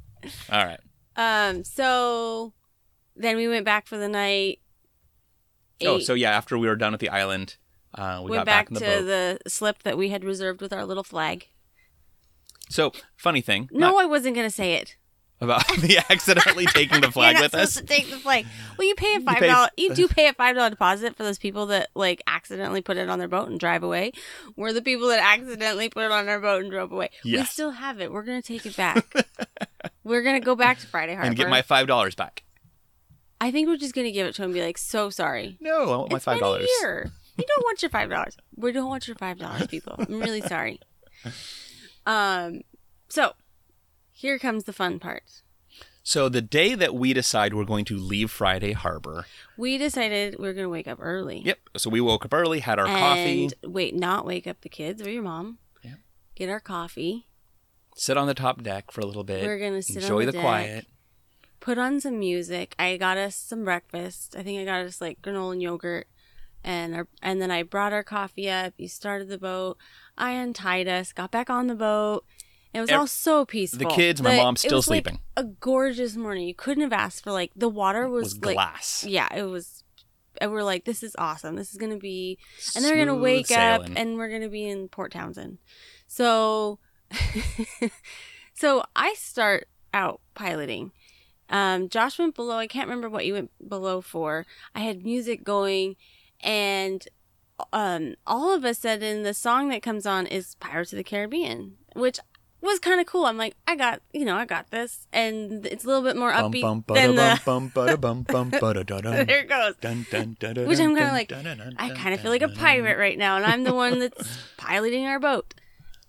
All 0.52 0.66
right. 0.66 0.80
Um. 1.16 1.64
So 1.64 2.54
then 3.16 3.38
we 3.38 3.48
went 3.48 3.66
back 3.66 3.88
for 3.88 3.98
the 3.98 4.10
night. 4.10 4.60
Oh, 5.84 6.00
so 6.00 6.14
yeah, 6.14 6.32
after 6.32 6.58
we 6.58 6.68
were 6.68 6.76
done 6.76 6.94
at 6.94 7.00
the 7.00 7.10
island, 7.10 7.58
uh, 7.96 8.22
we 8.24 8.32
went 8.32 8.42
got 8.42 8.46
back, 8.46 8.66
back, 8.66 8.68
in 8.70 8.74
the 8.76 8.80
to 8.80 8.86
boat. 8.86 9.06
the 9.44 9.50
slip 9.50 9.84
that 9.84 9.98
we 9.98 10.10
had 10.10 10.24
reserved 10.24 10.62
with 10.62 10.72
our 10.72 10.86
little 10.86 11.04
flag. 11.04 11.48
So 12.72 12.92
funny 13.16 13.42
thing, 13.42 13.70
No, 13.72 13.92
not 13.92 14.02
I 14.02 14.06
wasn't 14.06 14.36
gonna 14.36 14.50
say 14.50 14.74
it. 14.76 14.96
about 15.40 15.68
the 15.80 16.00
accidentally 16.10 16.66
taking 16.68 17.02
the 17.02 17.12
flag 17.12 17.36
You're 17.36 17.44
with 17.44 17.56
us. 17.56 17.74
supposed 17.74 17.88
to 17.90 17.94
take 17.96 18.10
the 18.10 18.18
flag. 18.18 18.46
Well, 18.78 18.88
you 18.88 18.96
pay 18.96 19.16
a 19.16 19.20
five 19.20 19.40
dollar. 19.40 19.70
You 19.78 19.94
do 19.94 20.08
pay 20.08 20.28
a 20.28 20.34
five 20.34 20.56
dollar 20.56 20.70
deposit 20.70 21.16
for 21.16 21.24
those 21.24 21.38
people 21.40 21.66
that 21.68 21.90
like 21.96 22.22
accidentally 22.28 22.82
put 22.82 22.98
it 22.98 23.10
on 23.10 23.20
their 23.20 23.28
boat 23.28 23.50
and 23.50 23.60
drive 23.60 23.84
away. 23.84 24.14
We're 24.56 24.74
the 24.74 24.82
people 24.82 25.08
that 25.10 25.20
accidentally 25.22 25.90
put 25.90 26.04
it 26.06 26.12
on 26.12 26.30
our 26.30 26.40
boat 26.40 26.62
and 26.64 26.72
drove 26.72 26.92
away. 26.92 27.10
We 27.24 27.44
still 27.44 27.72
have 27.72 28.00
it. 28.02 28.12
We're 28.12 28.24
gonna 28.24 28.42
take 28.42 28.66
it 28.66 28.76
back. 28.78 29.14
We're 30.04 30.22
gonna 30.24 30.40
go 30.40 30.56
back 30.56 30.80
to 30.80 30.88
Friday 30.88 31.14
Harbor 31.14 31.28
and 31.28 31.36
get 31.36 31.50
my 31.50 31.62
five 31.62 31.88
dollars 31.88 32.16
back. 32.16 32.44
I 33.42 33.52
think 33.52 33.68
we're 33.68 33.78
just 33.78 33.96
gonna 33.96 34.12
give 34.12 34.28
it 34.28 34.36
to 34.36 34.44
him 34.44 34.46
and 34.50 34.54
be 34.54 34.62
like, 34.62 34.78
"So 34.78 35.10
sorry." 35.10 35.58
No, 35.60 35.92
I 35.92 35.98
want 35.98 36.12
my 36.12 36.16
It's 36.18 36.26
five 36.26 36.40
dollars. 36.40 36.70
You 36.84 37.46
don't 37.48 37.64
want 37.64 37.82
your 37.82 37.90
five 37.90 38.10
dollars. 38.10 38.38
We 38.56 38.72
don't 38.72 38.88
want 38.90 39.08
your 39.08 39.16
five 39.16 39.40
dollars, 39.40 39.66
people. 39.68 39.96
I'm 39.98 40.20
really 40.20 40.42
sorry. 40.42 40.80
Um, 42.06 42.62
so 43.10 43.34
here 44.12 44.40
comes 44.40 44.64
the 44.66 44.74
fun 44.74 45.00
part. 45.00 45.42
So 46.04 46.30
the 46.30 46.42
day 46.42 46.74
that 46.74 46.96
we 46.96 47.14
decide 47.14 47.54
we're 47.54 47.64
going 47.64 47.86
to 47.86 47.98
leave 47.98 48.32
Friday 48.32 48.72
Harbor, 48.74 49.26
We 49.56 49.78
decided 49.78 50.36
we 50.40 50.48
are 50.48 50.54
gonna 50.54 50.68
wake 50.70 50.88
up 50.88 50.98
early. 51.00 51.42
yep. 51.46 51.60
So 51.78 51.90
we 51.92 52.02
woke 52.02 52.26
up 52.26 52.34
early, 52.34 52.60
had 52.60 52.80
our 52.80 52.88
coffee, 52.88 53.44
and 53.62 53.74
wait, 53.74 53.94
not 53.96 54.26
wake 54.26 54.48
up 54.48 54.62
the 54.62 54.70
kids 54.70 55.02
or 55.06 55.10
your 55.12 55.22
mom. 55.24 55.60
Yeah. 55.84 55.96
Get 56.36 56.50
our 56.50 56.60
coffee. 56.60 57.28
sit 57.96 58.18
on 58.18 58.26
the 58.26 58.34
top 58.34 58.64
deck 58.64 58.90
for 58.92 59.02
a 59.02 59.06
little 59.06 59.24
bit, 59.24 59.44
We're 59.44 59.60
gonna 59.60 59.82
sit 59.84 59.98
on 59.98 60.02
enjoy 60.04 60.22
the 60.22 60.28
the, 60.28 60.32
deck. 60.34 60.42
quiet. 60.42 60.86
Put 61.60 61.78
on 61.78 62.00
some 62.02 62.18
music. 62.18 62.74
I 62.80 62.98
got 62.98 63.18
us 63.20 63.36
some 63.36 63.64
breakfast. 63.64 64.36
I 64.36 64.42
think 64.42 64.60
I 64.60 64.66
got 64.66 64.82
us 64.84 65.00
like 65.00 65.22
granola 65.22 65.52
and 65.54 65.62
yogurt, 65.62 66.08
and 66.64 66.96
our, 66.96 67.08
and 67.22 67.42
then 67.42 67.52
I 67.52 67.64
brought 67.64 67.94
our 67.94 68.04
coffee 68.04 68.50
up. 68.50 68.74
You 68.78 68.88
started 68.88 69.28
the 69.30 69.38
boat. 69.38 69.78
I 70.18 70.32
untied 70.32 70.88
us. 70.88 71.14
Got 71.14 71.32
back 71.32 71.50
on 71.50 71.68
the 71.68 71.76
boat. 71.76 72.26
It 72.74 72.80
was 72.82 72.90
Ev- 72.90 73.00
all 73.00 73.08
so 73.08 73.46
peaceful. 73.46 73.80
The 73.80 73.94
kids, 73.96 74.22
my 74.22 74.32
The- 74.32 74.38
mom's 74.44 74.64
it 74.64 74.68
still 74.70 74.78
was 74.78 74.88
like 74.90 75.04
sleeping. 75.06 75.20
a 75.36 75.44
gorgeous 75.44 76.16
morning. 76.16 76.48
You 76.48 76.56
couldn't 76.56 76.84
have 76.84 76.94
asked 76.94 77.24
for 77.24 77.32
like 77.32 77.52
the 77.56 77.68
water 77.70 78.08
was, 78.08 78.36
was 78.36 78.46
like 78.46 78.56
glass. 78.56 79.04
yeah, 79.08 79.28
it 79.36 79.44
was. 79.44 79.84
And 80.40 80.52
we're 80.52 80.64
like, 80.64 80.86
this 80.86 81.04
is 81.04 81.14
awesome. 81.20 81.56
This 81.58 81.72
is 81.72 81.78
gonna 81.78 81.98
be 81.98 82.38
and 82.76 82.84
they're 82.86 82.98
gonna 82.98 83.16
wake 83.20 83.52
up 83.52 83.84
and 83.96 84.18
we're 84.18 84.30
gonna 84.30 84.48
be 84.50 84.68
in 84.68 84.88
port 84.88 85.12
townsend 85.12 85.58
so 86.08 86.80
so 88.54 88.84
i 88.96 89.14
start 89.18 89.68
out 89.94 90.22
piloting 90.34 90.92
um, 91.50 91.90
josh 91.90 92.18
went 92.18 92.36
below 92.36 92.58
i 92.58 92.68
can't 92.68 92.88
remember 92.88 93.10
what 93.10 93.26
you 93.26 93.34
went 93.34 93.52
below 93.68 94.02
for 94.02 94.46
i 94.74 94.80
had 94.82 95.04
music 95.04 95.44
going 95.44 95.96
and 96.44 97.08
um, 97.74 98.16
all 98.26 98.54
of 98.54 98.64
a 98.64 98.74
sudden 98.74 99.24
the 99.24 99.34
song 99.34 99.70
that 99.70 99.82
comes 99.82 100.06
on 100.06 100.26
is 100.26 100.56
pirates 100.56 100.92
of 100.94 100.98
the 100.98 101.04
caribbean 101.04 101.78
which 101.94 102.20
was 102.62 102.80
kind 102.80 103.00
of 103.02 103.08
cool. 103.08 103.26
I'm 103.26 103.38
like 103.38 103.56
i 103.68 103.76
got 103.76 104.02
you 104.14 104.24
know 104.24 104.36
i 104.36 104.46
got 104.46 104.70
this. 104.70 105.08
And 105.12 105.66
it's 105.66 105.84
a 105.84 105.88
little 105.88 106.04
bit 106.04 106.16
more 106.16 106.32
upbeat 106.32 106.62
bum, 106.62 106.84
than 106.94 107.16
the 107.16 107.42
bum, 107.44 107.70
bum, 107.70 107.88
bada, 107.88 108.00
bum, 108.00 108.24
bum, 108.24 108.52
bada, 108.52 108.86
da, 108.86 109.02
dum. 109.02 109.26
there 109.26 109.42
it 109.42 109.50
goes. 109.50 109.76
Dun, 109.82 110.06
dun, 110.12 110.38
dun, 110.40 110.54
dun, 110.54 110.68
Which 110.68 110.80
I'm 110.80 110.94
like, 110.94 111.30
dun, 111.30 111.44
dun, 111.44 111.58
dun, 111.58 111.76
I 111.78 111.90
kind 111.90 112.14
of 112.14 112.22
feel 112.22 112.32
like 112.32 112.44
a 112.44 112.50
pirate 112.50 112.98
right 112.98 113.18
now, 113.18 113.36
and 113.38 113.46
I'm 113.46 113.64
the 113.64 113.74
one 113.74 114.00
that's 114.00 114.38
piloting 114.58 115.06
our 115.08 115.20
boat. 115.20 115.54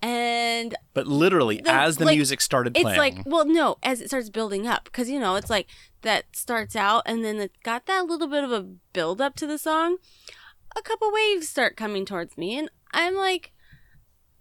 And 0.03 0.75
But 0.95 1.07
literally, 1.07 1.61
The- 1.65 1.73
as 1.73 1.97
the 1.97 2.05
like, 2.07 2.17
music 2.17 2.41
started 2.41 2.77
it's 2.77 2.85
like, 2.85 3.15
well, 3.25 3.47
no, 3.47 3.77
as 3.83 4.01
it 4.01 4.09
starts 4.09 4.31
building 4.31 4.67
up, 4.67 4.85
because 4.85 5.09
you 5.09 5.21
know, 5.21 5.37
it's 5.37 5.49
like 5.49 5.67
that 6.03 6.37
starts 6.37 6.77
out, 6.77 7.03
and 7.07 7.25
then 7.25 7.39
it 7.39 7.53
got 7.63 7.87
that 7.87 8.07
little 8.07 8.29
bit 8.29 8.45
of 8.45 8.53
a 8.53 8.63
build 8.93 9.21
up 9.21 9.35
to 9.37 9.47
the 9.47 9.59
song. 9.59 9.97
A 10.77 10.83
couple 10.83 11.11
waves 11.13 11.49
start 11.49 11.77
coming 11.77 12.05
towards 12.05 12.37
me, 12.37 12.59
and 12.59 12.71
I'm 12.93 13.15
like, 13.15 13.53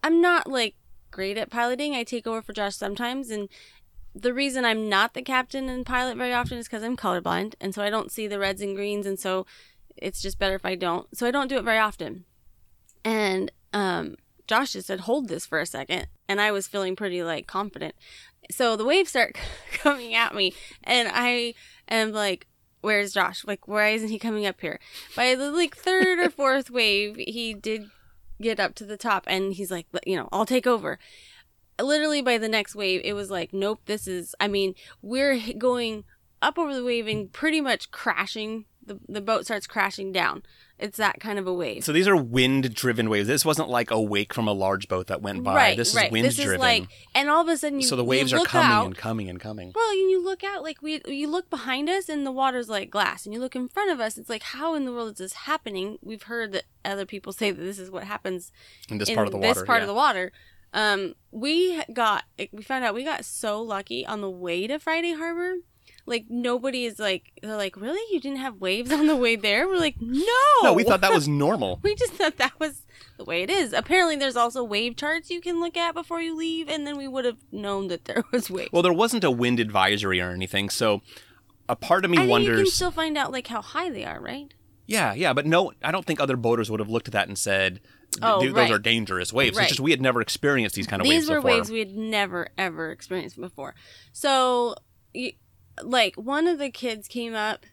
I'm 0.03 0.21
not 0.21 0.47
like 0.47 0.75
great 1.11 1.37
at 1.37 1.49
piloting. 1.49 1.95
I 1.95 2.03
take 2.03 2.27
over 2.27 2.41
for 2.41 2.53
Josh 2.53 2.75
sometimes, 2.75 3.29
and 3.29 3.49
the 4.13 4.33
reason 4.33 4.65
I'm 4.65 4.89
not 4.89 5.13
the 5.13 5.21
captain 5.21 5.69
and 5.69 5.85
pilot 5.85 6.17
very 6.17 6.33
often 6.33 6.57
is 6.57 6.67
because 6.67 6.83
I'm 6.83 6.97
colorblind, 6.97 7.55
and 7.61 7.73
so 7.73 7.81
I 7.81 7.89
don't 7.89 8.11
see 8.11 8.27
the 8.27 8.39
reds 8.39 8.61
and 8.61 8.75
greens, 8.75 9.05
and 9.05 9.19
so 9.19 9.45
it's 9.97 10.21
just 10.21 10.39
better 10.39 10.55
if 10.55 10.65
I 10.65 10.75
don't. 10.75 11.15
So 11.17 11.27
I 11.27 11.31
don't 11.31 11.47
do 11.47 11.57
it 11.57 11.63
very 11.63 11.79
often. 11.79 12.25
And 13.03 13.51
um, 13.73 14.15
Josh 14.47 14.73
just 14.73 14.87
said, 14.87 15.01
"Hold 15.01 15.27
this 15.27 15.45
for 15.45 15.59
a 15.59 15.65
second. 15.65 16.07
and 16.27 16.39
I 16.39 16.51
was 16.51 16.67
feeling 16.67 16.95
pretty 16.95 17.23
like 17.23 17.45
confident. 17.45 17.93
So 18.51 18.75
the 18.75 18.85
waves 18.85 19.09
start 19.09 19.37
coming 19.73 20.13
at 20.13 20.35
me, 20.35 20.53
and 20.83 21.09
I 21.11 21.53
am 21.87 22.11
like, 22.11 22.47
"Where's 22.81 23.13
Josh? 23.13 23.45
Like, 23.45 23.67
why 23.67 23.89
isn't 23.89 24.09
he 24.09 24.19
coming 24.19 24.45
up 24.45 24.61
here?" 24.61 24.79
By 25.15 25.35
the 25.35 25.51
like 25.51 25.75
third 25.75 26.19
or 26.19 26.29
fourth 26.41 26.69
wave, 26.69 27.15
he 27.17 27.53
did 27.53 27.89
get 28.41 28.59
up 28.59 28.75
to 28.75 28.85
the 28.85 28.97
top, 28.97 29.25
and 29.27 29.53
he's 29.53 29.71
like, 29.71 29.87
"You 30.05 30.17
know, 30.17 30.29
I'll 30.31 30.45
take 30.45 30.67
over." 30.67 30.99
Literally 31.79 32.21
by 32.21 32.37
the 32.37 32.49
next 32.49 32.75
wave, 32.75 33.01
it 33.03 33.13
was 33.13 33.31
like, 33.31 33.53
"Nope, 33.53 33.81
this 33.85 34.07
is." 34.07 34.35
I 34.39 34.47
mean, 34.47 34.75
we're 35.01 35.39
going 35.57 36.03
up 36.41 36.57
over 36.57 36.73
the 36.73 36.83
wave 36.83 37.07
and 37.07 37.31
pretty 37.31 37.61
much 37.61 37.91
crashing. 37.91 38.65
The 38.85 38.99
the 39.07 39.21
boat 39.21 39.45
starts 39.45 39.67
crashing 39.67 40.11
down. 40.11 40.43
It's 40.79 40.97
that 40.97 41.19
kind 41.19 41.37
of 41.37 41.45
a 41.45 41.53
wave. 41.53 41.83
So 41.83 41.93
these 41.93 42.07
are 42.07 42.15
wind-driven 42.15 43.07
waves. 43.07 43.27
This 43.27 43.45
wasn't 43.45 43.69
like 43.69 43.91
a 43.91 44.01
wake 44.01 44.33
from 44.33 44.47
a 44.47 44.51
large 44.51 44.87
boat 44.87 45.07
that 45.07 45.21
went 45.21 45.43
by. 45.43 45.55
right, 45.55 45.77
this 45.77 45.89
is 45.89 45.95
right. 45.95 46.11
wind-driven. 46.11 46.37
This 46.37 46.53
is 46.55 46.59
like, 46.59 46.87
and 47.13 47.29
all 47.29 47.41
of 47.41 47.47
a 47.47 47.55
sudden, 47.55 47.81
you 47.81 47.85
so 47.85 47.95
the 47.95 48.03
waves 48.03 48.33
are 48.33 48.43
coming 48.43 48.71
out, 48.71 48.85
and 48.87 48.97
coming 48.97 49.29
and 49.29 49.39
coming. 49.39 49.71
Well, 49.75 49.91
and 49.91 50.09
you 50.09 50.23
look 50.23 50.43
out 50.43 50.63
like 50.63 50.81
we 50.81 51.01
you 51.05 51.29
look 51.29 51.51
behind 51.51 51.89
us 51.89 52.09
and 52.09 52.25
the 52.25 52.31
water's 52.31 52.69
like 52.69 52.89
glass, 52.89 53.25
and 53.25 53.33
you 53.33 53.39
look 53.39 53.55
in 53.55 53.67
front 53.67 53.91
of 53.91 53.99
us, 53.99 54.17
it's 54.17 54.29
like 54.29 54.41
how 54.41 54.73
in 54.73 54.85
the 54.85 54.91
world 54.91 55.11
is 55.11 55.17
this 55.19 55.33
happening? 55.33 55.99
We've 56.01 56.23
heard 56.23 56.51
that 56.53 56.63
other 56.83 57.05
people 57.05 57.31
say 57.33 57.51
that 57.51 57.61
this 57.61 57.77
is 57.77 57.91
what 57.91 58.05
happens 58.05 58.51
In 58.89 58.97
this 58.97 59.09
in 59.09 59.15
part 59.15 59.27
of 59.27 59.31
the 59.31 59.37
water. 59.37 59.53
This 59.53 59.63
part 59.63 59.79
yeah. 59.79 59.83
of 59.83 59.87
the 59.87 59.93
water. 59.93 60.31
Um, 60.73 61.15
we 61.31 61.83
got 61.93 62.23
we 62.51 62.63
found 62.63 62.85
out 62.85 62.93
we 62.95 63.03
got 63.03 63.25
so 63.25 63.61
lucky 63.61 64.05
on 64.05 64.21
the 64.21 64.29
way 64.31 64.67
to 64.67 64.79
Friday 64.79 65.13
Harbor. 65.13 65.57
Like 66.05 66.25
nobody 66.29 66.85
is 66.85 66.99
like 66.99 67.31
they're 67.41 67.55
like 67.55 67.75
really 67.77 68.01
you 68.13 68.19
didn't 68.19 68.39
have 68.39 68.57
waves 68.59 68.91
on 68.91 69.07
the 69.07 69.15
way 69.15 69.35
there. 69.35 69.67
We're 69.67 69.77
like 69.79 69.95
no. 70.01 70.23
No, 70.63 70.73
we 70.73 70.83
thought 70.83 71.01
that 71.01 71.13
was 71.13 71.27
normal. 71.27 71.79
We 71.83 71.95
just 71.95 72.13
thought 72.13 72.37
that 72.37 72.59
was 72.59 72.83
the 73.17 73.23
way 73.23 73.43
it 73.43 73.49
is. 73.49 73.73
Apparently, 73.73 74.15
there's 74.15 74.35
also 74.35 74.63
wave 74.63 74.95
charts 74.95 75.29
you 75.29 75.41
can 75.41 75.59
look 75.59 75.77
at 75.77 75.93
before 75.93 76.21
you 76.21 76.35
leave, 76.35 76.67
and 76.69 76.85
then 76.87 76.97
we 76.97 77.07
would 77.07 77.25
have 77.25 77.37
known 77.51 77.87
that 77.89 78.05
there 78.05 78.23
was 78.31 78.49
waves. 78.49 78.69
Well, 78.71 78.81
there 78.81 78.93
wasn't 78.93 79.23
a 79.23 79.31
wind 79.31 79.59
advisory 79.59 80.19
or 80.19 80.31
anything, 80.31 80.69
so 80.69 81.01
a 81.69 81.75
part 81.75 82.03
of 82.03 82.11
me 82.11 82.17
I 82.17 82.21
think 82.21 82.27
you 82.27 82.31
wonders. 82.31 82.57
can 82.57 82.71
still 82.71 82.91
find 82.91 83.17
out 83.17 83.31
like 83.31 83.47
how 83.47 83.61
high 83.61 83.89
they 83.89 84.03
are, 84.03 84.19
right? 84.19 84.53
Yeah, 84.87 85.13
yeah, 85.13 85.31
but 85.33 85.45
no, 85.45 85.71
I 85.83 85.91
don't 85.91 86.05
think 86.05 86.19
other 86.19 86.35
boaters 86.35 86.69
would 86.69 86.79
have 86.79 86.89
looked 86.89 87.07
at 87.07 87.13
that 87.13 87.27
and 87.27 87.37
said, 87.37 87.79
Oh, 88.21 88.41
"Dude, 88.41 88.53
right. 88.53 88.67
those 88.67 88.75
are 88.75 88.79
dangerous 88.79 89.31
waves." 89.31 89.55
Right. 89.55 89.63
It's 89.63 89.71
just 89.73 89.79
we 89.79 89.91
had 89.91 90.01
never 90.01 90.19
experienced 90.19 90.75
these 90.75 90.87
kind 90.87 91.01
of 91.01 91.07
waves. 91.07 91.23
These 91.27 91.29
were 91.29 91.39
waves 91.39 91.69
we 91.71 91.79
had 91.79 91.95
never 91.95 92.49
ever 92.57 92.91
experienced 92.91 93.39
before. 93.39 93.73
So, 94.11 94.75
like 95.83 96.15
one 96.15 96.47
of 96.47 96.59
the 96.59 96.69
kids 96.69 97.07
came 97.07 97.33
up 97.33 97.65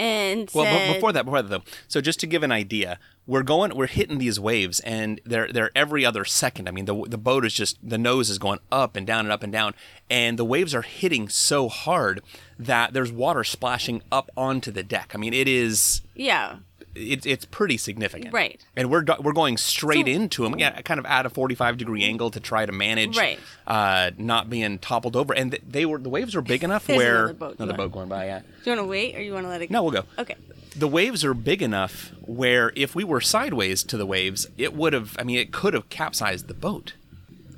and 0.00 0.50
well, 0.54 0.64
said, 0.64 0.88
be- 0.88 0.94
before 0.94 1.12
that, 1.12 1.24
before 1.24 1.42
that 1.42 1.48
though. 1.48 1.64
So 1.88 2.00
just 2.00 2.20
to 2.20 2.26
give 2.26 2.42
an 2.42 2.52
idea, 2.52 2.98
we're 3.26 3.42
going, 3.42 3.76
we're 3.76 3.86
hitting 3.86 4.18
these 4.18 4.38
waves, 4.40 4.80
and 4.80 5.20
they're 5.24 5.52
they're 5.52 5.70
every 5.74 6.04
other 6.04 6.24
second. 6.24 6.68
I 6.68 6.72
mean, 6.72 6.84
the 6.86 7.04
the 7.06 7.18
boat 7.18 7.44
is 7.44 7.52
just 7.52 7.76
the 7.82 7.98
nose 7.98 8.30
is 8.30 8.38
going 8.38 8.60
up 8.72 8.96
and 8.96 9.06
down 9.06 9.20
and 9.20 9.32
up 9.32 9.42
and 9.42 9.52
down, 9.52 9.74
and 10.08 10.38
the 10.38 10.44
waves 10.44 10.74
are 10.74 10.82
hitting 10.82 11.28
so 11.28 11.68
hard 11.68 12.22
that 12.58 12.92
there's 12.92 13.12
water 13.12 13.44
splashing 13.44 14.02
up 14.10 14.30
onto 14.36 14.70
the 14.70 14.82
deck. 14.82 15.12
I 15.14 15.18
mean, 15.18 15.34
it 15.34 15.48
is 15.48 16.02
"Yeah, 16.14 16.56
it's 16.94 17.26
it's 17.26 17.44
pretty 17.44 17.76
significant, 17.76 18.32
Right. 18.32 18.60
And 18.76 18.90
we're 18.90 19.04
we're 19.20 19.32
going 19.32 19.56
straight 19.56 20.06
So- 20.06 20.12
into 20.12 20.42
them, 20.44 20.58
yeah, 20.58 20.80
kind 20.82 20.98
of 21.00 21.06
at 21.06 21.26
a 21.26 21.30
forty 21.30 21.54
five 21.54 21.76
degree 21.76 22.04
angle 22.04 22.30
to 22.30 22.40
try 22.40 22.66
to 22.66 22.72
manage, 22.72 23.16
Right. 23.16 23.38
uh, 23.66 24.10
not 24.18 24.50
being 24.50 24.78
toppled 24.78 25.14
over. 25.16 25.32
And 25.32 25.52
th- 25.52 25.62
they 25.68 25.86
were 25.86 25.98
the 25.98 26.08
waves 26.08 26.34
were 26.34 26.42
big 26.42 26.64
enough 26.64 26.88
where 26.88 27.24
another 27.26 27.32
boat 27.34 27.54
another 27.58 27.72
going. 27.76 27.88
boat 27.88 27.92
going 27.94 28.08
by. 28.08 28.26
Yeah, 28.26 28.38
do 28.40 28.44
you 28.70 28.76
want 28.76 28.86
to 28.86 28.90
wait 28.90 29.16
or 29.16 29.20
you 29.22 29.32
want 29.32 29.44
to 29.46 29.50
let 29.50 29.62
it?" 29.62 29.70
no, 29.70 29.82
we'll 29.82 29.92
go. 29.92 30.04
Okay. 30.18 30.36
The 30.76 30.88
waves 30.88 31.24
are 31.24 31.34
big 31.34 31.60
enough 31.62 32.12
where 32.24 32.72
if 32.76 32.94
we 32.94 33.02
were 33.02 33.20
sideways 33.20 33.82
to 33.84 33.96
the 33.96 34.06
waves, 34.06 34.46
it 34.56 34.74
would 34.74 34.92
have. 34.92 35.16
I 35.18 35.24
mean, 35.24 35.38
it 35.38 35.50
could 35.52 35.74
have 35.74 35.88
capsized 35.88 36.46
the 36.48 36.54
boat. 36.54 36.92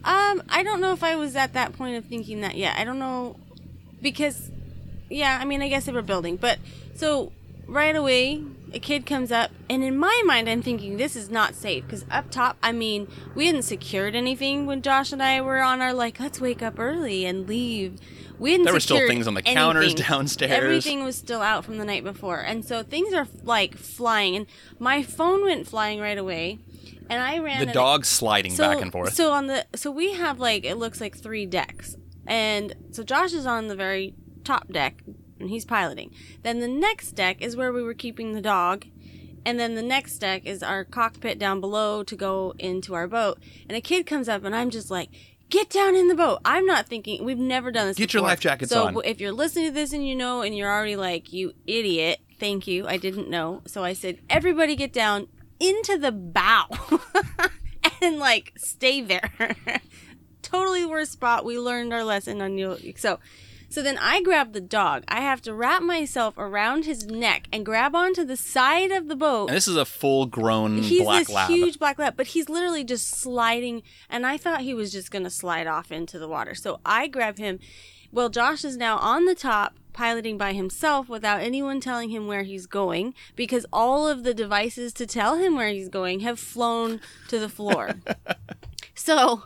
Um, 0.04 0.42
I 0.48 0.62
don't 0.62 0.80
know 0.80 0.92
if 0.92 1.02
I 1.04 1.16
was 1.16 1.36
at 1.36 1.52
that 1.52 1.74
point 1.74 1.96
of 1.96 2.06
thinking 2.06 2.40
that 2.40 2.56
yet. 2.56 2.78
I 2.78 2.84
don't 2.84 2.98
know 2.98 3.36
because, 4.00 4.50
yeah, 5.10 5.38
I 5.38 5.44
mean, 5.44 5.60
I 5.60 5.68
guess 5.68 5.84
they 5.84 5.92
were 5.92 6.00
building, 6.00 6.36
but 6.36 6.58
so 6.94 7.32
right 7.66 7.94
away, 7.94 8.42
a 8.72 8.78
kid 8.78 9.06
comes 9.06 9.32
up, 9.32 9.50
and 9.68 9.82
in 9.82 9.96
my 9.98 10.22
mind, 10.24 10.48
I'm 10.48 10.62
thinking 10.62 10.96
this 10.96 11.16
is 11.16 11.30
not 11.30 11.54
safe 11.54 11.84
because 11.84 12.04
up 12.10 12.30
top, 12.30 12.56
I 12.62 12.72
mean, 12.72 13.08
we 13.34 13.46
hadn't 13.46 13.62
secured 13.62 14.14
anything 14.14 14.66
when 14.66 14.82
Josh 14.82 15.12
and 15.12 15.22
I 15.22 15.40
were 15.40 15.60
on 15.62 15.80
our 15.80 15.92
like, 15.92 16.20
let's 16.20 16.40
wake 16.40 16.62
up 16.62 16.78
early 16.78 17.24
and 17.24 17.48
leave. 17.48 17.98
We 18.38 18.52
hadn't 18.52 18.64
There 18.64 18.72
were 18.72 18.80
still 18.80 19.06
things 19.06 19.26
on 19.26 19.34
the 19.34 19.42
counters 19.42 19.92
downstairs. 19.94 20.50
Everything 20.52 21.04
was 21.04 21.16
still 21.16 21.42
out 21.42 21.64
from 21.64 21.78
the 21.78 21.84
night 21.84 22.04
before, 22.04 22.40
and 22.40 22.64
so 22.64 22.82
things 22.82 23.12
are 23.12 23.26
like 23.42 23.76
flying, 23.76 24.34
and 24.36 24.46
my 24.78 25.02
phone 25.02 25.42
went 25.42 25.66
flying 25.66 26.00
right 26.00 26.16
away, 26.16 26.58
and 27.10 27.22
I 27.22 27.38
ran 27.38 27.58
The 27.60 27.66
and- 27.66 27.72
dog 27.72 28.04
sliding 28.06 28.52
so, 28.52 28.68
back 28.68 28.80
and 28.80 28.90
forth. 28.90 29.12
So 29.14 29.32
on 29.32 29.46
the 29.46 29.66
so 29.74 29.90
we 29.90 30.14
have 30.14 30.38
like 30.38 30.64
it 30.64 30.76
looks 30.76 31.00
like 31.00 31.18
three 31.18 31.44
decks, 31.44 31.96
and 32.26 32.74
so 32.92 33.02
Josh 33.02 33.32
is 33.32 33.44
on 33.46 33.68
the 33.68 33.76
very 33.76 34.14
top 34.42 34.72
deck, 34.72 35.02
and 35.40 35.50
he's 35.50 35.64
piloting. 35.64 36.14
Then 36.42 36.60
the 36.60 36.68
next 36.68 37.12
deck 37.12 37.40
is 37.40 37.56
where 37.56 37.72
we 37.72 37.82
were 37.82 37.94
keeping 37.94 38.32
the 38.32 38.40
dog, 38.40 38.86
and 39.44 39.58
then 39.58 39.74
the 39.74 39.82
next 39.82 40.18
deck 40.18 40.44
is 40.44 40.62
our 40.62 40.84
cockpit 40.84 41.38
down 41.38 41.60
below 41.60 42.02
to 42.02 42.16
go 42.16 42.54
into 42.58 42.94
our 42.94 43.08
boat. 43.08 43.38
And 43.68 43.76
a 43.76 43.80
kid 43.80 44.06
comes 44.06 44.28
up, 44.28 44.44
and 44.44 44.54
I'm 44.54 44.70
just 44.70 44.90
like. 44.90 45.10
Get 45.48 45.68
down 45.68 45.96
in 45.96 46.06
the 46.06 46.14
boat. 46.14 46.38
I'm 46.44 46.64
not 46.64 46.86
thinking. 46.86 47.24
We've 47.24 47.36
never 47.36 47.72
done 47.72 47.88
this. 47.88 47.96
Get 47.96 48.14
your 48.14 48.22
life 48.22 48.38
jackets 48.38 48.70
so 48.70 48.86
on. 48.86 48.96
if 49.04 49.20
you're 49.20 49.32
listening 49.32 49.66
to 49.66 49.72
this 49.72 49.92
and 49.92 50.06
you 50.06 50.14
know, 50.14 50.42
and 50.42 50.56
you're 50.56 50.70
already 50.70 50.94
like, 50.94 51.32
"You 51.32 51.54
idiot!" 51.66 52.20
Thank 52.38 52.68
you. 52.68 52.86
I 52.86 52.98
didn't 52.98 53.28
know. 53.28 53.62
So 53.66 53.82
I 53.82 53.94
said, 53.94 54.20
"Everybody 54.30 54.76
get 54.76 54.92
down 54.92 55.26
into 55.58 55.98
the 55.98 56.12
bow 56.12 56.68
and 58.00 58.20
like 58.20 58.52
stay 58.58 59.00
there." 59.00 59.56
totally 60.50 60.84
worst 60.84 61.12
spot. 61.12 61.44
We 61.44 61.58
learned 61.58 61.92
our 61.92 62.04
lesson 62.04 62.42
on 62.42 62.58
you. 62.58 62.76
So, 62.96 63.18
so 63.70 63.82
then 63.82 63.96
I 63.98 64.20
grab 64.20 64.52
the 64.52 64.60
dog. 64.60 65.04
I 65.08 65.20
have 65.22 65.40
to 65.42 65.54
wrap 65.54 65.82
myself 65.82 66.34
around 66.36 66.84
his 66.84 67.06
neck 67.06 67.48
and 67.52 67.64
grab 67.64 67.94
onto 67.94 68.24
the 68.24 68.36
side 68.36 68.90
of 68.90 69.08
the 69.08 69.16
boat. 69.16 69.48
and 69.48 69.56
this 69.56 69.68
is 69.68 69.76
a 69.76 69.84
full 69.86 70.26
grown 70.26 70.82
He's 70.82 71.02
black 71.02 71.20
this 71.26 71.34
lab. 71.34 71.48
huge 71.50 71.78
black 71.78 71.98
lab, 71.98 72.16
but 72.16 72.26
he's 72.28 72.48
literally 72.48 72.84
just 72.84 73.08
sliding. 73.08 73.82
And 74.10 74.26
I 74.26 74.36
thought 74.36 74.60
he 74.60 74.74
was 74.74 74.92
just 74.92 75.10
going 75.10 75.24
to 75.24 75.30
slide 75.30 75.66
off 75.66 75.90
into 75.90 76.18
the 76.18 76.28
water. 76.28 76.54
So 76.54 76.80
I 76.84 77.06
grab 77.06 77.38
him. 77.38 77.58
Well, 78.12 78.28
Josh 78.28 78.64
is 78.64 78.76
now 78.76 78.98
on 78.98 79.24
the 79.24 79.36
top, 79.36 79.76
piloting 79.92 80.36
by 80.36 80.52
himself 80.52 81.08
without 81.08 81.40
anyone 81.40 81.80
telling 81.80 82.10
him 82.10 82.26
where 82.26 82.42
he's 82.42 82.66
going 82.66 83.14
because 83.36 83.66
all 83.72 84.08
of 84.08 84.24
the 84.24 84.34
devices 84.34 84.92
to 84.94 85.06
tell 85.06 85.36
him 85.36 85.56
where 85.56 85.68
he's 85.68 85.88
going 85.88 86.20
have 86.20 86.38
flown 86.40 87.00
to 87.28 87.38
the 87.38 87.48
floor. 87.48 87.90
so 88.94 89.44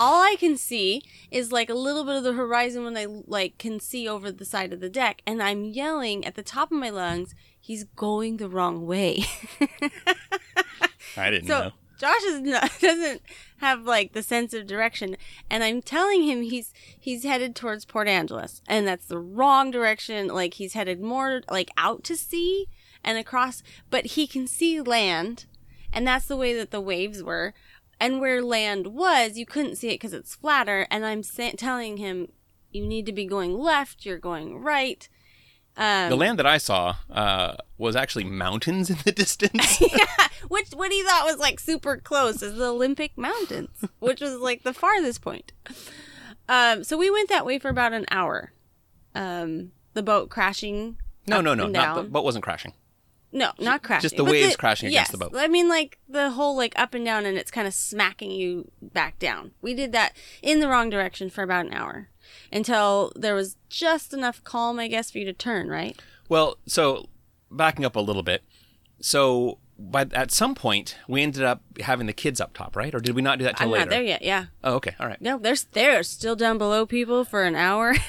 all 0.00 0.22
I 0.22 0.36
can 0.38 0.56
see 0.56 1.02
is 1.30 1.52
like 1.52 1.70
a 1.70 1.74
little 1.74 2.04
bit 2.04 2.16
of 2.16 2.24
the 2.24 2.32
horizon 2.32 2.84
when 2.84 2.96
I 2.96 3.06
like 3.06 3.58
can 3.58 3.80
see 3.80 4.08
over 4.08 4.30
the 4.30 4.44
side 4.44 4.72
of 4.72 4.80
the 4.80 4.88
deck, 4.88 5.22
and 5.26 5.42
I'm 5.42 5.64
yelling 5.64 6.24
at 6.24 6.34
the 6.34 6.42
top 6.42 6.70
of 6.70 6.78
my 6.78 6.90
lungs, 6.90 7.34
"He's 7.60 7.84
going 7.84 8.36
the 8.36 8.48
wrong 8.48 8.86
way." 8.86 9.24
I 11.16 11.30
didn't 11.30 11.46
so 11.46 11.60
know. 11.60 11.72
Josh 11.98 12.22
is 12.24 12.40
not, 12.40 12.70
doesn't 12.80 13.22
have 13.58 13.82
like 13.86 14.12
the 14.12 14.22
sense 14.22 14.52
of 14.52 14.66
direction, 14.66 15.16
and 15.48 15.62
I'm 15.62 15.80
telling 15.80 16.24
him 16.24 16.42
he's 16.42 16.72
he's 16.98 17.24
headed 17.24 17.54
towards 17.54 17.84
Port 17.84 18.08
Angeles, 18.08 18.62
and 18.66 18.86
that's 18.86 19.06
the 19.06 19.18
wrong 19.18 19.70
direction. 19.70 20.28
Like 20.28 20.54
he's 20.54 20.74
headed 20.74 21.00
more 21.00 21.42
like 21.50 21.70
out 21.76 22.04
to 22.04 22.16
sea 22.16 22.66
and 23.02 23.18
across, 23.18 23.62
but 23.90 24.06
he 24.06 24.26
can 24.26 24.46
see 24.46 24.80
land, 24.80 25.46
and 25.92 26.06
that's 26.06 26.26
the 26.26 26.36
way 26.36 26.54
that 26.54 26.70
the 26.70 26.80
waves 26.80 27.22
were. 27.22 27.54
And 28.00 28.20
where 28.20 28.42
land 28.42 28.88
was, 28.88 29.36
you 29.38 29.46
couldn't 29.46 29.76
see 29.76 29.88
it 29.88 29.94
because 29.94 30.12
it's 30.12 30.34
flatter. 30.34 30.86
And 30.90 31.04
I'm 31.06 31.22
sa- 31.22 31.50
telling 31.56 31.96
him, 31.98 32.28
you 32.70 32.86
need 32.86 33.06
to 33.06 33.12
be 33.12 33.24
going 33.26 33.56
left. 33.58 34.04
You're 34.04 34.18
going 34.18 34.58
right. 34.58 35.08
Um, 35.76 36.10
The 36.10 36.16
land 36.16 36.38
that 36.38 36.46
I 36.46 36.58
saw 36.58 36.96
uh, 37.10 37.54
was 37.78 37.96
actually 37.96 38.24
mountains 38.24 38.90
in 38.90 38.98
the 39.04 39.12
distance. 39.24 39.80
yeah, 39.96 40.28
which 40.48 40.70
what 40.70 40.92
he 40.92 41.02
thought 41.02 41.24
was 41.24 41.38
like 41.38 41.58
super 41.60 41.96
close 41.96 42.42
is 42.42 42.56
the 42.56 42.66
Olympic 42.66 43.16
Mountains, 43.16 43.84
which 44.00 44.20
was 44.20 44.34
like 44.36 44.62
the 44.62 44.74
farthest 44.74 45.20
point. 45.22 45.52
Um, 46.48 46.84
so 46.84 46.96
we 46.98 47.10
went 47.10 47.28
that 47.30 47.46
way 47.46 47.58
for 47.58 47.68
about 47.70 47.92
an 47.92 48.06
hour. 48.10 48.52
Um, 49.14 49.72
the 49.94 50.02
boat 50.02 50.28
crashing. 50.30 50.96
no, 51.26 51.40
no, 51.40 51.54
no, 51.54 51.66
not 51.68 51.96
the 51.96 52.02
boat 52.02 52.24
wasn't 52.24 52.44
crashing. 52.44 52.72
No, 53.34 53.50
not 53.58 53.82
crashing. 53.82 54.02
Just 54.02 54.16
the 54.16 54.22
But 54.22 54.30
waves 54.30 54.56
crashing 54.56 54.88
against 54.88 55.10
the 55.10 55.18
boat. 55.18 55.32
I 55.34 55.48
mean, 55.48 55.68
like 55.68 55.98
the 56.08 56.30
whole 56.30 56.56
like 56.56 56.72
up 56.78 56.94
and 56.94 57.04
down, 57.04 57.26
and 57.26 57.36
it's 57.36 57.50
kind 57.50 57.66
of 57.66 57.74
smacking 57.74 58.30
you 58.30 58.70
back 58.80 59.18
down. 59.18 59.50
We 59.60 59.74
did 59.74 59.90
that 59.90 60.16
in 60.40 60.60
the 60.60 60.68
wrong 60.68 60.88
direction 60.88 61.30
for 61.30 61.42
about 61.42 61.66
an 61.66 61.74
hour 61.74 62.10
until 62.52 63.12
there 63.16 63.34
was 63.34 63.56
just 63.68 64.14
enough 64.14 64.44
calm, 64.44 64.78
I 64.78 64.86
guess, 64.86 65.10
for 65.10 65.18
you 65.18 65.24
to 65.24 65.32
turn. 65.32 65.68
Right? 65.68 66.00
Well, 66.28 66.58
so 66.66 67.08
backing 67.50 67.84
up 67.84 67.96
a 67.96 68.00
little 68.00 68.22
bit. 68.22 68.44
So, 69.00 69.58
but 69.78 70.12
at 70.14 70.30
some 70.30 70.54
point, 70.54 70.96
we 71.08 71.22
ended 71.22 71.42
up 71.42 71.62
having 71.80 72.06
the 72.06 72.12
kids 72.12 72.40
up 72.40 72.54
top, 72.54 72.76
right? 72.76 72.94
Or 72.94 73.00
did 73.00 73.14
we 73.16 73.22
not 73.22 73.38
do 73.38 73.44
that 73.44 73.56
till 73.56 73.66
I'm 73.66 73.72
later? 73.72 73.84
not 73.86 73.90
there 73.90 74.02
yet. 74.02 74.22
Yeah. 74.22 74.46
Oh, 74.62 74.74
okay, 74.74 74.94
all 75.00 75.06
right. 75.06 75.20
No, 75.20 75.38
they're 75.38 75.56
they're 75.72 76.02
still 76.02 76.36
down 76.36 76.58
below 76.58 76.86
people 76.86 77.24
for 77.24 77.42
an 77.42 77.56
hour, 77.56 77.94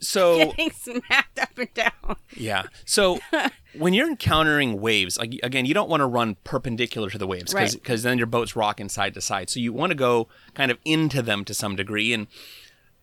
So, 0.00 0.36
getting 0.38 0.70
smacked 0.70 1.38
up 1.38 1.56
and 1.56 1.72
down. 1.72 2.16
yeah. 2.36 2.64
So, 2.84 3.20
when 3.78 3.94
you're 3.94 4.08
encountering 4.08 4.78
waves, 4.80 5.16
like 5.16 5.38
again, 5.42 5.64
you 5.64 5.72
don't 5.72 5.88
want 5.88 6.02
to 6.02 6.06
run 6.06 6.36
perpendicular 6.44 7.08
to 7.08 7.16
the 7.16 7.26
waves 7.26 7.54
because 7.54 7.76
Right. 7.86 8.02
then 8.02 8.18
your 8.18 8.26
boat's 8.26 8.54
rocking 8.54 8.90
side 8.90 9.14
to 9.14 9.22
side. 9.22 9.48
So 9.48 9.60
you 9.60 9.72
want 9.72 9.90
to 9.92 9.94
go 9.96 10.28
kind 10.52 10.70
of 10.70 10.78
into 10.84 11.22
them 11.22 11.42
to 11.46 11.54
some 11.54 11.74
degree, 11.74 12.12
and 12.12 12.26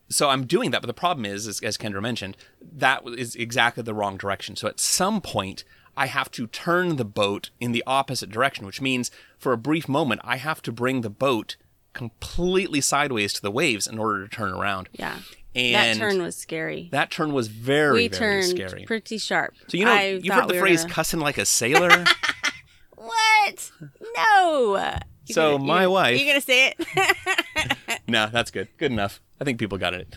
so 0.09 0.29
I'm 0.29 0.45
doing 0.45 0.69
that. 0.71 0.81
But 0.81 0.87
the 0.87 0.93
problem 0.93 1.25
is, 1.25 1.47
as, 1.47 1.59
as 1.61 1.75
Kendra 1.77 2.01
mentioned, 2.03 2.37
that 2.61 3.01
is 3.17 3.35
exactly 3.35 3.81
the 3.81 3.95
wrong 3.95 4.17
direction. 4.17 4.55
So 4.55 4.67
at 4.67 4.79
some 4.79 5.21
point, 5.21 5.63
I 5.97 6.07
have 6.07 6.31
to 6.31 6.47
turn 6.47 6.95
the 6.95 7.05
boat 7.05 7.49
in 7.59 7.71
the 7.73 7.83
opposite 7.85 8.29
direction, 8.29 8.65
which 8.65 8.81
means 8.81 9.11
for 9.37 9.51
a 9.53 9.57
brief 9.57 9.87
moment, 9.89 10.21
I 10.23 10.37
have 10.37 10.61
to 10.63 10.71
bring 10.71 11.01
the 11.01 11.09
boat 11.09 11.57
completely 11.93 12.79
sideways 12.81 13.33
to 13.33 13.41
the 13.41 13.51
waves 13.51 13.85
in 13.87 13.99
order 13.99 14.25
to 14.25 14.33
turn 14.33 14.53
around. 14.53 14.87
Yeah. 14.93 15.17
And 15.53 15.99
that 15.99 16.03
turn 16.09 16.21
was 16.21 16.37
scary. 16.37 16.87
that 16.93 17.11
turn 17.11 17.33
was 17.33 17.49
very, 17.49 17.93
we 17.93 18.07
very 18.07 18.19
turned 18.41 18.45
scary. 18.45 18.85
pretty 18.85 19.17
sharp. 19.17 19.53
So 19.67 19.77
you 19.77 19.83
know, 19.83 19.91
I 19.91 20.19
you've 20.23 20.33
heard 20.33 20.47
the 20.47 20.53
we 20.53 20.59
phrase 20.59 20.83
gonna- 20.83 20.93
"cussing 20.93 21.19
like 21.19 21.37
a 21.37 21.45
sailor." 21.59 22.05
What? 22.95 23.71
No. 24.15 24.97
You 25.25 25.33
So 25.35 25.57
gonna- 25.57 25.63
my 25.65 25.83
you- 25.83 25.91
wife- 25.91 26.19
You 26.21 26.25
gonna 26.27 26.39
say 26.41 26.73
it? 26.77 27.99
no, 28.07 28.27
that's 28.31 28.49
good. 28.51 28.69
Good 28.77 28.93
enough. 28.93 29.19
I 29.41 29.43
think 29.43 29.59
people 29.59 29.77
got 29.77 29.93
it. 29.93 30.15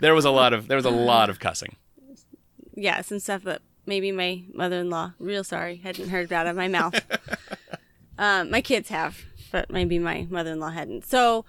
there 0.00 0.14
was 0.14 0.24
a 0.24 0.30
lot 0.30 0.52
of 0.52 0.68
there 0.68 0.76
was 0.76 0.84
a 0.84 0.90
lot 0.90 1.30
of 1.30 1.38
cussing. 1.38 1.76
Yeah, 2.74 3.00
some 3.02 3.18
stuff 3.18 3.42
that 3.44 3.62
maybe 3.86 4.12
my 4.12 4.44
mother-in-law, 4.52 5.14
real 5.18 5.44
sorry, 5.44 5.76
hadn't 5.76 6.08
heard 6.08 6.32
out 6.32 6.46
of 6.46 6.56
my 6.56 6.68
mouth. 6.68 7.00
um, 8.18 8.50
my 8.50 8.60
kids 8.60 8.88
have, 8.88 9.24
but 9.50 9.70
maybe 9.70 9.98
my 9.98 10.26
mother-in-law 10.30 10.70
hadn't. 10.70 11.04
So 11.04 11.44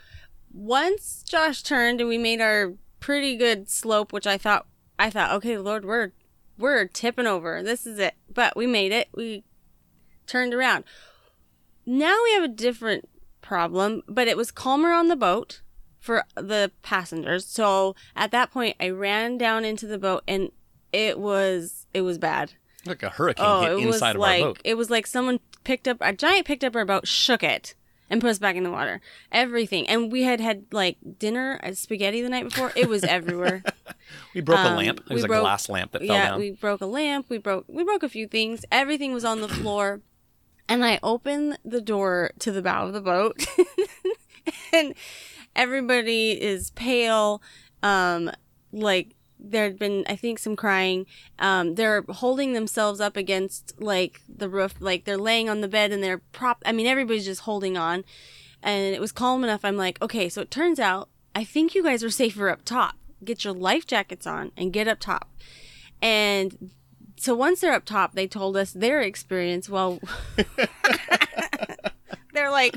once 0.53 1.23
Josh 1.27 1.63
turned 1.63 1.99
and 1.99 2.09
we 2.09 2.17
made 2.17 2.41
our 2.41 2.73
pretty 2.99 3.35
good 3.35 3.69
slope, 3.69 4.13
which 4.13 4.27
I 4.27 4.37
thought, 4.37 4.65
I 4.97 5.09
thought, 5.09 5.31
okay, 5.31 5.57
Lord, 5.57 5.85
we're 5.85 6.11
we're 6.57 6.85
tipping 6.85 7.27
over. 7.27 7.63
This 7.63 7.85
is 7.85 7.99
it. 7.99 8.15
But 8.31 8.55
we 8.55 8.67
made 8.67 8.91
it. 8.91 9.09
We 9.13 9.43
turned 10.27 10.53
around. 10.53 10.83
Now 11.85 12.15
we 12.23 12.33
have 12.33 12.43
a 12.43 12.47
different 12.47 13.09
problem, 13.41 14.03
but 14.07 14.27
it 14.27 14.37
was 14.37 14.51
calmer 14.51 14.91
on 14.91 15.07
the 15.07 15.15
boat 15.15 15.61
for 15.99 16.23
the 16.35 16.71
passengers. 16.81 17.45
So 17.45 17.95
at 18.15 18.31
that 18.31 18.51
point, 18.51 18.77
I 18.79 18.89
ran 18.89 19.37
down 19.37 19.65
into 19.65 19.87
the 19.87 19.97
boat 19.97 20.23
and 20.27 20.51
it 20.93 21.19
was 21.19 21.85
it 21.93 22.01
was 22.01 22.17
bad. 22.17 22.53
Like 22.85 23.03
a 23.03 23.09
hurricane 23.09 23.45
Oh, 23.45 23.61
hit 23.61 23.71
it 23.83 23.85
was 23.85 23.95
inside 23.95 24.15
of 24.15 24.21
like 24.21 24.41
our 24.41 24.49
boat. 24.49 24.61
it 24.63 24.75
was 24.75 24.89
like 24.89 25.07
someone 25.07 25.39
picked 25.63 25.87
up 25.87 25.97
a 26.01 26.13
giant 26.13 26.45
picked 26.45 26.63
up 26.63 26.75
our 26.75 26.85
boat, 26.85 27.07
shook 27.07 27.41
it, 27.43 27.75
and 28.09 28.19
put 28.21 28.29
us 28.29 28.39
back 28.39 28.55
in 28.55 28.63
the 28.63 28.71
water. 28.71 28.99
Everything, 29.31 29.87
and 29.87 30.11
we 30.11 30.23
had 30.23 30.39
had 30.41 30.65
like 30.71 30.97
dinner 31.17 31.59
at 31.63 31.77
spaghetti 31.77 32.21
the 32.21 32.29
night 32.29 32.43
before. 32.45 32.71
It 32.75 32.87
was 32.89 33.03
everywhere. 33.03 33.63
We 34.35 34.41
broke 34.41 34.59
a 34.59 34.69
um, 34.69 34.77
lamp. 34.77 34.99
It 35.09 35.13
was 35.13 35.23
a 35.23 35.27
broke- 35.27 35.41
glass 35.41 35.69
lamp 35.69 35.91
that 35.93 35.99
fell 36.05 36.15
yeah, 36.15 36.29
down. 36.31 36.39
we 36.39 36.51
broke 36.51 36.81
a 36.81 36.85
lamp. 36.85 37.27
We 37.29 37.37
broke 37.37 37.65
we 37.67 37.83
broke 37.83 38.03
a 38.03 38.09
few 38.09 38.27
things. 38.27 38.65
Everything 38.71 39.13
was 39.13 39.23
on 39.25 39.41
the 39.41 39.47
floor, 39.61 40.01
and 40.67 40.83
I 40.83 40.99
opened 41.01 41.57
the 41.63 41.81
door 41.81 42.31
to 42.39 42.51
the 42.51 42.61
bow 42.61 42.87
of 42.87 42.93
the 42.93 43.01
boat, 43.01 43.45
and 44.73 44.93
everybody 45.55 46.31
is 46.31 46.71
pale. 46.71 47.41
Um, 47.81 48.29
like 48.71 49.15
there 49.43 49.65
had 49.65 49.77
been, 49.77 50.05
I 50.07 50.15
think, 50.15 50.39
some 50.39 50.55
crying. 50.55 51.05
Um, 51.37 51.75
they're 51.75 52.03
holding 52.07 52.53
themselves 52.53 53.01
up 53.01 53.17
against 53.17 53.79
like 53.79 54.21
the 54.27 54.49
roof, 54.49 54.75
like 54.79 55.03
they're 55.03 55.17
laying 55.17 55.49
on 55.49 55.61
the 55.61 55.67
bed 55.67 55.91
and 55.91 56.01
they're 56.01 56.19
prop. 56.31 56.63
I 56.65 56.71
mean, 56.71 56.87
everybody's 56.87 57.25
just 57.25 57.41
holding 57.41 57.77
on, 57.77 58.05
and 58.63 58.95
it 58.95 59.01
was 59.01 59.11
calm 59.11 59.43
enough. 59.43 59.65
I'm 59.65 59.77
like, 59.77 60.01
okay, 60.01 60.29
so 60.29 60.41
it 60.41 60.49
turns 60.49 60.79
out 60.79 61.09
I 61.35 61.43
think 61.43 61.73
you 61.73 61.83
guys 61.83 62.03
are 62.03 62.09
safer 62.09 62.49
up 62.49 62.63
top. 62.63 62.95
Get 63.23 63.43
your 63.43 63.53
life 63.53 63.87
jackets 63.87 64.27
on 64.27 64.51
and 64.55 64.73
get 64.73 64.87
up 64.87 64.99
top. 64.99 65.29
And 66.01 66.71
so 67.17 67.33
once 67.33 67.61
they're 67.61 67.73
up 67.73 67.85
top, 67.85 68.13
they 68.13 68.27
told 68.27 68.55
us 68.55 68.71
their 68.71 69.01
experience. 69.01 69.69
Well, 69.69 69.99
they're 72.33 72.51
like, 72.51 72.75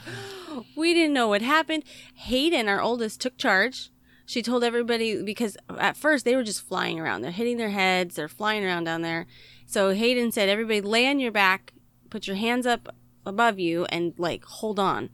we 0.77 0.95
didn't 0.95 1.13
know 1.13 1.29
what 1.29 1.43
happened. 1.43 1.85
Hayden, 2.15 2.69
our 2.69 2.81
oldest, 2.81 3.21
took 3.21 3.37
charge. 3.37 3.91
She 4.27 4.43
told 4.43 4.63
everybody 4.65 5.23
because 5.23 5.57
at 5.79 5.97
first 5.97 6.25
they 6.25 6.37
were 6.37 6.43
just 6.45 6.61
flying 6.63 7.01
around. 7.01 7.23
They're 7.23 7.31
hitting 7.31 7.57
their 7.57 7.71
heads. 7.71 8.17
They're 8.17 8.29
flying 8.29 8.65
around 8.65 8.85
down 8.85 9.03
there. 9.03 9.27
So 9.67 9.91
Hayden 9.93 10.33
said, 10.33 10.49
everybody 10.49 10.81
lay 10.81 11.09
on 11.09 11.19
your 11.21 11.33
back, 11.33 11.73
put 12.11 12.27
your 12.27 12.37
hands 12.37 12.67
up 12.67 12.95
above 13.25 13.59
you, 13.59 13.85
and 13.87 14.13
like 14.19 14.45
hold 14.45 14.79
on. 14.79 15.11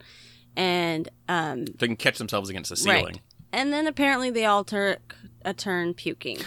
And 0.56 1.08
um, 1.28 1.64
They 1.66 1.86
can 1.86 1.96
catch 1.96 2.18
themselves 2.18 2.50
against 2.50 2.70
the 2.70 2.76
ceiling. 2.76 3.04
right. 3.04 3.20
And 3.52 3.72
then 3.72 3.86
apparently 3.86 4.30
they 4.30 4.44
all 4.46 4.64
took 4.64 5.14
a 5.44 5.52
turn 5.54 5.94
puking. 5.94 6.38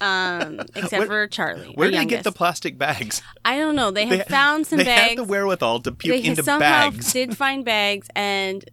Um, 0.00 0.60
except 0.74 1.06
for 1.06 1.26
Charlie. 1.28 1.72
Where 1.74 1.90
did 1.90 2.00
they 2.00 2.04
get 2.06 2.24
the 2.24 2.32
plastic 2.32 2.76
bags? 2.76 3.22
I 3.44 3.58
don't 3.58 3.76
know. 3.76 3.90
They 3.90 4.06
had 4.06 4.20
They- 4.20 4.24
found 4.24 4.66
some 4.66 4.78
they 4.78 4.84
bags. 4.84 5.08
had 5.10 5.18
the 5.18 5.24
wherewithal 5.24 5.80
to 5.80 5.92
puke 5.92 6.22
they 6.22 6.28
into 6.28 6.42
somehow 6.42 6.90
bags. 6.90 7.12
did 7.12 7.36
find 7.36 7.64
bags, 7.64 8.08
and 8.16 8.64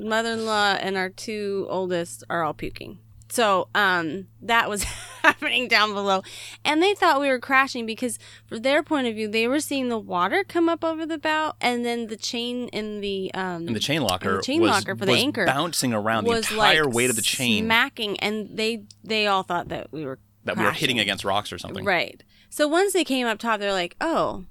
mother-in-law 0.00 0.78
and 0.80 0.96
our 0.96 1.08
two 1.08 1.66
oldest 1.70 2.24
are 2.30 2.42
all 2.42 2.54
puking. 2.54 2.98
So 3.32 3.68
um, 3.74 4.26
that 4.42 4.68
was 4.68 4.82
happening 5.22 5.66
down 5.66 5.94
below, 5.94 6.22
and 6.66 6.82
they 6.82 6.94
thought 6.94 7.18
we 7.18 7.28
were 7.28 7.38
crashing 7.38 7.86
because, 7.86 8.18
from 8.46 8.60
their 8.60 8.82
point 8.82 9.06
of 9.06 9.14
view, 9.14 9.26
they 9.26 9.48
were 9.48 9.60
seeing 9.60 9.88
the 9.88 9.98
water 9.98 10.44
come 10.44 10.68
up 10.68 10.84
over 10.84 11.06
the 11.06 11.16
bow, 11.16 11.54
and 11.58 11.82
then 11.82 12.08
the 12.08 12.18
chain 12.18 12.68
in 12.68 13.00
the 13.00 13.32
um 13.32 13.66
And 13.66 13.74
the 13.74 13.80
chain 13.80 14.02
locker, 14.02 14.36
the 14.36 14.42
chain 14.42 14.60
was, 14.60 14.70
locker 14.70 14.94
for 14.94 15.06
the 15.06 15.12
anchor 15.12 15.46
bouncing 15.46 15.94
around 15.94 16.24
the 16.24 16.32
entire 16.32 16.84
like 16.84 16.94
weight 16.94 17.08
of 17.08 17.16
the 17.16 17.22
chain 17.22 17.64
smacking, 17.64 18.20
and 18.20 18.50
they 18.54 18.84
they 19.02 19.26
all 19.26 19.44
thought 19.44 19.68
that 19.68 19.90
we 19.92 20.04
were 20.04 20.18
that 20.44 20.58
we 20.58 20.64
were 20.64 20.72
hitting 20.72 20.96
crashing. 20.96 21.00
against 21.00 21.24
rocks 21.24 21.52
or 21.54 21.58
something. 21.58 21.86
Right. 21.86 22.22
So 22.50 22.68
once 22.68 22.92
they 22.92 23.02
came 23.02 23.26
up 23.26 23.38
top, 23.38 23.60
they're 23.60 23.72
like, 23.72 23.96
"Oh, 23.98 24.44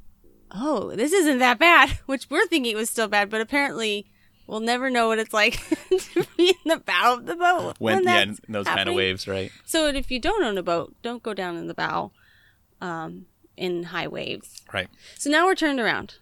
oh, 0.56 0.96
this 0.96 1.14
isn't 1.14 1.38
that 1.38 1.60
bad," 1.60 2.00
which 2.08 2.32
we're 2.32 2.48
thinking 2.48 2.72
it 2.72 2.78
was 2.78 2.90
still 2.90 3.08
bad, 3.08 3.30
but 3.30 3.42
apparently 3.42 4.08
we'll 4.52 4.60
never 4.60 4.90
know 4.90 5.08
what 5.08 5.18
it's 5.18 5.34
like 5.34 5.54
to 5.90 6.28
be 6.38 6.50
in 6.50 6.70
the 6.70 6.78
bow 6.78 7.16
of 7.16 7.26
the 7.26 7.38
boat 7.38 7.76
When, 7.80 8.04
yeah, 8.04 8.26
that's 8.26 8.40
in 8.40 8.54
those 8.54 8.68
kind 8.68 8.90
of 8.90 8.94
waves, 8.94 9.28
right? 9.28 9.52
So 9.66 9.88
if 9.88 10.12
you 10.12 10.20
don't 10.20 10.44
own 10.44 10.58
a 10.58 10.64
boat, 10.64 10.94
don't 11.02 11.24
go 11.24 11.34
down 11.34 11.56
in 11.56 11.68
the 11.68 11.74
bow, 11.74 12.12
um, 12.82 13.28
in 13.56 13.84
high 13.84 14.10
waves. 14.10 14.62
Right. 14.72 14.90
So 15.18 15.30
now 15.30 15.46
we're 15.46 15.56
turned 15.56 15.80
around. 15.80 16.16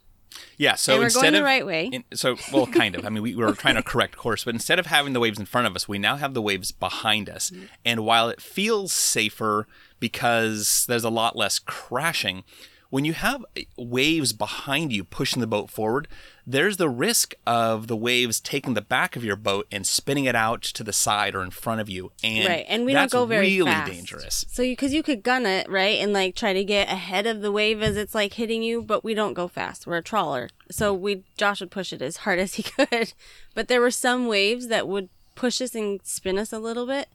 Yeah. 0.57 0.75
So 0.75 0.93
and 0.93 0.99
we're 0.99 1.05
instead 1.05 1.21
going 1.21 1.33
of 1.33 1.39
the 1.39 1.43
right 1.43 1.65
way. 1.65 1.85
in- 1.87 2.03
so 2.13 2.37
well, 2.53 2.67
kind 2.67 2.95
of. 2.95 3.03
I 3.03 3.09
mean, 3.09 3.23
we 3.23 3.35
were 3.35 3.53
trying 3.53 3.75
to 3.75 3.83
correct 3.83 4.15
course, 4.15 4.45
but 4.45 4.53
instead 4.53 4.77
of 4.77 4.85
having 4.85 5.13
the 5.13 5.19
waves 5.19 5.39
in 5.39 5.45
front 5.45 5.65
of 5.65 5.75
us, 5.75 5.87
we 5.87 5.97
now 5.97 6.15
have 6.15 6.35
the 6.35 6.41
waves 6.41 6.71
behind 6.71 7.29
us. 7.29 7.49
Mm-hmm. 7.49 7.65
And 7.83 8.05
while 8.05 8.29
it 8.29 8.41
feels 8.41 8.93
safer 8.93 9.67
because 9.99 10.85
there's 10.87 11.03
a 11.03 11.09
lot 11.09 11.35
less 11.35 11.57
crashing, 11.57 12.43
when 12.89 13.05
you 13.05 13.13
have 13.13 13.45
waves 13.77 14.33
behind 14.33 14.91
you 14.91 15.03
pushing 15.03 15.41
the 15.41 15.47
boat 15.47 15.69
forward, 15.69 16.07
there's 16.45 16.77
the 16.77 16.89
risk 16.89 17.35
of 17.45 17.85
the 17.87 17.95
waves 17.95 18.39
taking 18.39 18.73
the 18.73 18.81
back 18.81 19.15
of 19.15 19.23
your 19.23 19.35
boat 19.35 19.67
and 19.71 19.85
spinning 19.85 20.25
it 20.25 20.35
out 20.35 20.63
to 20.63 20.83
the 20.83 20.91
side 20.91 21.35
or 21.35 21.43
in 21.43 21.51
front 21.51 21.81
of 21.81 21.89
you. 21.89 22.11
And 22.23 22.47
right, 22.47 22.65
and 22.67 22.85
we 22.85 22.93
that's 22.93 23.11
don't 23.11 23.21
go 23.21 23.25
very 23.27 23.59
really 23.59 23.71
fast. 23.71 23.91
dangerous. 23.91 24.45
So 24.49 24.63
you, 24.63 24.71
because 24.71 24.93
you 24.93 25.03
could 25.03 25.21
gun 25.21 25.45
it 25.45 25.69
right 25.69 25.99
and 25.99 26.13
like 26.13 26.35
try 26.35 26.53
to 26.53 26.63
get 26.63 26.89
ahead 26.89 27.27
of 27.27 27.41
the 27.41 27.51
wave 27.51 27.83
as 27.83 27.95
it's 27.95 28.15
like 28.15 28.33
hitting 28.33 28.63
you, 28.63 28.81
but 28.81 29.03
we 29.03 29.13
don't 29.13 29.35
go 29.35 29.47
fast. 29.47 29.85
We're 29.85 29.97
a 29.97 30.03
trawler, 30.03 30.49
so 30.71 30.91
we 30.91 31.23
Josh 31.37 31.59
would 31.59 31.71
push 31.71 31.93
it 31.93 32.01
as 32.01 32.17
hard 32.17 32.39
as 32.39 32.55
he 32.55 32.63
could. 32.63 33.13
But 33.53 33.67
there 33.67 33.81
were 33.81 33.91
some 33.91 34.27
waves 34.27 34.67
that 34.67 34.87
would 34.87 35.09
push 35.35 35.61
us 35.61 35.75
and 35.75 35.99
spin 36.03 36.39
us 36.39 36.51
a 36.51 36.59
little 36.59 36.87
bit, 36.87 37.07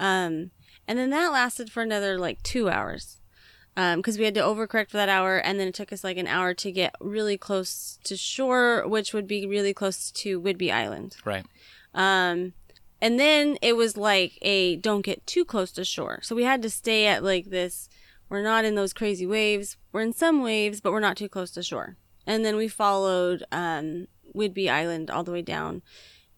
um, 0.00 0.50
and 0.88 0.98
then 0.98 1.10
that 1.10 1.30
lasted 1.30 1.70
for 1.70 1.82
another 1.82 2.18
like 2.18 2.42
two 2.42 2.68
hours. 2.68 3.18
Because 3.76 4.18
we 4.18 4.24
had 4.24 4.34
to 4.34 4.40
overcorrect 4.40 4.88
for 4.90 4.96
that 4.96 5.10
hour, 5.10 5.36
and 5.36 5.60
then 5.60 5.68
it 5.68 5.74
took 5.74 5.92
us 5.92 6.02
like 6.02 6.16
an 6.16 6.26
hour 6.26 6.54
to 6.54 6.72
get 6.72 6.94
really 6.98 7.36
close 7.36 7.98
to 8.04 8.16
shore, 8.16 8.88
which 8.88 9.12
would 9.12 9.26
be 9.26 9.46
really 9.46 9.74
close 9.74 10.10
to 10.12 10.40
Whidbey 10.40 10.72
Island. 10.72 11.16
Right. 11.26 11.44
Um, 11.92 12.54
and 13.00 13.20
then 13.20 13.58
it 13.60 13.76
was 13.76 13.96
like 13.96 14.38
a 14.40 14.76
don't 14.76 15.04
get 15.04 15.26
too 15.26 15.44
close 15.44 15.72
to 15.72 15.84
shore. 15.84 16.20
So 16.22 16.34
we 16.34 16.44
had 16.44 16.62
to 16.62 16.70
stay 16.70 17.06
at 17.06 17.22
like 17.22 17.50
this. 17.50 17.90
We're 18.28 18.42
not 18.42 18.64
in 18.64 18.74
those 18.74 18.92
crazy 18.92 19.26
waves. 19.26 19.76
We're 19.92 20.00
in 20.00 20.12
some 20.12 20.42
waves, 20.42 20.80
but 20.80 20.92
we're 20.92 21.00
not 21.00 21.16
too 21.16 21.28
close 21.28 21.50
to 21.52 21.62
shore. 21.62 21.96
And 22.26 22.44
then 22.44 22.56
we 22.56 22.68
followed 22.68 23.44
um, 23.52 24.08
Whidbey 24.34 24.70
Island 24.70 25.10
all 25.10 25.22
the 25.22 25.32
way 25.32 25.42
down 25.42 25.82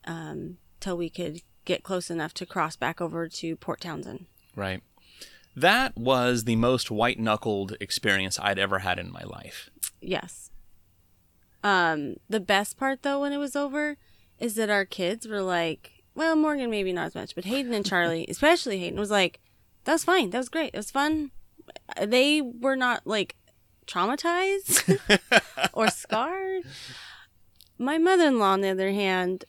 um, 0.04 0.58
till 0.80 0.96
we 0.96 1.08
could 1.08 1.40
get 1.64 1.82
close 1.82 2.10
enough 2.10 2.34
to 2.34 2.46
cross 2.46 2.76
back 2.76 3.00
over 3.00 3.28
to 3.28 3.56
Port 3.56 3.80
Townsend. 3.80 4.26
Right. 4.54 4.82
That 5.60 5.96
was 5.96 6.44
the 6.44 6.56
most 6.56 6.90
white 6.90 7.18
knuckled 7.18 7.76
experience 7.80 8.38
I'd 8.38 8.58
ever 8.58 8.80
had 8.80 8.98
in 8.98 9.12
my 9.12 9.22
life. 9.22 9.70
Yes. 10.00 10.50
Um, 11.64 12.16
the 12.28 12.40
best 12.40 12.76
part 12.76 13.02
though, 13.02 13.20
when 13.20 13.32
it 13.32 13.38
was 13.38 13.56
over, 13.56 13.96
is 14.38 14.54
that 14.54 14.70
our 14.70 14.84
kids 14.84 15.26
were 15.26 15.42
like, 15.42 16.04
well, 16.14 16.36
Morgan 16.36 16.70
maybe 16.70 16.92
not 16.92 17.06
as 17.06 17.14
much, 17.14 17.34
but 17.34 17.44
Hayden 17.44 17.74
and 17.74 17.84
Charlie, 17.84 18.26
especially 18.28 18.78
Hayden, 18.78 18.98
was 18.98 19.10
like, 19.10 19.40
that 19.84 19.92
was 19.92 20.04
fine. 20.04 20.30
That 20.30 20.38
was 20.38 20.48
great. 20.48 20.74
It 20.74 20.76
was 20.76 20.90
fun. 20.90 21.30
They 22.00 22.40
were 22.40 22.76
not 22.76 23.06
like 23.06 23.36
traumatized 23.86 24.98
or 25.72 25.88
scarred. 25.88 26.64
My 27.78 27.98
mother-in-law, 27.98 28.52
on 28.52 28.60
the 28.60 28.68
other 28.68 28.90
hand, 28.90 29.44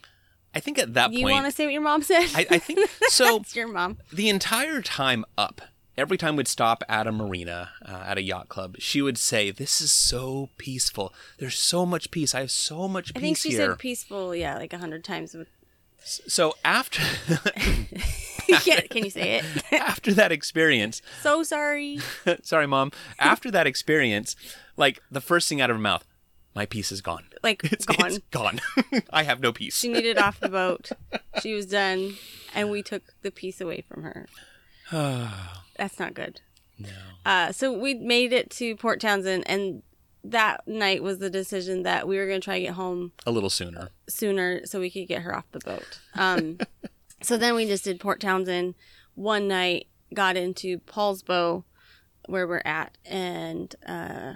I 0.53 0.59
think 0.59 0.79
at 0.79 0.93
that 0.95 1.11
you 1.11 1.21
point, 1.23 1.29
you 1.29 1.33
want 1.35 1.45
to 1.45 1.51
say 1.51 1.65
what 1.65 1.73
your 1.73 1.81
mom 1.81 2.01
said? 2.01 2.27
I, 2.35 2.45
I 2.49 2.57
think 2.57 2.89
so. 3.09 3.43
your 3.53 3.67
mom. 3.67 3.97
the 4.11 4.29
entire 4.29 4.81
time 4.81 5.25
up, 5.37 5.61
every 5.99 6.17
time 6.17 6.35
we'd 6.35 6.47
stop 6.47 6.83
at 6.87 7.05
a 7.05 7.11
marina, 7.11 7.71
uh, 7.85 8.03
at 8.05 8.17
a 8.17 8.21
yacht 8.21 8.47
club, 8.49 8.75
she 8.79 9.01
would 9.01 9.17
say, 9.17 9.51
"This 9.51 9.81
is 9.81 9.91
so 9.91 10.49
peaceful. 10.57 11.13
There's 11.37 11.57
so 11.57 11.85
much 11.85 12.09
peace. 12.09 12.33
I 12.33 12.39
have 12.39 12.51
so 12.51 12.87
much 12.87 13.13
peace. 13.13 13.13
here." 13.13 13.19
I 13.19 13.27
think 13.27 13.37
she 13.37 13.49
here." 13.49 13.71
said 13.71 13.79
peaceful, 13.79 14.33
yeah, 14.33 14.57
like 14.57 14.73
a 14.73 14.77
hundred 14.77 15.03
times. 15.03 15.35
so 16.01 16.55
after 16.63 17.01
can, 18.47 18.87
can 18.89 19.03
you 19.03 19.09
say 19.09 19.35
it? 19.39 19.45
after 19.73 20.13
that 20.13 20.31
experience, 20.31 21.01
so 21.21 21.43
sorry. 21.43 21.99
sorry, 22.41 22.65
mom. 22.65 22.91
After 23.19 23.51
that 23.51 23.67
experience, 23.67 24.35
like 24.77 25.01
the 25.11 25.21
first 25.21 25.49
thing 25.49 25.59
out 25.59 25.69
of 25.69 25.75
her 25.75 25.81
mouth, 25.81 26.05
"My 26.55 26.65
peace 26.65 26.91
is 26.91 27.01
gone. 27.01 27.25
Like 27.43 27.63
It's 27.65 27.85
gone. 27.85 28.07
It's 28.07 28.19
gone. 28.31 28.61
I 29.11 29.23
have 29.23 29.41
no 29.41 29.51
peace." 29.51 29.77
She 29.77 29.89
needed 29.89 30.17
off 30.17 30.39
the 30.39 30.49
boat. 30.49 30.91
She 31.41 31.53
was 31.53 31.65
done, 31.65 32.15
and 32.55 32.71
we 32.71 32.81
took 32.81 33.03
the 33.21 33.31
peace 33.31 33.59
away 33.59 33.81
from 33.81 34.03
her. 34.03 34.27
That's 35.79 35.97
not 35.99 36.13
good. 36.13 36.41
no. 36.77 36.89
Uh, 37.25 37.51
so 37.51 37.71
we 37.77 37.93
made 37.95 38.31
it 38.33 38.49
to 38.51 38.75
Port 38.75 38.99
Townsend, 39.01 39.43
and 39.47 39.81
that 40.23 40.67
night 40.67 41.01
was 41.03 41.19
the 41.19 41.29
decision 41.29 41.83
that 41.83 42.07
we 42.07 42.17
were 42.17 42.27
going 42.27 42.39
to 42.41 42.45
try 42.45 42.59
to 42.59 42.65
get 42.65 42.73
home 42.73 43.11
A 43.25 43.31
little 43.31 43.49
sooner. 43.49 43.89
sooner 44.07 44.65
so 44.65 44.79
we 44.79 44.89
could 44.89 45.07
get 45.07 45.21
her 45.23 45.35
off 45.35 45.45
the 45.51 45.59
boat. 45.59 45.99
Um, 46.15 46.59
so 47.23 47.37
then 47.37 47.55
we 47.55 47.65
just 47.65 47.83
did 47.85 47.99
Port 47.99 48.19
Townsend 48.19 48.75
one 49.15 49.47
night, 49.47 49.87
got 50.13 50.35
into 50.37 50.79
Poulsbo, 50.79 51.63
where 52.27 52.47
we're 52.47 52.61
at, 52.65 52.97
and 53.05 53.73
uh, 53.85 54.33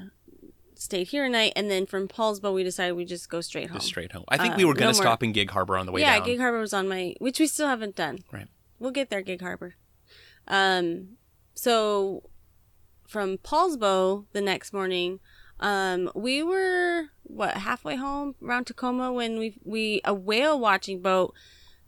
stayed 0.75 1.08
here 1.08 1.25
a 1.25 1.29
night. 1.29 1.53
And 1.56 1.69
then 1.71 1.86
from 1.86 2.08
Poulsbo, 2.08 2.53
we 2.53 2.63
decided 2.63 2.93
we 2.93 3.06
just 3.06 3.29
go 3.29 3.39
straight 3.41 3.69
home. 3.69 3.77
Just 3.77 3.88
straight 3.88 4.12
home. 4.12 4.25
I 4.29 4.38
think 4.38 4.53
Uh, 4.56 4.58
we 4.58 4.65
were 4.65 4.73
going 4.73 4.88
no 4.88 4.91
to 4.91 4.97
more- 4.97 5.03
stop 5.03 5.23
in 5.23 5.32
Gig 5.32 5.51
Harbor 5.51 5.77
on 5.77 5.86
the 5.86 5.91
way 5.91 6.01
yeah, 6.01 6.17
down. 6.19 6.25
Gig 6.27 6.39
Harbor 6.39 6.60
was 6.60 6.73
on 6.73 6.88
my, 6.88 7.15
which 7.19 7.39
we 7.39 7.47
still 7.47 7.67
haven't 7.67 7.95
done. 7.95 8.19
Right. 8.32 8.47
We'll 8.79 8.91
get 8.91 9.10
there, 9.10 9.21
Gig 9.21 9.41
Harbor. 9.41 9.75
Um, 10.47 11.17
so 11.55 12.23
from 13.07 13.37
Poulsbo 13.37 14.25
the 14.33 14.41
next 14.41 14.73
morning, 14.73 15.19
um, 15.59 16.11
we 16.15 16.43
were 16.43 17.05
what 17.23 17.55
halfway 17.57 17.95
home 17.95 18.35
around 18.43 18.65
Tacoma 18.65 19.13
when 19.13 19.37
we 19.37 19.57
we 19.63 20.01
a 20.03 20.13
whale 20.13 20.59
watching 20.59 21.01
boat 21.01 21.33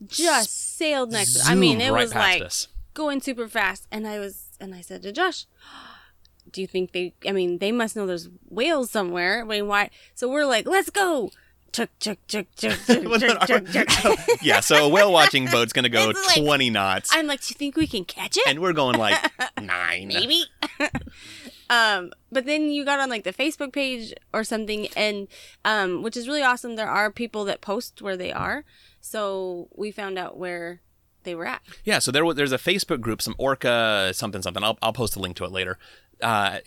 just 0.06 0.78
sailed 0.78 1.12
next. 1.12 1.48
I 1.48 1.56
mean, 1.56 1.82
it 1.82 1.92
right 1.92 2.04
was 2.04 2.14
like 2.14 2.42
us. 2.44 2.68
going 2.94 3.22
super 3.22 3.48
fast, 3.48 3.88
and 3.92 4.08
I 4.08 4.20
was 4.20 4.58
and 4.60 4.74
I 4.74 4.82
said 4.82 5.02
to 5.04 5.12
Josh. 5.12 5.46
Do 6.52 6.62
you 6.62 6.68
think 6.68 6.94
they? 6.94 7.14
I 7.28 7.32
mean, 7.32 7.58
they 7.58 7.72
must 7.72 7.96
know 7.96 8.06
there's 8.06 8.30
whales 8.48 8.92
somewhere. 8.92 9.42
I 9.42 9.44
mean, 9.44 9.68
why? 9.68 9.90
So 10.14 10.30
we're 10.30 10.46
like, 10.46 10.68
let's 10.68 10.90
go. 10.90 11.32
Chuk 11.76 11.90
chuk 12.00 12.18
chuk 12.28 12.46
chuk 12.56 12.78
chuk 12.88 13.48
chuk 13.48 13.88
chuk 13.88 14.20
yeah, 14.42 14.60
so 14.62 14.86
a 14.86 14.90
whale 14.90 15.12
watching 15.12 15.46
boat's 15.48 15.74
going 15.74 15.84
to 15.84 15.90
go 15.90 16.10
It's 16.10 16.26
like- 16.28 16.38
20 16.46 16.70
knots. 16.70 17.10
I'm 17.14 17.28
like, 17.28 17.42
do 17.42 17.48
you 17.50 17.56
think 17.58 17.76
we 17.76 17.86
can 17.88 18.06
catch 18.06 18.38
it? 18.38 18.44
and 18.48 18.60
we're 18.60 18.74
going 18.74 18.98
like 18.98 19.18
nine. 19.62 20.08
maybe. 20.08 20.46
um, 21.70 22.12
but 22.32 22.46
then 22.46 22.70
you 22.70 22.86
got 22.86 23.00
on 23.00 23.10
like 23.10 23.24
the 23.24 23.34
Facebook 23.34 23.74
page 23.74 24.14
or 24.34 24.44
something, 24.44 24.88
and 24.96 25.28
um, 25.66 26.02
which 26.04 26.16
is 26.16 26.28
really 26.28 26.44
awesome. 26.44 26.76
There 26.76 26.90
are 26.90 27.12
people 27.12 27.44
that 27.46 27.62
post 27.62 28.02
where 28.02 28.16
they 28.18 28.32
are, 28.32 28.64
so 29.02 29.68
we 29.76 29.92
found 29.92 30.18
out 30.18 30.38
where 30.38 30.82
they 31.24 31.36
were 31.36 31.46
at. 31.48 31.62
Yeah, 31.84 32.00
so 32.00 32.12
there 32.12 32.24
wa- 32.24 32.34
there's 32.34 32.52
a 32.52 32.58
Facebook 32.58 33.02
group, 33.02 33.22
some 33.22 33.36
Orca 33.38 34.12
something 34.14 34.42
something. 34.42 34.64
I'll 34.64 34.78
I'll 34.82 34.94
post 34.94 35.16
a 35.16 35.20
link 35.20 35.36
to 35.38 35.44
it 35.46 35.52
later. 35.52 35.78
Uh, 36.22 36.60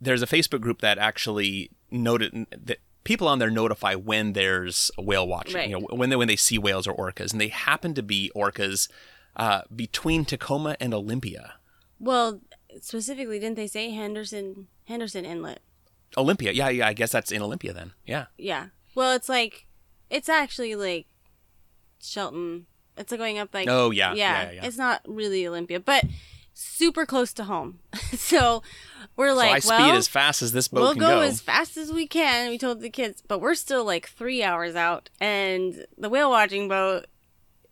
there's 0.00 0.22
a 0.22 0.26
Facebook 0.26 0.60
group 0.60 0.80
that 0.80 0.98
actually 0.98 1.70
noted 1.90 2.46
that 2.64 2.78
people 3.04 3.28
on 3.28 3.38
there 3.38 3.50
notify 3.50 3.94
when 3.94 4.32
there's 4.32 4.90
whale 4.98 5.26
watching, 5.28 5.54
Right. 5.54 5.68
you 5.68 5.78
know, 5.78 5.86
when 5.90 6.10
they 6.10 6.16
when 6.16 6.28
they 6.28 6.36
see 6.36 6.58
whales 6.58 6.86
or 6.86 6.94
orcas, 6.96 7.32
and 7.32 7.40
they 7.40 7.48
happen 7.48 7.94
to 7.94 8.02
be 8.02 8.30
orcas 8.34 8.88
uh, 9.36 9.62
between 9.74 10.24
Tacoma 10.24 10.76
and 10.80 10.92
Olympia. 10.94 11.54
Well, 11.98 12.40
specifically, 12.80 13.38
didn't 13.38 13.56
they 13.56 13.66
say 13.66 13.90
Henderson 13.90 14.68
Henderson 14.86 15.24
Inlet? 15.24 15.60
Olympia, 16.16 16.52
yeah, 16.52 16.68
yeah. 16.68 16.86
I 16.86 16.92
guess 16.92 17.10
that's 17.12 17.32
in 17.32 17.42
Olympia 17.42 17.72
then. 17.72 17.92
Yeah, 18.06 18.26
Yeah. 18.38 18.66
Well, 18.94 19.12
it's 19.12 19.28
like 19.28 19.66
it's 20.10 20.28
actually 20.28 20.74
like 20.76 21.06
Shelton 22.00 22.66
It's 22.96 23.12
going 23.12 23.38
up 23.38 23.52
like 23.52 23.68
Oh, 23.68 23.90
yeah, 23.90 24.14
yeah. 24.14 24.42
yeah, 24.44 24.50
yeah. 24.52 24.64
It's 24.66 24.76
not 24.76 25.00
really 25.06 25.46
Olympia, 25.46 25.80
but 25.80 26.04
super 26.54 27.04
close 27.04 27.32
to 27.34 27.44
home. 27.44 27.80
so 28.12 28.62
we're 29.16 29.30
so 29.30 29.36
like, 29.36 29.52
I 29.52 29.58
speed 29.58 29.70
well, 29.70 29.96
as 29.96 30.08
fast 30.08 30.40
as 30.40 30.52
this 30.52 30.68
boat 30.68 30.80
we'll 30.80 30.92
can 30.92 31.00
go, 31.00 31.08
go. 31.08 31.20
as 31.20 31.40
fast 31.40 31.76
as 31.76 31.92
we 31.92 32.06
can. 32.06 32.48
We 32.48 32.58
told 32.58 32.80
the 32.80 32.90
kids, 32.90 33.22
but 33.26 33.40
we're 33.40 33.54
still 33.54 33.84
like 33.84 34.08
three 34.08 34.42
hours 34.42 34.74
out, 34.74 35.10
and 35.20 35.84
the 35.98 36.08
whale 36.08 36.30
watching 36.30 36.68
boat, 36.68 37.06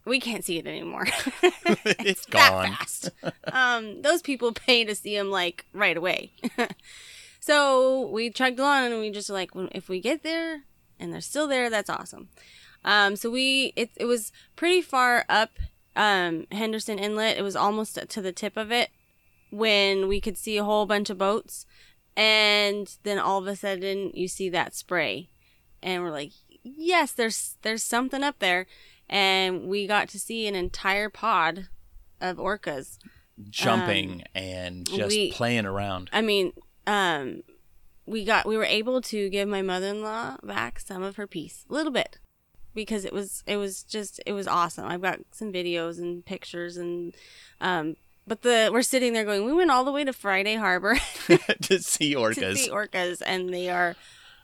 we 0.05 0.20
can't 0.20 0.45
see 0.45 0.59
it 0.59 0.66
anymore. 0.66 1.07
it's 1.43 2.26
that 2.26 2.51
gone. 2.51 2.72
fast. 2.72 3.11
um, 3.51 4.03
those 4.03 4.20
people 4.20 4.53
pay 4.53 4.85
to 4.85 4.95
see 4.95 5.16
them 5.16 5.30
like 5.30 5.64
right 5.72 5.97
away. 5.97 6.33
so 7.41 8.09
we 8.09 8.30
chugged 8.30 8.59
along, 8.59 8.93
and 8.93 9.01
we 9.01 9.11
just 9.11 9.30
like, 9.30 9.51
if 9.72 9.89
we 9.89 10.01
get 10.01 10.22
there 10.22 10.62
and 10.99 11.12
they're 11.12 11.20
still 11.20 11.47
there, 11.47 11.70
that's 11.70 11.91
awesome. 11.91 12.28
Um, 12.85 13.14
so 13.16 13.30
we 13.30 13.72
it 13.76 13.91
it 13.97 14.07
was 14.07 14.33
pretty 14.57 14.83
far 14.83 15.24
up 15.28 15.51
um, 15.97 16.47
Henderson 16.53 16.99
Inlet. 16.99 17.36
It 17.38 17.43
was 17.43 17.57
almost 17.57 17.99
to 18.09 18.22
the 18.22 18.32
tip 18.32 18.57
of 18.57 18.70
it 18.72 18.90
when 19.51 20.09
we 20.09 20.20
could 20.20 20.36
see 20.38 20.57
a 20.57 20.64
whole 20.64 20.86
bunch 20.86 21.11
of 21.11 21.18
boats, 21.18 21.66
and 22.16 22.97
then 23.03 23.18
all 23.18 23.38
of 23.38 23.47
a 23.47 23.57
sudden 23.57 24.11
you 24.14 24.28
see 24.28 24.49
that 24.51 24.74
spray, 24.74 25.28
and 25.82 26.03
we're 26.03 26.11
like, 26.11 26.32
yes, 26.62 27.12
there's 27.12 27.57
there's 27.62 27.82
something 27.82 28.22
up 28.22 28.38
there, 28.38 28.66
and 29.09 29.66
we 29.68 29.86
got 29.86 30.09
to 30.11 30.18
see 30.18 30.47
an 30.47 30.55
entire 30.55 31.09
pod 31.11 31.68
of 32.20 32.36
orcas. 32.38 32.99
Jumping 33.51 34.22
and 34.34 34.86
just 34.86 35.01
Um, 35.03 35.09
we- 35.09 35.32
playing 35.32 35.64
around. 35.66 36.11
I 36.12 36.20
mean, 36.20 36.53
um, 36.86 37.43
we 38.07 38.24
got 38.24 38.47
we 38.47 38.57
were 38.57 38.64
able 38.64 39.01
to 39.03 39.28
give 39.30 39.49
my 39.49 39.62
mother 39.62 39.88
in 39.88 40.03
law 40.03 40.36
back 40.43 40.78
some 40.80 41.03
of 41.03 41.16
her 41.16 41.26
peace, 41.26 41.64
a 41.68 41.72
little 41.72 41.93
bit, 41.93 42.18
because 42.75 43.05
it 43.05 43.12
was 43.12 43.43
it 43.47 43.57
was 43.57 43.83
just 43.83 44.20
it 44.27 44.33
was 44.33 44.47
awesome. 44.49 44.87
I've 44.87 45.03
got 45.03 45.20
some 45.33 45.53
videos 45.53 45.99
and 45.99 46.25
pictures 46.25 46.77
and 46.77 47.14
um, 47.61 47.97
but 48.27 48.43
the 48.43 48.70
we're 48.73 48.83
sitting 48.83 49.12
there 49.12 49.25
going, 49.25 49.45
we 49.45 49.53
went 49.53 49.70
all 49.70 49.85
the 49.85 49.93
way 49.93 50.05
to 50.05 50.12
Friday 50.12 50.55
Harbor 50.55 50.97
to 51.62 51.79
see 51.81 52.12
to 52.12 52.18
orcas. 52.20 52.57
see 52.57 52.70
orcas, 52.70 53.20
and 53.25 53.53
they 53.53 53.68
are, 53.68 53.97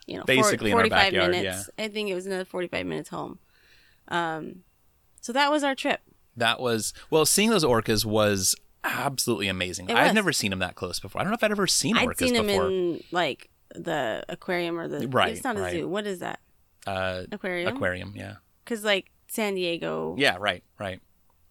you 0.06 0.16
know, 0.18 0.24
Basically 0.24 0.70
in 0.70 0.74
our 0.76 0.80
forty 0.80 0.90
five 0.90 1.12
backyard, 1.12 1.30
minutes. 1.30 1.70
I 1.78 1.88
think 1.88 2.08
it 2.10 2.14
was 2.14 2.26
another 2.26 2.44
forty 2.44 2.68
five 2.68 2.86
minutes 2.86 3.08
home. 3.08 3.38
Um, 4.08 4.62
so 5.20 5.32
that 5.32 5.50
was 5.50 5.62
our 5.62 5.74
trip. 5.74 6.00
That 6.36 6.60
was 6.60 6.92
well, 7.10 7.26
seeing 7.26 7.50
those 7.50 7.64
orcas 7.64 8.04
was 8.04 8.54
absolutely 8.84 9.48
amazing. 9.48 9.90
I've 9.90 10.14
never 10.14 10.32
seen 10.32 10.50
them 10.50 10.60
that 10.60 10.74
close 10.74 11.00
before. 11.00 11.20
I 11.20 11.24
don't 11.24 11.30
know 11.30 11.36
if 11.36 11.44
I'd 11.44 11.50
ever 11.50 11.66
seen 11.66 11.96
I'd 11.96 12.08
orcas 12.08 12.18
seen 12.18 12.34
them 12.34 12.46
before. 12.46 12.68
in 12.68 13.02
like 13.10 13.50
the 13.74 14.24
aquarium 14.28 14.78
or 14.78 14.88
the 14.88 15.08
Right, 15.08 15.32
It's 15.32 15.44
not 15.44 15.56
a 15.56 15.60
right. 15.60 15.72
zoo. 15.72 15.88
What 15.88 16.06
is 16.06 16.20
that? 16.20 16.40
Uh, 16.88 17.22
Aquarium. 17.32 17.76
aquarium, 17.76 18.12
yeah. 18.16 18.34
Because 18.64 18.84
like 18.84 19.10
San 19.28 19.54
Diego. 19.54 20.14
Yeah, 20.18 20.36
right, 20.38 20.62
right. 20.78 21.00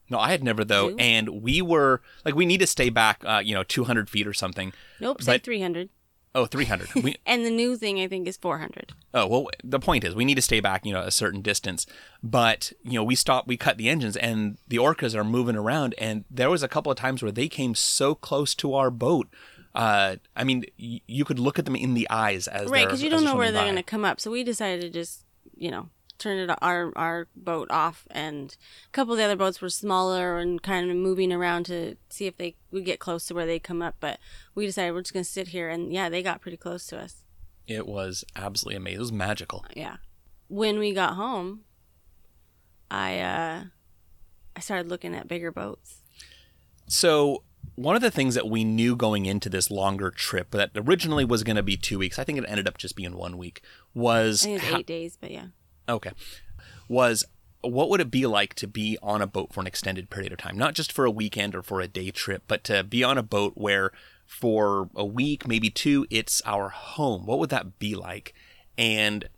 No, 0.10 0.20
I 0.20 0.30
had 0.30 0.44
never 0.44 0.64
though, 0.64 0.90
Zoo? 0.92 0.96
and 1.00 1.42
we 1.42 1.62
were 1.62 2.02
like, 2.24 2.34
we 2.36 2.46
need 2.46 2.60
to 2.62 2.68
stay 2.68 2.90
back, 2.90 3.24
uh, 3.26 3.42
you 3.44 3.54
know, 3.54 3.64
two 3.64 3.84
hundred 3.84 4.10
feet 4.10 4.26
or 4.28 4.34
something. 4.34 4.72
Nope, 5.00 5.22
say 5.22 5.34
But- 5.34 5.44
300. 5.44 5.90
Oh, 6.36 6.46
300. 6.46 6.94
we, 7.04 7.16
And 7.26 7.44
the 7.44 7.50
new 7.50 7.76
thing 7.76 8.00
I 8.00 8.08
think 8.08 8.28
is 8.28 8.38
400. 8.38 8.94
oh, 9.16 9.26
well, 9.26 9.48
the 9.64 9.80
point 9.80 10.04
is, 10.04 10.14
we 10.14 10.24
need 10.24 10.36
to 10.36 10.42
stay 10.42 10.60
back, 10.60 10.86
you 10.86 10.94
know, 10.94 11.02
a 11.02 11.10
certain 11.10 11.42
distance. 11.42 11.88
But 12.22 12.72
you 12.84 12.92
know, 12.94 13.04
we 13.04 13.16
stopped, 13.16 13.48
we 13.48 13.58
cut 13.58 13.78
the 13.78 13.90
engines, 13.90 14.16
and 14.16 14.58
the 14.68 14.78
orcas 14.78 15.16
are 15.16 15.24
moving 15.24 15.56
around. 15.56 15.96
And 15.98 16.26
there 16.30 16.50
was 16.52 16.62
a 16.62 16.68
couple 16.68 16.92
of 16.92 16.98
times 16.98 17.24
where 17.24 17.32
they 17.32 17.48
came 17.48 17.74
so 17.74 18.14
close 18.14 18.54
to 18.56 18.76
our 18.76 18.92
boat. 18.92 19.28
Uh, 19.74 20.18
I 20.36 20.44
mean, 20.44 20.64
y- 20.80 21.02
you 21.08 21.26
could 21.26 21.40
look 21.40 21.58
at 21.58 21.66
them 21.66 21.76
in 21.76 21.96
the 21.96 22.08
eyes 22.10 22.48
as 22.48 22.70
Right, 22.70 22.86
because 22.86 23.02
you 23.02 23.10
don't 23.10 23.24
know 23.24 23.36
where 23.36 23.48
swimming 23.48 23.54
they're 23.56 23.64
going 23.74 23.76
to 23.76 23.84
come 23.84 24.06
up. 24.06 24.20
So 24.20 24.30
we 24.30 24.44
decided 24.44 24.82
to 24.82 24.90
just, 24.92 25.24
you 25.58 25.72
know, 25.72 25.90
turn 26.18 26.38
it 26.38 26.50
our 26.62 26.92
our 26.96 27.28
boat 27.36 27.68
off 27.70 28.08
and 28.12 28.58
a 28.88 28.92
couple 28.92 29.14
of 29.14 29.20
the 29.20 29.24
other 29.24 29.36
boats 29.36 29.62
were 29.62 29.70
smaller 29.70 30.40
and 30.40 30.64
kind 30.64 30.90
of 30.90 30.98
moving 30.98 31.32
around 31.32 31.66
to 31.68 31.96
see 32.10 32.26
if 32.26 32.38
they 32.38 32.56
would 32.72 32.86
get 32.86 33.00
close 33.00 33.28
to 33.28 33.36
where 33.36 33.46
they 33.46 33.60
come 33.60 33.84
up 33.84 33.96
but 34.00 34.18
we 34.56 34.66
decided 34.66 34.94
we're 34.94 35.02
just 35.02 35.14
going 35.14 35.24
to 35.24 35.30
sit 35.30 35.50
here 35.50 35.70
and 35.70 35.94
yeah 35.94 36.10
they 36.10 36.24
got 36.24 36.42
pretty 36.42 36.58
close 36.58 36.88
to 36.88 36.98
us 36.98 37.24
It 37.68 37.86
was 37.86 38.24
absolutely 38.36 38.78
amazing. 38.78 38.96
It 38.98 39.00
was 39.02 39.12
magical. 39.12 39.64
yeah 39.76 39.98
when 40.48 40.80
we 40.80 40.92
got 40.92 41.14
home 41.14 41.62
i 42.90 43.20
uh 43.20 43.64
i 44.56 44.60
started 44.60 44.88
looking 44.90 45.14
at 45.14 45.28
bigger 45.28 45.52
boats 45.52 46.02
So 46.88 47.44
one 47.78 47.96
of 47.96 48.02
the 48.02 48.10
things 48.10 48.34
that 48.34 48.50
we 48.50 48.64
knew 48.64 48.96
going 48.96 49.28
into 49.28 49.50
this 49.50 49.70
longer 49.70 50.10
trip 50.10 50.50
that 50.52 50.72
originally 50.76 51.24
was 51.24 51.44
going 51.44 51.56
to 51.56 51.64
be 51.64 51.78
two 51.78 52.00
weeks, 52.00 52.18
I 52.18 52.24
think 52.24 52.40
it 52.40 52.46
ended 52.48 52.68
up 52.68 52.78
just 52.78 52.96
being 52.96 53.16
one 53.16 53.38
week, 53.38 53.62
was 53.94 54.46
was 54.46 54.64
eight 54.64 54.88
days 54.88 55.18
but 55.20 55.32
yeah 55.32 55.48
okay, 55.88 56.12
was 56.90 57.24
what 57.62 57.90
would 57.90 58.02
it 58.02 58.12
be 58.12 58.26
like 58.26 58.54
to 58.56 58.68
be 58.68 58.98
on 59.02 59.22
a 59.22 59.28
boat 59.28 59.54
for 59.54 59.62
an 59.62 59.68
extended 59.68 60.10
period 60.10 60.32
of 60.32 60.40
time, 60.40 60.58
not 60.58 60.74
just 60.74 60.92
for 60.92 61.06
a 61.06 61.12
weekend 61.12 61.56
or 61.56 61.62
for 61.62 61.80
a 61.80 61.88
day 61.88 62.12
trip, 62.12 62.44
but 62.48 62.64
to 62.64 62.84
be 62.84 63.04
on 63.04 63.18
a 63.18 63.24
boat 63.24 63.54
where 63.56 63.92
for 64.26 64.90
a 64.96 65.06
week, 65.06 65.48
maybe 65.48 65.70
two, 65.70 66.06
it's 66.10 66.42
our 66.46 66.70
home. 66.70 67.26
What 67.26 67.40
would 67.40 67.50
that 67.50 67.80
be 67.80 67.96
like? 67.96 68.34
And 68.78 69.30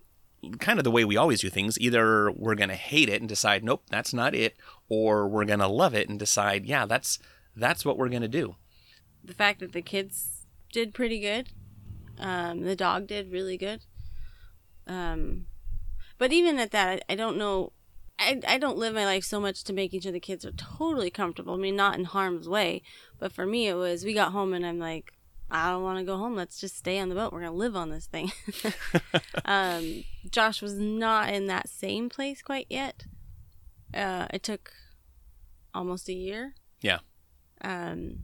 kind 0.59 0.79
of 0.79 0.83
the 0.83 0.91
way 0.91 1.03
we 1.03 1.17
always 1.17 1.41
do 1.41 1.49
things 1.49 1.77
either 1.79 2.31
we're 2.31 2.55
going 2.55 2.69
to 2.69 2.75
hate 2.75 3.09
it 3.09 3.19
and 3.19 3.27
decide 3.27 3.61
nope 3.61 3.83
that's 3.89 4.13
not 4.13 4.33
it 4.33 4.55
or 4.87 5.27
we're 5.27 5.43
going 5.43 5.59
to 5.59 5.67
love 5.67 5.93
it 5.93 6.07
and 6.07 6.17
decide 6.17 6.65
yeah 6.65 6.85
that's 6.85 7.19
that's 7.59 7.85
what 7.85 7.97
we're 7.97 8.09
going 8.09 8.21
to 8.21 8.27
do 8.27 8.55
the 9.23 9.33
fact 9.33 9.59
that 9.59 9.73
the 9.73 9.81
kids 9.81 10.45
did 10.71 10.93
pretty 10.93 11.19
good. 11.19 11.49
Um, 12.17 12.61
the 12.61 12.75
dog 12.75 13.07
did 13.07 13.31
really 13.31 13.57
good. 13.57 13.81
Um, 14.87 15.45
but 16.17 16.31
even 16.31 16.59
at 16.59 16.71
that, 16.71 17.03
I, 17.07 17.13
I 17.13 17.15
don't 17.15 17.37
know. 17.37 17.73
I, 18.17 18.41
I 18.47 18.57
don't 18.57 18.77
live 18.77 18.93
my 18.93 19.05
life 19.05 19.23
so 19.23 19.39
much 19.39 19.63
to 19.65 19.73
making 19.73 20.01
sure 20.01 20.11
the 20.11 20.19
kids 20.19 20.45
are 20.45 20.51
totally 20.51 21.09
comfortable. 21.09 21.53
I 21.53 21.57
mean, 21.57 21.75
not 21.75 21.97
in 21.97 22.05
harm's 22.05 22.49
way. 22.49 22.81
But 23.17 23.31
for 23.31 23.45
me, 23.45 23.67
it 23.67 23.75
was 23.75 24.03
we 24.03 24.13
got 24.13 24.31
home 24.33 24.53
and 24.53 24.65
I'm 24.65 24.79
like, 24.79 25.13
I 25.49 25.69
don't 25.71 25.83
want 25.83 25.99
to 25.99 26.05
go 26.05 26.17
home. 26.17 26.35
Let's 26.35 26.59
just 26.59 26.77
stay 26.77 26.99
on 26.99 27.09
the 27.09 27.15
boat. 27.15 27.31
We're 27.31 27.41
going 27.41 27.53
to 27.53 27.57
live 27.57 27.75
on 27.75 27.89
this 27.89 28.07
thing. 28.07 28.31
um, 29.45 30.03
Josh 30.29 30.61
was 30.61 30.73
not 30.73 31.29
in 31.29 31.47
that 31.47 31.69
same 31.69 32.09
place 32.09 32.41
quite 32.41 32.67
yet. 32.69 33.05
Uh, 33.93 34.27
it 34.31 34.43
took 34.43 34.71
almost 35.73 36.09
a 36.09 36.13
year. 36.13 36.55
yeah 36.81 36.99
Um, 37.61 38.19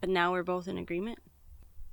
but 0.00 0.08
now 0.08 0.32
we're 0.32 0.42
both 0.42 0.66
in 0.68 0.78
agreement. 0.78 1.18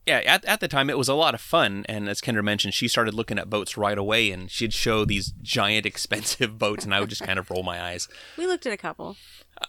yeah 0.08 0.22
at, 0.26 0.44
at 0.46 0.60
the 0.60 0.68
time 0.68 0.90
it 0.90 0.98
was 0.98 1.08
a 1.10 1.14
lot 1.14 1.36
of 1.36 1.42
fun 1.42 1.86
and 1.88 2.10
as 2.10 2.22
kendra 2.22 2.44
mentioned 2.44 2.74
she 2.74 2.88
started 2.88 3.14
looking 3.14 3.38
at 3.38 3.50
boats 3.50 3.78
right 3.78 3.98
away 3.98 4.32
and 4.32 4.50
she'd 4.50 4.74
show 4.74 5.06
these 5.06 5.32
giant 5.42 5.86
expensive 5.92 6.58
boats 6.58 6.84
and 6.86 6.94
i 6.96 7.00
would 7.00 7.10
just 7.10 7.22
kind 7.24 7.38
of 7.38 7.50
roll 7.52 7.62
my 7.64 7.80
eyes 7.82 8.08
We 8.38 8.48
looked 8.48 8.66
at 8.66 8.74
a 8.74 8.78
couple. 8.78 9.16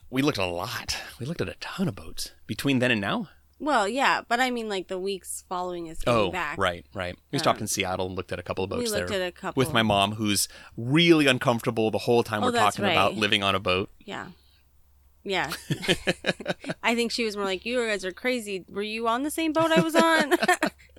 we 0.08 0.22
looked 0.22 0.38
at 0.38 0.44
a 0.44 0.50
lot 0.50 0.96
we 1.18 1.26
looked 1.26 1.40
at 1.42 1.48
a 1.48 1.56
ton 1.60 1.88
of 1.88 1.94
boats 1.96 2.32
between 2.46 2.78
then 2.78 2.90
and 2.90 3.00
now 3.00 3.28
Well, 3.58 3.86
yeah, 3.86 4.22
but 4.26 4.40
I 4.40 4.50
mean, 4.50 4.68
like 4.70 4.88
the 4.88 4.98
weeks 4.98 5.44
following 5.46 5.90
us 5.90 5.98
getting 5.98 6.18
oh 6.18 6.30
back. 6.30 6.56
right 6.56 6.86
right 6.94 7.14
we 7.32 7.38
stopped 7.38 7.60
in 7.60 7.66
seattle 7.66 8.06
and 8.06 8.16
looked 8.16 8.32
at 8.32 8.38
a 8.38 8.42
couple 8.42 8.64
of 8.64 8.70
We 8.70 8.76
boats 8.78 8.92
looked 8.92 9.08
there 9.10 9.22
at 9.22 9.28
a 9.28 9.32
couple. 9.32 9.60
with 9.60 9.74
my 9.74 9.82
mom 9.82 10.12
who's 10.12 10.48
really 10.78 11.26
uncomfortable 11.26 11.90
the 11.90 11.98
whole 12.08 12.22
time 12.22 12.42
Oh, 12.42 12.46
we're 12.46 12.52
talking 12.58 12.86
about 12.86 13.16
living 13.16 13.42
on 13.42 13.54
a 13.54 13.60
boat 13.60 13.90
Yeah. 14.06 14.28
Yeah. 15.22 15.50
I 16.82 16.94
think 16.94 17.12
she 17.12 17.24
was 17.24 17.36
more 17.36 17.44
like, 17.44 17.66
you 17.66 17.84
guys 17.86 18.04
are 18.04 18.12
crazy. 18.12 18.64
Were 18.70 18.82
you 18.82 19.06
on 19.06 19.22
the 19.22 19.30
same 19.30 19.52
boat 19.52 19.70
I 19.70 19.80
was 19.82 19.94
on? 19.94 20.30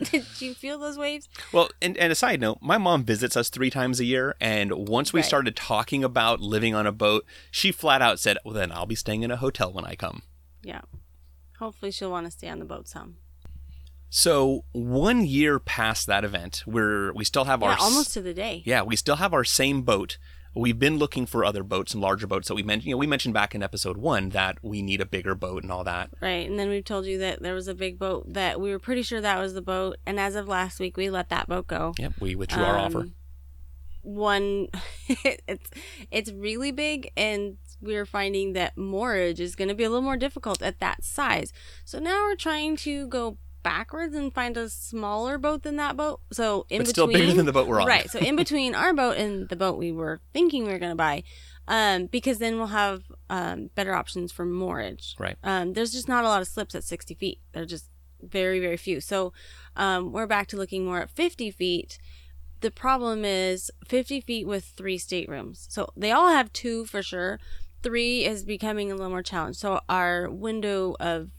Did 0.12 0.26
you 0.40 0.54
feel 0.54 0.78
those 0.78 0.98
waves? 0.98 1.28
Well, 1.52 1.70
and, 1.82 1.98
and 1.98 2.12
a 2.12 2.16
side 2.16 2.40
note, 2.40 2.60
my 2.62 2.78
mom 2.78 3.04
visits 3.04 3.36
us 3.36 3.50
three 3.50 3.70
times 3.72 4.00
a 4.00 4.06
year, 4.06 4.36
and 4.40 4.88
once 4.88 5.12
we 5.12 5.20
Right. 5.22 5.26
started 5.26 5.56
talking 5.56 6.04
about 6.04 6.40
living 6.40 6.76
on 6.76 6.86
a 6.86 6.92
boat, 6.92 7.26
she 7.50 7.72
flat 7.72 8.02
out 8.02 8.20
said, 8.20 8.38
"Well, 8.46 8.54
then 8.54 8.72
I'll 8.72 8.86
be 8.86 8.96
staying 8.96 9.24
in 9.24 9.32
a 9.32 9.38
hotel 9.38 9.74
when 9.74 9.86
I 9.86 9.96
come." 9.96 10.22
Yeah. 10.64 10.82
Hopefully 11.60 11.92
she'll 11.92 12.12
want 12.12 12.26
to 12.28 12.32
stay 12.32 12.48
on 12.50 12.60
the 12.60 12.66
boat 12.66 12.88
some. 12.88 13.18
So 14.10 14.66
one 14.74 15.26
year 15.26 15.58
past 15.60 16.06
that 16.08 16.24
event, 16.26 16.64
we're 16.68 17.14
we 17.14 17.24
still 17.24 17.46
have 17.46 17.62
Yeah, 17.62 17.70
our 17.70 17.78
almost 17.80 18.14
to 18.14 18.22
the 18.22 18.34
day. 18.34 18.62
yeah 18.66 18.82
we 18.82 18.96
still 18.96 19.16
have 19.18 19.34
our 19.34 19.44
same 19.44 19.84
boat. 19.84 20.18
We've 20.54 20.78
been 20.78 20.98
looking 20.98 21.26
for 21.26 21.46
other 21.46 21.64
boats 21.64 21.94
and 21.94 22.02
larger 22.02 22.28
boats 22.28 22.50
that 22.50 22.56
we 22.56 22.64
mentioned. 22.64 22.88
You 22.88 22.96
know, 22.96 23.00
we 23.00 23.08
mentioned 23.08 23.34
back 23.34 23.56
in 23.56 23.64
episode 23.64 23.98
one 23.98 24.30
that 24.30 24.58
we 24.62 24.82
need 24.82 25.00
a 25.00 25.06
bigger 25.06 25.34
boat 25.34 25.64
and 25.64 25.72
all 25.72 25.86
that. 25.86 26.10
Right. 26.22 26.50
And 26.50 26.60
then 26.60 26.68
we've 26.70 26.84
told 26.84 27.06
you 27.06 27.18
that 27.20 27.42
there 27.42 27.54
was 27.54 27.70
a 27.70 27.74
big 27.74 27.98
boat 27.98 28.34
that 28.34 28.60
we 28.60 28.72
were 28.72 28.80
pretty 28.80 29.02
sure 29.02 29.22
that 29.22 29.40
was 29.40 29.54
the 29.54 29.62
boat. 29.62 29.98
And 30.06 30.20
as 30.20 30.36
of 30.36 30.48
last 30.50 30.80
week, 30.80 30.98
we 30.98 31.10
let 31.10 31.30
that 31.30 31.48
boat 31.48 31.68
go. 31.68 31.94
Yep, 31.98 32.14
we 32.20 32.36
withdrew 32.36 32.64
our 32.64 32.78
offer. 32.78 33.00
Um, 33.00 33.14
One, 34.02 34.68
it's 35.08 35.70
it's 36.10 36.32
really 36.32 36.72
big, 36.72 37.12
and 37.16 37.58
we're 37.80 38.06
finding 38.06 38.54
that 38.54 38.78
moorage 38.78 39.40
is 39.40 39.56
going 39.56 39.70
to 39.70 39.76
be 39.76 39.84
a 39.84 39.90
little 39.90 40.04
more 40.04 40.18
difficult 40.18 40.62
at 40.62 40.80
that 40.80 41.04
size. 41.04 41.54
So 41.86 42.00
now 42.00 42.26
we're 42.26 42.36
trying 42.36 42.76
to 42.78 43.08
go 43.08 43.38
backwards 43.64 44.16
and 44.16 44.34
find 44.34 44.58
a 44.58 44.70
smaller 44.70 45.38
boat 45.38 45.64
than 45.64 45.76
that 45.78 45.96
boat. 45.98 46.22
So 46.32 46.66
in 46.70 46.80
But 46.82 46.88
still 46.88 47.08
between, 47.08 47.26
bigger 47.26 47.38
than 47.38 47.46
the 47.46 47.54
boat 47.54 47.68
we're 47.68 47.82
on. 47.82 47.88
right? 47.88 48.10
So 48.10 48.20
in 48.20 48.36
between 48.44 48.76
our 48.76 48.94
boat 48.94 49.18
and 49.18 49.48
the 49.50 49.56
boat 49.56 49.78
we 49.78 49.92
were 49.92 50.22
thinking 50.34 50.66
we 50.66 50.72
were 50.72 50.80
going 50.80 50.92
to 50.92 50.96
buy, 50.96 51.24
um, 51.68 52.08
because 52.08 52.40
then 52.40 52.58
we'll 52.58 52.68
have 52.68 53.04
um, 53.30 53.70
better 53.76 53.94
options 53.94 54.32
for 54.32 54.46
moorage. 54.46 55.16
Right. 55.20 55.38
Um, 55.44 55.74
there's 55.74 55.92
just 55.92 56.08
not 56.08 56.26
a 56.26 56.28
lot 56.28 56.42
of 56.42 56.48
slips 56.48 56.76
at 56.76 56.84
60 56.84 57.14
feet. 57.16 57.40
They're 57.54 57.66
just 57.66 57.88
very, 58.22 58.60
very 58.60 58.78
few. 58.78 59.02
So 59.02 59.34
um, 59.76 60.12
we're 60.12 60.28
back 60.28 60.48
to 60.50 60.58
looking 60.58 60.86
more 60.86 61.02
at 61.02 61.10
50 61.10 61.52
feet. 61.52 61.98
The 62.62 62.72
problem 62.72 63.26
is 63.26 63.72
50 63.88 64.22
feet 64.22 64.46
with 64.48 64.66
three 64.78 64.98
staterooms. 64.98 65.66
So 65.70 65.90
they 65.96 66.12
all 66.12 66.30
have 66.30 66.54
two 66.54 66.86
for 66.86 67.02
sure, 67.02 67.40
three 67.82 68.26
is 68.26 68.44
becoming 68.44 68.92
a 68.92 68.96
little 68.96 69.10
more 69.10 69.24
challenged. 69.24 69.60
So 69.60 69.82
our 69.90 70.30
window 70.30 70.96
of 71.00 71.32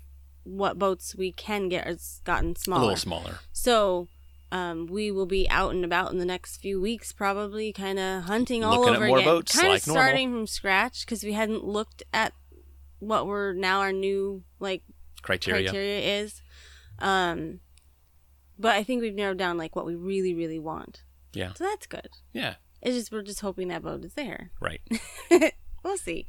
what 0.45 0.79
boats 0.79 1.15
we 1.15 1.33
can 1.33 1.69
get 1.69 1.87
has 1.87 2.21
gotten 2.25 2.57
smaller. 2.57 2.83
A 2.83 2.85
little 2.87 2.97
smaller. 2.97 3.39
So 3.53 4.09
um, 4.51 4.87
we 4.87 5.11
will 5.11 5.27
be 5.27 5.49
out 5.49 5.73
and 5.73 5.85
about 5.85 6.13
in 6.13 6.19
the 6.19 6.25
next 6.27 6.59
few 6.59 6.81
weeks, 6.81 7.13
probably 7.13 7.73
kind 7.73 7.99
of 7.99 8.25
hunting 8.25 8.63
all 8.65 8.79
Looking 8.81 8.95
at 8.95 8.97
over 8.97 9.07
more 9.07 9.19
again. 9.19 9.29
boats 9.29 9.55
kind 9.55 9.69
of 9.69 9.73
like 9.75 9.87
normal. 9.87 10.03
starting 10.03 10.33
from 10.33 10.47
scratch 10.47 11.07
because 11.07 11.23
we 11.25 11.33
hadn't 11.33 11.65
looked 11.65 12.03
at 12.13 12.33
what 12.99 13.27
were 13.27 13.55
now 13.55 13.81
our 13.81 13.93
new 13.93 14.43
like 14.61 14.83
Criteria. 15.23 15.65
criteria 15.71 16.21
is. 16.21 16.43
Um, 16.99 17.61
but 18.59 18.75
I 18.75 18.83
think 18.85 19.01
we've 19.03 19.15
narrowed 19.15 19.39
down 19.39 19.57
like 19.57 19.75
what 19.75 19.87
we 19.87 19.95
really, 19.95 20.35
really 20.35 20.59
want. 20.59 21.03
Yeah. 21.33 21.53
So 21.55 21.65
that's 21.65 21.87
good. 21.87 22.09
Yeah. 22.33 22.55
It's 22.83 22.97
just 22.97 23.13
we're 23.13 23.23
just 23.23 23.41
hoping 23.41 23.69
that 23.69 23.83
boat 23.83 24.05
is 24.05 24.15
there. 24.15 24.51
Right. 24.61 24.81
we'll 25.85 25.97
see. 25.97 26.27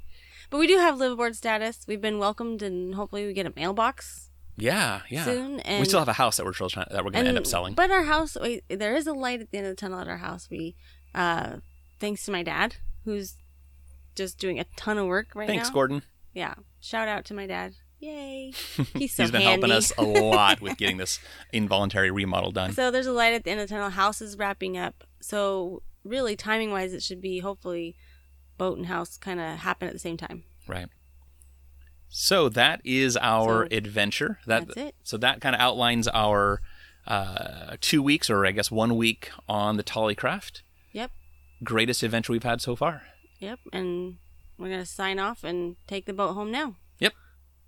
But 0.54 0.60
we 0.60 0.68
do 0.68 0.78
have 0.78 1.00
liveaboard 1.00 1.34
status. 1.34 1.84
We've 1.88 2.00
been 2.00 2.20
welcomed, 2.20 2.62
and 2.62 2.94
hopefully 2.94 3.26
we 3.26 3.34
get 3.34 3.48
a 3.48 3.54
mailbox 3.56 4.30
Yeah. 4.56 5.02
Yeah. 5.10 5.26
soon. 5.26 5.60
And 5.62 5.80
we 5.80 5.86
still 5.86 5.98
have 5.98 6.08
a 6.08 6.14
house 6.14 6.38
that 6.38 6.46
we're 6.46 6.54
still 6.54 6.70
trying 6.70 6.86
that 6.92 7.04
we're 7.04 7.10
going 7.10 7.24
to 7.26 7.30
end 7.30 7.40
up 7.40 7.48
selling. 7.48 7.74
But 7.74 7.90
our 7.90 8.04
house, 8.04 8.38
wait, 8.40 8.64
there 8.70 8.96
is 8.96 9.08
a 9.08 9.14
light 9.14 9.42
at 9.42 9.50
the 9.50 9.58
end 9.58 9.66
of 9.66 9.72
the 9.72 9.76
tunnel 9.76 10.00
at 10.00 10.08
our 10.08 10.18
house. 10.18 10.48
We, 10.52 10.76
uh, 11.16 11.54
thanks 12.00 12.24
to 12.26 12.32
my 12.32 12.44
dad, 12.44 12.76
who's 13.04 13.36
just 14.14 14.38
doing 14.38 14.60
a 14.60 14.66
ton 14.78 15.00
of 15.00 15.08
work 15.08 15.30
right 15.34 15.48
now. 15.48 15.54
Thanks, 15.56 15.70
now. 15.70 15.74
Gordon. 15.74 16.04
Yeah, 16.36 16.54
shout 16.80 17.08
out 17.08 17.26
to 17.26 17.34
my 17.34 17.48
dad. 17.48 17.74
Yay, 18.00 18.52
he's 18.94 19.16
so 19.16 19.24
He's 19.24 19.32
been 19.32 19.42
handy. 19.42 19.46
helping 19.46 19.72
us 19.72 19.92
a 19.98 20.04
lot 20.04 20.62
with 20.62 20.78
getting 20.78 20.98
this 21.04 21.18
involuntary 21.52 22.12
remodel 22.12 22.52
done. 22.52 22.74
So 22.74 22.92
there's 22.92 23.08
a 23.08 23.12
light 23.12 23.34
at 23.34 23.44
the 23.44 23.50
end 23.50 23.60
of 23.60 23.68
the 23.68 23.74
tunnel. 23.74 23.90
House 23.90 24.22
is 24.22 24.38
wrapping 24.38 24.78
up. 24.78 25.04
So 25.20 25.82
really, 26.04 26.36
timing 26.36 26.70
wise, 26.70 26.94
it 26.94 27.02
should 27.02 27.22
be 27.22 27.40
hopefully 27.40 27.96
boat 28.58 28.78
and 28.78 28.88
house 28.88 29.18
kind 29.18 29.40
of 29.40 29.60
happen 29.60 29.88
at 29.88 29.94
the 29.94 30.00
same 30.00 30.18
time. 30.18 30.44
Right. 30.68 30.88
So 32.10 32.48
that 32.50 32.82
is 32.84 33.18
our 33.18 33.68
So, 33.70 33.76
adventure. 33.76 34.40
That, 34.46 34.68
that's 34.68 34.78
it. 34.78 34.96
So 35.04 35.18
that 35.18 35.42
kind 35.42 35.56
of 35.56 35.62
outlines 35.62 36.08
our 36.10 36.62
uh, 37.08 37.76
two 37.82 38.04
weeks, 38.04 38.30
or 38.30 38.46
I 38.46 38.52
guess 38.52 38.70
one 38.72 38.96
week 38.96 39.32
on 39.50 39.78
the 39.78 39.84
Tollycraft. 39.84 40.62
Yep, 40.92 41.12
Greatest 41.64 42.04
adventure 42.04 42.32
we've 42.34 42.44
had 42.44 42.62
so 42.62 42.76
far. 42.76 43.04
yep. 43.40 43.60
And 43.74 44.18
we're 44.58 44.70
gonna 44.70 44.86
sign 44.86 45.18
off 45.20 45.44
and 45.44 45.76
take 45.88 46.06
the 46.06 46.14
boat 46.14 46.34
home 46.34 46.52
now. 46.52 46.76
Yep. 47.00 47.14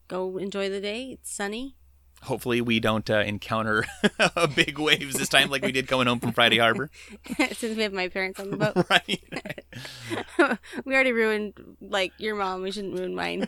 Go 0.07 0.37
enjoy 0.37 0.69
the 0.69 0.79
day. 0.79 1.05
It's 1.13 1.33
sunny. 1.33 1.75
Hopefully, 2.23 2.59
we 2.59 2.79
don't 2.79 3.07
uh, 3.09 3.19
encounter 3.19 3.85
big 4.55 4.79
waves 4.79 5.15
this 5.15 5.29
time 5.29 5.49
like 5.51 5.63
we 5.63 5.71
did 5.71 5.87
coming 5.87 6.07
home 6.07 6.19
from 6.19 6.31
Friday 6.31 6.57
Harbor. 6.57 6.89
Since 7.53 7.77
we 7.77 7.83
have 7.83 7.93
my 7.93 8.07
parents 8.07 8.39
on 8.39 8.49
the 8.49 8.57
boat. 8.57 8.85
right. 8.89 10.57
we 10.85 10.93
already 10.95 11.11
ruined 11.11 11.53
like 11.81 12.13
your 12.17 12.35
mom. 12.35 12.63
We 12.63 12.71
shouldn't 12.71 12.97
ruin 12.97 13.13
mine. 13.13 13.47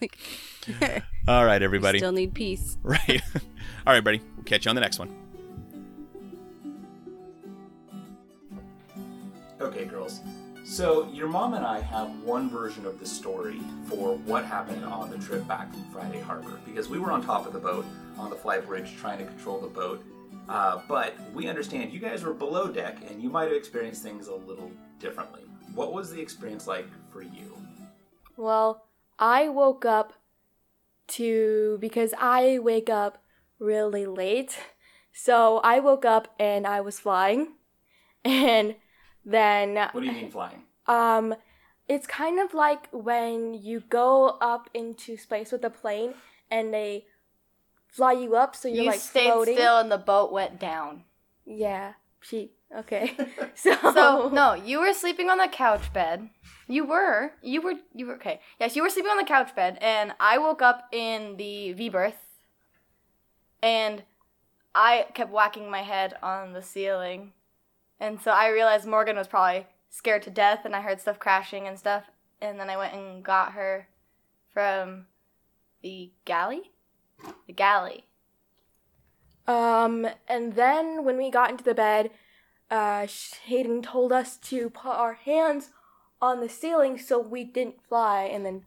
like, 0.00 0.18
All 1.28 1.44
right, 1.44 1.60
we 1.60 1.64
everybody. 1.64 1.98
still 1.98 2.12
need 2.12 2.34
peace. 2.34 2.76
Right. 2.82 3.22
All 3.86 3.92
right, 3.92 4.02
buddy. 4.02 4.20
We'll 4.36 4.44
catch 4.44 4.64
you 4.64 4.70
on 4.70 4.74
the 4.74 4.80
next 4.80 4.98
one. 4.98 5.14
Okay, 9.60 9.84
girls. 9.84 10.20
So, 10.68 11.08
your 11.14 11.28
mom 11.28 11.54
and 11.54 11.64
I 11.64 11.80
have 11.80 12.10
one 12.20 12.50
version 12.50 12.84
of 12.84 13.00
the 13.00 13.06
story 13.06 13.58
for 13.86 14.16
what 14.18 14.44
happened 14.44 14.84
on 14.84 15.08
the 15.08 15.16
trip 15.16 15.48
back 15.48 15.72
from 15.72 15.82
Friday 15.84 16.20
Harbor 16.20 16.60
because 16.66 16.90
we 16.90 16.98
were 16.98 17.10
on 17.10 17.24
top 17.24 17.46
of 17.46 17.54
the 17.54 17.58
boat 17.58 17.86
on 18.18 18.28
the 18.28 18.36
fly 18.36 18.60
bridge 18.60 18.94
trying 18.98 19.16
to 19.18 19.24
control 19.24 19.58
the 19.58 19.66
boat. 19.66 20.04
Uh, 20.46 20.82
but 20.86 21.14
we 21.32 21.48
understand 21.48 21.90
you 21.90 21.98
guys 21.98 22.22
were 22.22 22.34
below 22.34 22.68
deck 22.68 22.98
and 23.08 23.22
you 23.22 23.30
might 23.30 23.44
have 23.44 23.54
experienced 23.54 24.02
things 24.02 24.28
a 24.28 24.34
little 24.34 24.70
differently. 25.00 25.40
What 25.74 25.94
was 25.94 26.12
the 26.12 26.20
experience 26.20 26.66
like 26.66 26.86
for 27.10 27.22
you? 27.22 27.56
Well, 28.36 28.84
I 29.18 29.48
woke 29.48 29.86
up 29.86 30.12
to 31.08 31.78
because 31.80 32.12
I 32.18 32.58
wake 32.58 32.90
up 32.90 33.24
really 33.58 34.04
late. 34.04 34.58
So 35.14 35.60
I 35.64 35.80
woke 35.80 36.04
up 36.04 36.34
and 36.38 36.66
I 36.66 36.82
was 36.82 37.00
flying. 37.00 37.54
And 38.24 38.74
then 39.24 39.74
What 39.74 40.00
do 40.00 40.06
you 40.06 40.12
mean 40.12 40.30
flying? 40.30 40.62
um 40.86 41.34
it's 41.88 42.06
kind 42.06 42.38
of 42.38 42.52
like 42.54 42.88
when 42.92 43.54
you 43.54 43.80
go 43.88 44.36
up 44.40 44.68
into 44.74 45.16
space 45.16 45.52
with 45.52 45.64
a 45.64 45.70
plane 45.70 46.14
and 46.50 46.72
they 46.72 47.06
fly 47.88 48.12
you 48.12 48.36
up 48.36 48.54
so 48.54 48.68
you're 48.68 48.84
you 48.84 48.90
like 48.90 49.00
stayed 49.00 49.30
floating. 49.32 49.54
still 49.56 49.78
and 49.78 49.90
the 49.90 49.98
boat 49.98 50.30
went 50.32 50.58
down. 50.60 51.04
Yeah. 51.46 51.94
She 52.20 52.50
okay. 52.76 53.16
so 53.54 53.74
So 53.94 54.28
no, 54.32 54.52
you 54.54 54.80
were 54.80 54.92
sleeping 54.92 55.30
on 55.30 55.38
the 55.38 55.48
couch 55.48 55.92
bed. 55.92 56.28
You 56.66 56.84
were. 56.84 57.32
You 57.42 57.62
were. 57.62 57.74
You 57.94 58.06
were 58.06 58.14
okay. 58.16 58.40
Yes, 58.60 58.76
you 58.76 58.82
were 58.82 58.90
sleeping 58.90 59.10
on 59.10 59.16
the 59.16 59.24
couch 59.24 59.54
bed, 59.56 59.78
and 59.80 60.12
I 60.20 60.36
woke 60.36 60.60
up 60.60 60.88
in 60.92 61.38
the 61.38 61.72
V 61.72 61.88
berth, 61.88 62.20
and 63.62 64.02
I 64.74 65.06
kept 65.14 65.30
whacking 65.32 65.70
my 65.70 65.82
head 65.82 66.14
on 66.22 66.52
the 66.52 66.62
ceiling, 66.62 67.32
and 68.00 68.20
so 68.20 68.30
I 68.30 68.48
realized 68.48 68.86
Morgan 68.86 69.16
was 69.16 69.28
probably 69.28 69.66
scared 69.90 70.22
to 70.22 70.30
death, 70.30 70.64
and 70.64 70.74
I 70.74 70.80
heard 70.80 71.00
stuff 71.00 71.18
crashing 71.18 71.66
and 71.66 71.78
stuff, 71.78 72.04
and 72.40 72.58
then 72.58 72.70
I 72.70 72.76
went 72.76 72.94
and 72.94 73.24
got 73.24 73.52
her 73.52 73.88
from 74.52 75.06
the 75.82 76.10
galley, 76.24 76.72
the 77.46 77.52
galley. 77.52 78.04
Um, 79.46 80.06
and 80.28 80.54
then 80.54 81.04
when 81.04 81.16
we 81.16 81.30
got 81.30 81.50
into 81.50 81.64
the 81.64 81.74
bed, 81.74 82.10
uh, 82.70 83.06
Hayden 83.46 83.82
told 83.82 84.12
us 84.12 84.36
to 84.36 84.68
put 84.68 84.90
our 84.90 85.14
hands 85.14 85.70
on 86.20 86.40
the 86.40 86.48
ceiling 86.48 86.98
so 86.98 87.18
we 87.18 87.44
didn't 87.44 87.76
fly 87.88 88.24
and 88.24 88.44
then 88.44 88.62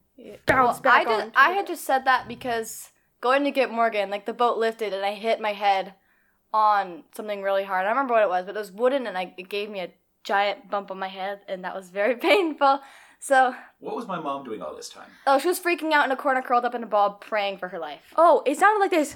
bounce 0.48 0.82
Well, 0.82 0.82
back 0.82 1.08
I 1.08 1.24
did, 1.24 1.34
I 1.36 1.52
had 1.52 1.68
just 1.68 1.84
said 1.84 2.06
that 2.06 2.28
because 2.28 2.90
going 3.20 3.44
to 3.44 3.52
get 3.52 3.72
Morgan, 3.72 4.10
like 4.10 4.26
the 4.26 4.34
boat 4.34 4.58
lifted 4.58 4.94
and 4.94 5.06
I 5.06 5.14
hit 5.14 5.40
my 5.40 5.54
head 5.54 5.94
on 6.54 7.04
something 7.16 7.42
really 7.42 7.64
hard. 7.64 7.86
I 7.86 7.90
don't 7.90 7.98
remember 7.98 8.14
what 8.14 8.24
it 8.24 8.30
was, 8.30 8.46
but 8.46 8.56
it 8.56 8.60
was 8.60 8.72
wooden 8.72 9.08
and 9.08 9.18
I, 9.18 9.34
it 9.38 9.50
gave 9.50 9.70
me 9.70 9.80
a 9.80 9.90
giant 10.24 10.70
bump 10.70 10.92
on 10.92 11.00
my 11.00 11.08
head 11.08 11.40
and 11.48 11.64
that 11.64 11.74
was 11.76 11.90
very 11.90 12.16
painful. 12.18 12.82
So, 13.20 13.54
What 13.80 13.96
was 13.96 14.08
my 14.08 14.20
mom 14.20 14.44
doing 14.44 14.62
all 14.64 14.76
this 14.76 14.90
time? 14.90 15.08
oh, 15.28 15.38
she 15.38 15.48
was 15.48 15.60
freaking 15.60 15.92
out 15.92 16.06
in 16.06 16.12
a 16.12 16.16
corner, 16.16 16.42
curled 16.42 16.66
up 16.66 16.74
in 16.74 16.82
a 16.84 16.88
ball, 16.88 17.12
praying 17.12 17.60
for 17.60 17.68
her 17.70 17.78
life. 17.80 18.02
Oh, 18.16 18.42
it 18.48 18.58
sounded 18.58 18.80
like 18.80 18.90
this. 18.92 19.16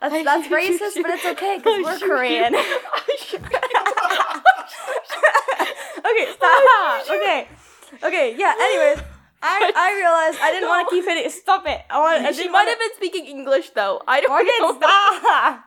That's, 0.00 0.24
that's 0.24 0.48
racist, 0.48 1.02
but 1.02 1.10
it's 1.10 1.24
okay 1.24 1.58
because 1.58 1.84
we're 1.84 1.98
Korean. 2.08 2.54
okay, 2.58 2.64
stop. 6.32 7.04
okay, 7.10 7.48
okay, 8.02 8.34
yeah. 8.36 8.54
Anyways, 8.60 8.98
I 9.46 9.72
I 9.76 9.88
realized 9.94 10.38
I 10.42 10.50
didn't 10.52 10.68
want 10.68 10.88
to 10.88 10.90
keep 10.94 11.04
hitting. 11.04 11.30
Stop 11.30 11.66
it. 11.66 11.80
I 11.90 11.98
want. 12.00 12.24
I 12.24 12.32
she 12.32 12.48
might 12.48 12.52
wanna- 12.64 12.70
have 12.70 12.78
been 12.78 12.94
speaking 12.96 13.26
English 13.26 13.70
though. 13.70 14.02
I 14.08 14.20
don't 14.20 14.30
Morgan, 14.30 14.50
know. 14.60 14.76
stop. 14.78 15.64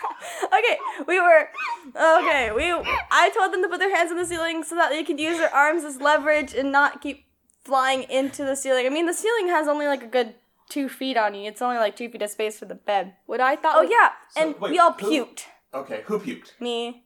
okay, 0.58 0.78
we 1.06 1.20
were 1.20 1.48
okay. 1.94 2.50
We 2.52 2.72
I 3.10 3.30
told 3.36 3.52
them 3.52 3.62
to 3.62 3.68
put 3.68 3.78
their 3.78 3.94
hands 3.94 4.10
on 4.10 4.16
the 4.16 4.24
ceiling 4.24 4.64
so 4.64 4.74
that 4.76 4.90
they 4.90 5.04
could 5.04 5.20
use 5.20 5.38
their 5.38 5.54
arms 5.54 5.84
as 5.84 6.00
leverage 6.00 6.54
and 6.54 6.72
not 6.72 7.00
keep 7.02 7.26
flying 7.64 8.04
into 8.04 8.44
the 8.44 8.56
ceiling. 8.56 8.86
I 8.86 8.88
mean, 8.88 9.06
the 9.06 9.12
ceiling 9.14 9.48
has 9.48 9.68
only 9.68 9.86
like 9.86 10.02
a 10.02 10.06
good 10.06 10.34
two 10.70 10.88
feet 10.88 11.16
on 11.16 11.34
you. 11.34 11.48
It's 11.48 11.60
only 11.60 11.76
like 11.76 11.96
two 11.96 12.08
feet 12.08 12.22
of 12.22 12.30
space 12.30 12.58
for 12.58 12.64
the 12.64 12.74
bed. 12.74 13.14
What 13.26 13.40
I 13.40 13.56
thought. 13.56 13.76
Oh 13.76 13.82
yeah, 13.82 14.10
and 14.42 14.58
wait, 14.58 14.70
we 14.72 14.78
all 14.78 14.92
who- 14.92 15.26
puked. 15.26 15.42
Okay, 15.74 16.02
who 16.06 16.18
puked? 16.18 16.58
Me. 16.60 17.04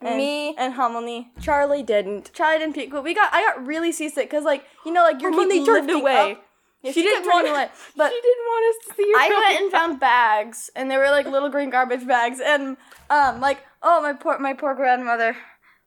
And, 0.00 0.16
Me. 0.16 0.54
and 0.56 0.74
Homily. 0.74 1.28
Charlie 1.40 1.82
didn't. 1.82 2.32
Charlie 2.32 2.58
didn't 2.58 2.74
puke, 2.74 2.90
but 2.90 3.04
we 3.04 3.14
got. 3.14 3.32
I 3.32 3.42
got 3.42 3.66
really 3.66 3.92
seasick 3.92 4.28
because, 4.30 4.44
like, 4.44 4.64
you 4.84 4.92
know, 4.92 5.02
like 5.02 5.20
you're 5.22 5.30
Homily 5.30 5.64
turned 5.64 5.90
away. 5.90 6.38
Yeah, 6.82 6.92
she, 6.92 7.02
didn't 7.02 7.28
run 7.28 7.46
away, 7.46 7.68
but 7.94 8.10
she 8.10 8.20
didn't 8.22 8.44
want 8.46 8.74
us 8.74 8.86
to 8.86 8.94
see 8.94 9.12
her. 9.12 9.18
I 9.18 9.28
went 9.28 9.62
and 9.62 9.70
found 9.70 10.00
bags, 10.00 10.70
and 10.74 10.90
they 10.90 10.96
were 10.96 11.10
like 11.10 11.26
little 11.26 11.50
green 11.50 11.68
garbage 11.68 12.06
bags, 12.06 12.40
and 12.42 12.78
um, 13.10 13.38
like, 13.40 13.58
oh 13.82 14.00
my 14.00 14.14
poor 14.14 14.38
my 14.38 14.54
poor 14.54 14.74
grandmother, 14.74 15.36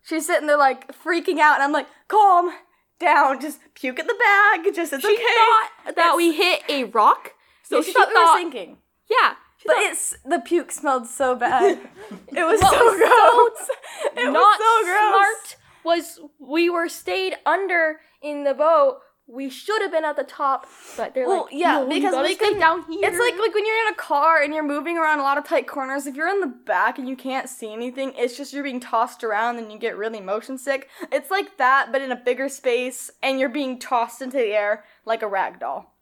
she's 0.03 0.27
sitting 0.27 0.45
there 0.45 0.57
like 0.57 0.93
freaking 1.03 1.39
out, 1.39 1.55
and 1.55 1.63
I'm 1.63 1.71
like, 1.71 1.87
calm 2.07 2.51
down, 2.99 3.41
just 3.41 3.59
puke 3.73 3.97
in 3.97 4.05
the 4.05 4.13
bag, 4.13 4.75
just 4.75 4.93
it's 4.93 5.01
She 5.03 5.13
okay. 5.15 5.23
thought 5.23 5.95
that 5.95 6.13
we 6.15 6.35
hit 6.35 6.61
a 6.69 6.83
rock, 6.83 7.31
so 7.63 7.77
Yeah, 7.77 7.81
she, 7.81 7.87
she, 7.87 7.93
thought, 7.93 8.13
thought, 8.13 8.37
we 8.37 8.43
were 8.45 8.51
sinking, 8.51 8.77
yeah, 9.09 9.33
she 9.33 9.37
but 9.65 9.75
it's 9.77 10.15
the 10.25 10.39
puke 10.39 10.71
smelled 10.71 11.07
so 11.07 11.35
bad. 11.35 11.77
it 12.29 12.43
was 12.43 12.61
What 12.61 12.73
so 12.73 12.85
was 12.85 12.97
gross. 12.97 13.69
it 14.17 14.31
not 14.31 14.59
was 14.59 14.59
so 14.59 14.83
gross. 14.85 14.97
smart. 15.11 15.55
was 15.83 16.19
we 16.39 16.69
were 16.69 16.89
stayed 16.89 17.35
under 17.45 17.99
in 18.21 18.43
the 18.43 18.53
boat. 18.53 18.99
We 19.25 19.49
should 19.49 19.81
have 19.81 19.89
been 19.91 20.03
at 20.03 20.17
the 20.17 20.25
top, 20.25 20.67
but 20.97 21.13
they're 21.13 21.25
Well, 21.25 21.43
like, 21.43 21.53
yeah, 21.53 21.75
"No, 21.79 21.83
you 21.83 21.89
because 21.95 22.11
gotta 22.11 22.27
we 22.27 22.35
stay 22.35 22.49
can- 22.51 22.59
down 22.59 22.83
here. 22.91 22.99
It's 23.09 23.17
like 23.17 23.37
like 23.39 23.53
when 23.55 23.65
you're 23.65 23.87
in 23.87 23.93
a 23.93 23.95
car 23.95 24.41
and 24.41 24.53
you're 24.53 24.63
moving 24.67 24.97
around 24.97 25.19
a 25.19 25.23
lot 25.23 25.37
of 25.37 25.45
tight 25.45 25.65
corners. 25.65 26.05
If 26.05 26.15
you're 26.15 26.27
in 26.27 26.41
the 26.41 26.47
back 26.47 26.99
and 26.99 27.07
you 27.07 27.15
can't 27.15 27.47
see 27.47 27.71
anything, 27.71 28.11
it's 28.17 28.35
just 28.35 28.51
you're 28.51 28.65
being 28.65 28.81
tossed 28.81 29.23
around 29.23 29.59
and 29.59 29.71
you 29.71 29.79
get 29.79 29.95
really 29.95 30.19
motion 30.19 30.57
sick. 30.57 30.89
It's 31.09 31.31
like 31.31 31.57
that, 31.57 31.89
but 31.93 32.01
in 32.01 32.11
a 32.11 32.17
bigger 32.17 32.49
space, 32.49 33.11
and 33.23 33.39
you're 33.39 33.47
being 33.47 33.79
tossed 33.79 34.21
into 34.21 34.35
the 34.37 34.47
air 34.53 34.83
like 35.05 35.21
a 35.21 35.27
rag 35.27 35.57
doll, 35.57 35.95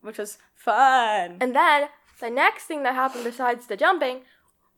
which 0.00 0.20
is 0.20 0.38
fun. 0.54 1.38
And 1.40 1.56
then 1.56 1.88
the 2.20 2.30
next 2.30 2.64
thing 2.64 2.82
that 2.82 2.94
happened 2.94 3.24
besides 3.24 3.66
the 3.66 3.76
jumping 3.76 4.20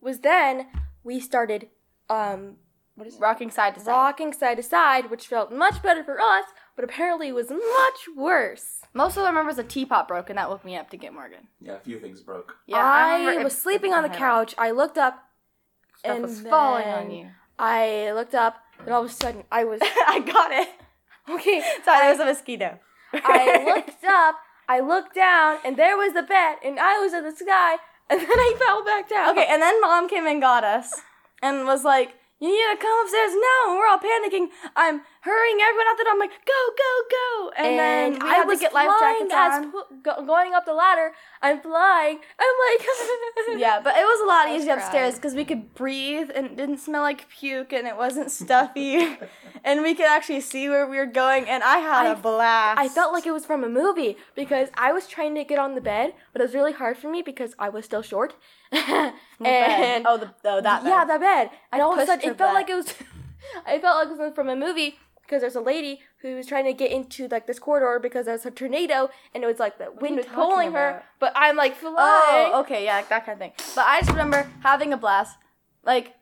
was 0.01 0.21
then 0.21 0.67
we 1.05 1.21
started 1.21 1.69
um 2.09 2.57
what 2.97 3.07
is 3.07 3.15
it? 3.17 3.21
rocking 3.21 3.51
side 3.51 3.75
to 3.75 3.81
side. 3.81 3.91
rocking 3.93 4.33
side 4.33 4.57
to 4.57 4.63
side, 4.63 5.11
which 5.11 5.27
felt 5.27 5.51
much 5.53 5.83
better 5.83 6.05
for 6.05 6.21
us, 6.21 6.45
but 6.77 6.85
apparently 6.85 7.33
was 7.33 7.49
much 7.51 8.01
worse. 8.17 8.83
Most 8.93 9.17
of 9.17 9.23
I 9.25 9.29
remember 9.29 9.51
is 9.51 9.59
a 9.59 9.63
teapot 9.65 10.07
broke, 10.09 10.29
and 10.29 10.37
that 10.39 10.51
woke 10.51 10.65
me 10.65 10.77
up 10.77 10.91
to 10.91 10.97
get 10.99 11.15
Morgan. 11.15 11.49
Yeah, 11.61 11.75
a 11.77 11.79
few 11.81 11.99
things 11.99 12.21
broke. 12.21 12.57
Yeah, 12.67 12.77
I, 12.79 13.21
remember 13.21 13.45
was 13.45 13.55
it- 13.55 13.61
sleeping 13.61 13.93
it 13.93 13.95
on 13.97 14.03
the 14.03 14.09
had- 14.11 14.19
couch. 14.19 14.55
I 14.59 14.73
looked 14.73 14.99
up, 14.99 15.23
Stuff 15.97 16.13
and 16.13 16.23
was 16.23 16.41
falling 16.43 16.89
on 16.89 17.11
you. 17.11 17.29
I 17.59 18.13
looked 18.13 18.35
up, 18.35 18.57
and 18.81 18.91
all 18.91 19.05
of 19.05 19.11
a 19.11 19.13
sudden 19.15 19.45
I 19.51 19.65
was 19.65 19.81
I 19.83 20.21
got 20.21 20.51
it. 20.53 20.69
okay. 21.31 21.61
Sorry, 21.85 22.01
there 22.01 22.11
was 22.11 22.21
a 22.21 22.25
mosquito. 22.27 22.79
I 23.15 23.63
looked 23.65 24.05
up, 24.09 24.35
I 24.71 24.79
looked 24.79 25.17
down, 25.17 25.59
and 25.65 25.77
there 25.77 25.97
was 25.97 26.13
the 26.13 26.23
bed, 26.23 26.59
and 26.65 26.79
I 26.79 27.01
was 27.01 27.13
in 27.13 27.25
the 27.25 27.35
sky, 27.35 27.79
and 28.09 28.21
then 28.21 28.29
I 28.31 28.55
fell 28.57 28.85
back 28.85 29.09
down. 29.09 29.31
Okay, 29.31 29.45
and 29.51 29.61
then 29.61 29.81
mom 29.81 30.09
came 30.09 30.29
and 30.29 30.41
got 30.41 30.63
us 30.63 31.03
and 31.43 31.67
was 31.67 31.83
like, 31.83 32.15
You 32.39 32.51
need 32.55 32.77
to 32.77 32.81
come 32.81 32.97
upstairs 33.03 33.33
now. 33.35 33.59
And 33.67 33.79
we're 33.79 33.89
all 33.89 33.99
panicking. 33.99 34.47
I'm 34.77 35.03
hurrying 35.23 35.59
everyone 35.61 35.87
out 35.89 35.97
the 35.99 36.05
door. 36.05 36.13
I'm 36.15 36.19
like, 36.19 36.31
Go, 36.47 36.61
go, 36.77 36.93
go. 37.11 37.51
And, 37.57 37.67
and 37.67 37.79
then 37.79 38.23
I 38.23 38.35
had 38.37 38.45
was 38.47 38.59
to 38.59 38.65
get 38.65 38.75
life 38.75 38.91
jackets 39.01 39.33
as 39.35 39.67
pu- 39.67 40.27
going 40.27 40.55
up 40.55 40.65
the 40.65 40.73
ladder. 40.73 41.13
I'm 41.43 41.61
flying. 41.61 42.19
I'm 42.39 42.55
like, 42.79 42.87
yeah, 43.61 43.81
but 43.83 43.95
it 43.97 44.05
was 44.05 44.21
a 44.21 44.27
lot 44.27 44.47
I 44.49 44.57
easier 44.57 44.75
upstairs 44.75 45.17
because 45.17 45.35
we 45.35 45.45
could 45.45 45.75
breathe 45.75 46.31
and 46.35 46.47
it 46.47 46.57
didn't 46.57 46.79
smell 46.79 47.03
like 47.03 47.29
puke 47.29 47.73
and 47.73 47.87
it 47.87 47.97
wasn't 47.97 48.31
stuffy. 48.31 49.17
and 49.65 49.83
we 49.83 49.95
could 49.95 50.07
actually 50.07 50.41
see 50.41 50.69
where 50.69 50.87
we 50.87 50.97
were 50.97 51.07
going. 51.07 51.49
And 51.49 51.63
I 51.63 51.79
had 51.79 52.07
a 52.07 52.11
I- 52.11 52.15
blast. 52.15 52.79
I 52.81 52.89
felt 52.89 53.13
like 53.13 53.27
it 53.27 53.33
was 53.33 53.45
from 53.45 53.63
a 53.65 53.69
movie 53.69 54.17
because 54.35 54.69
I 54.75 54.93
was 54.93 55.07
trying 55.07 55.35
to 55.35 55.45
get 55.45 55.59
on 55.59 55.75
the 55.75 55.81
bed, 55.81 56.15
but 56.33 56.41
it 56.41 56.45
was 56.47 56.55
really 56.55 56.73
hard 56.73 56.97
for 56.97 57.11
me 57.11 57.23
because 57.23 57.55
I 57.59 57.69
was 57.69 57.85
still 57.85 58.03
short. 58.03 58.35
and 58.73 59.13
Bed. 59.41 60.03
Oh, 60.07 60.17
the, 60.17 60.33
oh, 60.45 60.61
that 60.61 60.85
yeah, 60.85 61.05
bed. 61.05 61.09
that 61.09 61.21
bed. 61.21 61.51
And 61.73 61.83
all 61.83 61.93
of 61.93 61.99
a 61.99 62.07
sudden, 62.07 62.31
it 62.31 62.39
felt 62.39 62.55
like 62.55 62.69
it 62.71 62.75
was. 62.77 62.95
I 63.67 63.79
felt 63.79 63.97
like 63.97 64.17
it 64.17 64.23
was 64.23 64.35
from 64.35 64.49
a 64.49 64.55
movie 64.57 64.99
because 65.31 65.43
there's 65.43 65.55
a 65.55 65.61
lady 65.61 66.01
who 66.23 66.35
was 66.35 66.47
trying 66.47 66.65
to 66.65 66.73
get 66.73 66.91
into 66.91 67.29
like 67.29 67.47
this 67.47 67.61
corridor 67.61 68.01
because 68.01 68.27
there's 68.27 68.45
a 68.45 68.51
tornado 68.51 69.09
and 69.33 69.45
it 69.45 69.47
was 69.47 69.61
like 69.61 69.79
the 69.79 69.93
wind 70.01 70.17
was 70.17 70.27
pulling 70.27 70.73
her. 70.73 71.05
But 71.21 71.33
I'm 71.37 71.55
like 71.55 71.77
flying. 71.77 71.95
Oh, 71.97 72.61
okay, 72.63 72.85
yeah, 72.85 73.03
that 73.03 73.25
kind 73.25 73.37
of 73.37 73.39
thing. 73.39 73.53
But 73.77 73.87
I 73.87 74.01
just 74.01 74.11
remember 74.11 74.51
having 74.65 74.93
a 74.93 74.97
blast. 74.97 75.37
Like, 75.85 76.15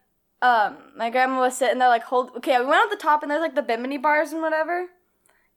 um, 0.43 0.77
my 0.95 1.09
grandma 1.09 1.41
was 1.41 1.57
sitting 1.57 1.79
there, 1.79 1.89
like, 1.89 2.05
hold. 2.05 2.33
Okay, 2.37 2.59
we 2.61 2.67
went 2.67 2.85
up 2.85 2.91
the 2.91 2.97
top, 2.97 3.23
and 3.23 3.31
there's 3.31 3.41
like 3.41 3.55
the 3.55 3.63
bimini 3.63 3.97
bars 3.97 4.33
and 4.33 4.43
whatever. 4.43 4.87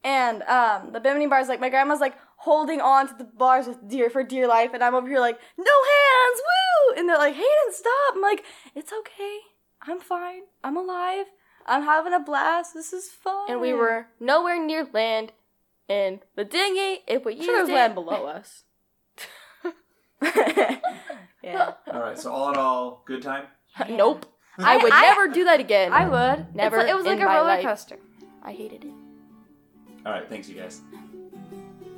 And 0.02 0.42
um, 0.44 0.92
the 0.92 0.98
bimini 0.98 1.26
bars, 1.26 1.48
like, 1.48 1.60
my 1.60 1.68
grandma's 1.68 2.00
like 2.00 2.14
holding 2.38 2.80
on 2.80 3.06
to 3.06 3.14
the 3.14 3.24
bars 3.24 3.68
with 3.68 3.86
dear 3.86 4.10
for 4.10 4.24
dear 4.24 4.48
life, 4.48 4.70
and 4.74 4.82
I'm 4.82 4.94
over 4.94 5.06
here 5.06 5.20
like, 5.20 5.38
no 5.56 5.64
hands, 5.64 6.42
woo! 6.42 6.94
And 6.98 7.08
they're 7.08 7.18
like, 7.18 7.34
Hayden, 7.34 7.70
stop! 7.70 8.14
I'm 8.16 8.22
like, 8.22 8.42
it's 8.74 8.92
okay, 8.92 9.38
I'm 9.82 10.00
fine, 10.00 10.42
I'm 10.64 10.76
alive, 10.76 11.26
I'm 11.66 11.82
having 11.82 12.12
a 12.12 12.20
blast. 12.20 12.74
This 12.74 12.92
is 12.92 13.08
fun. 13.08 13.50
And 13.50 13.60
we 13.60 13.72
were 13.72 14.06
nowhere 14.20 14.64
near 14.64 14.86
land. 14.92 15.32
And 15.88 16.20
the 16.36 16.44
dinghy, 16.44 17.00
if 17.06 17.24
we 17.24 17.34
used 17.34 17.44
sure 17.44 17.54
there 17.54 17.62
was 17.64 17.70
it, 17.70 17.74
land 17.74 17.94
below 17.94 18.26
us. 18.26 18.64
yeah, 21.42 21.72
All 21.92 22.00
right, 22.00 22.18
so 22.18 22.30
all 22.32 22.50
in 22.50 22.56
all, 22.56 23.02
good 23.04 23.22
time. 23.22 23.46
nope. 23.88 24.26
I, 24.58 24.76
would 24.76 24.92
I- 24.92 25.02
never 25.02 25.28
do 25.28 25.44
that 25.44 25.60
again. 25.60 25.92
I 25.92 26.08
would. 26.08 26.54
Never 26.54 26.78
like- 26.78 26.88
it 26.88 26.94
was 26.96 27.04
like 27.04 27.20
a 27.20 27.24
my 27.24 27.34
roller 27.36 27.48
life. 27.48 27.64
coaster. 27.64 27.96
I 28.42 28.52
hated 28.52 28.84
it. 28.84 28.92
All 30.06 30.12
right, 30.12 30.28
thanks 30.28 30.48
you 30.48 30.56
guys. 30.56 30.80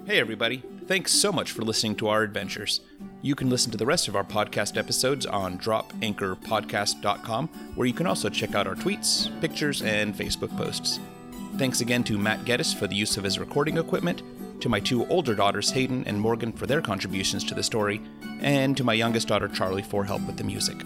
Hey, 0.06 0.18
everybody. 0.18 0.62
Thanks 0.86 1.12
so 1.12 1.32
much 1.32 1.52
for 1.52 1.62
listening 1.62 1.96
to 1.96 2.08
our 2.08 2.22
adventures. 2.22 2.82
You 3.22 3.34
can 3.34 3.48
listen 3.48 3.72
to 3.72 3.78
the 3.78 3.86
rest 3.86 4.06
of 4.06 4.16
our 4.16 4.24
podcast 4.24 4.76
episodes 4.76 5.24
on 5.24 5.58
dropanchorpodcast.com, 5.58 7.48
where 7.74 7.86
you 7.86 7.94
can 7.94 8.06
also 8.06 8.28
check 8.28 8.54
out 8.54 8.66
our 8.66 8.74
tweets, 8.74 9.30
pictures, 9.40 9.80
and 9.80 10.14
Facebook 10.14 10.54
posts. 10.58 11.00
Thanks 11.56 11.80
again 11.80 12.04
to 12.04 12.18
Matt 12.18 12.44
Geddes 12.44 12.74
for 12.74 12.86
the 12.86 12.96
use 12.96 13.16
of 13.16 13.24
his 13.24 13.38
recording 13.38 13.78
equipment, 13.78 14.22
to 14.60 14.68
my 14.68 14.78
two 14.78 15.06
older 15.06 15.34
daughters, 15.34 15.70
Hayden 15.70 16.04
and 16.06 16.20
Morgan, 16.20 16.52
for 16.52 16.66
their 16.66 16.82
contributions 16.82 17.44
to 17.44 17.54
the 17.54 17.62
story, 17.62 18.02
and 18.40 18.76
to 18.76 18.84
my 18.84 18.92
youngest 18.92 19.28
daughter, 19.28 19.48
Charlie, 19.48 19.82
for 19.82 20.04
help 20.04 20.20
with 20.26 20.36
the 20.36 20.44
music. 20.44 20.76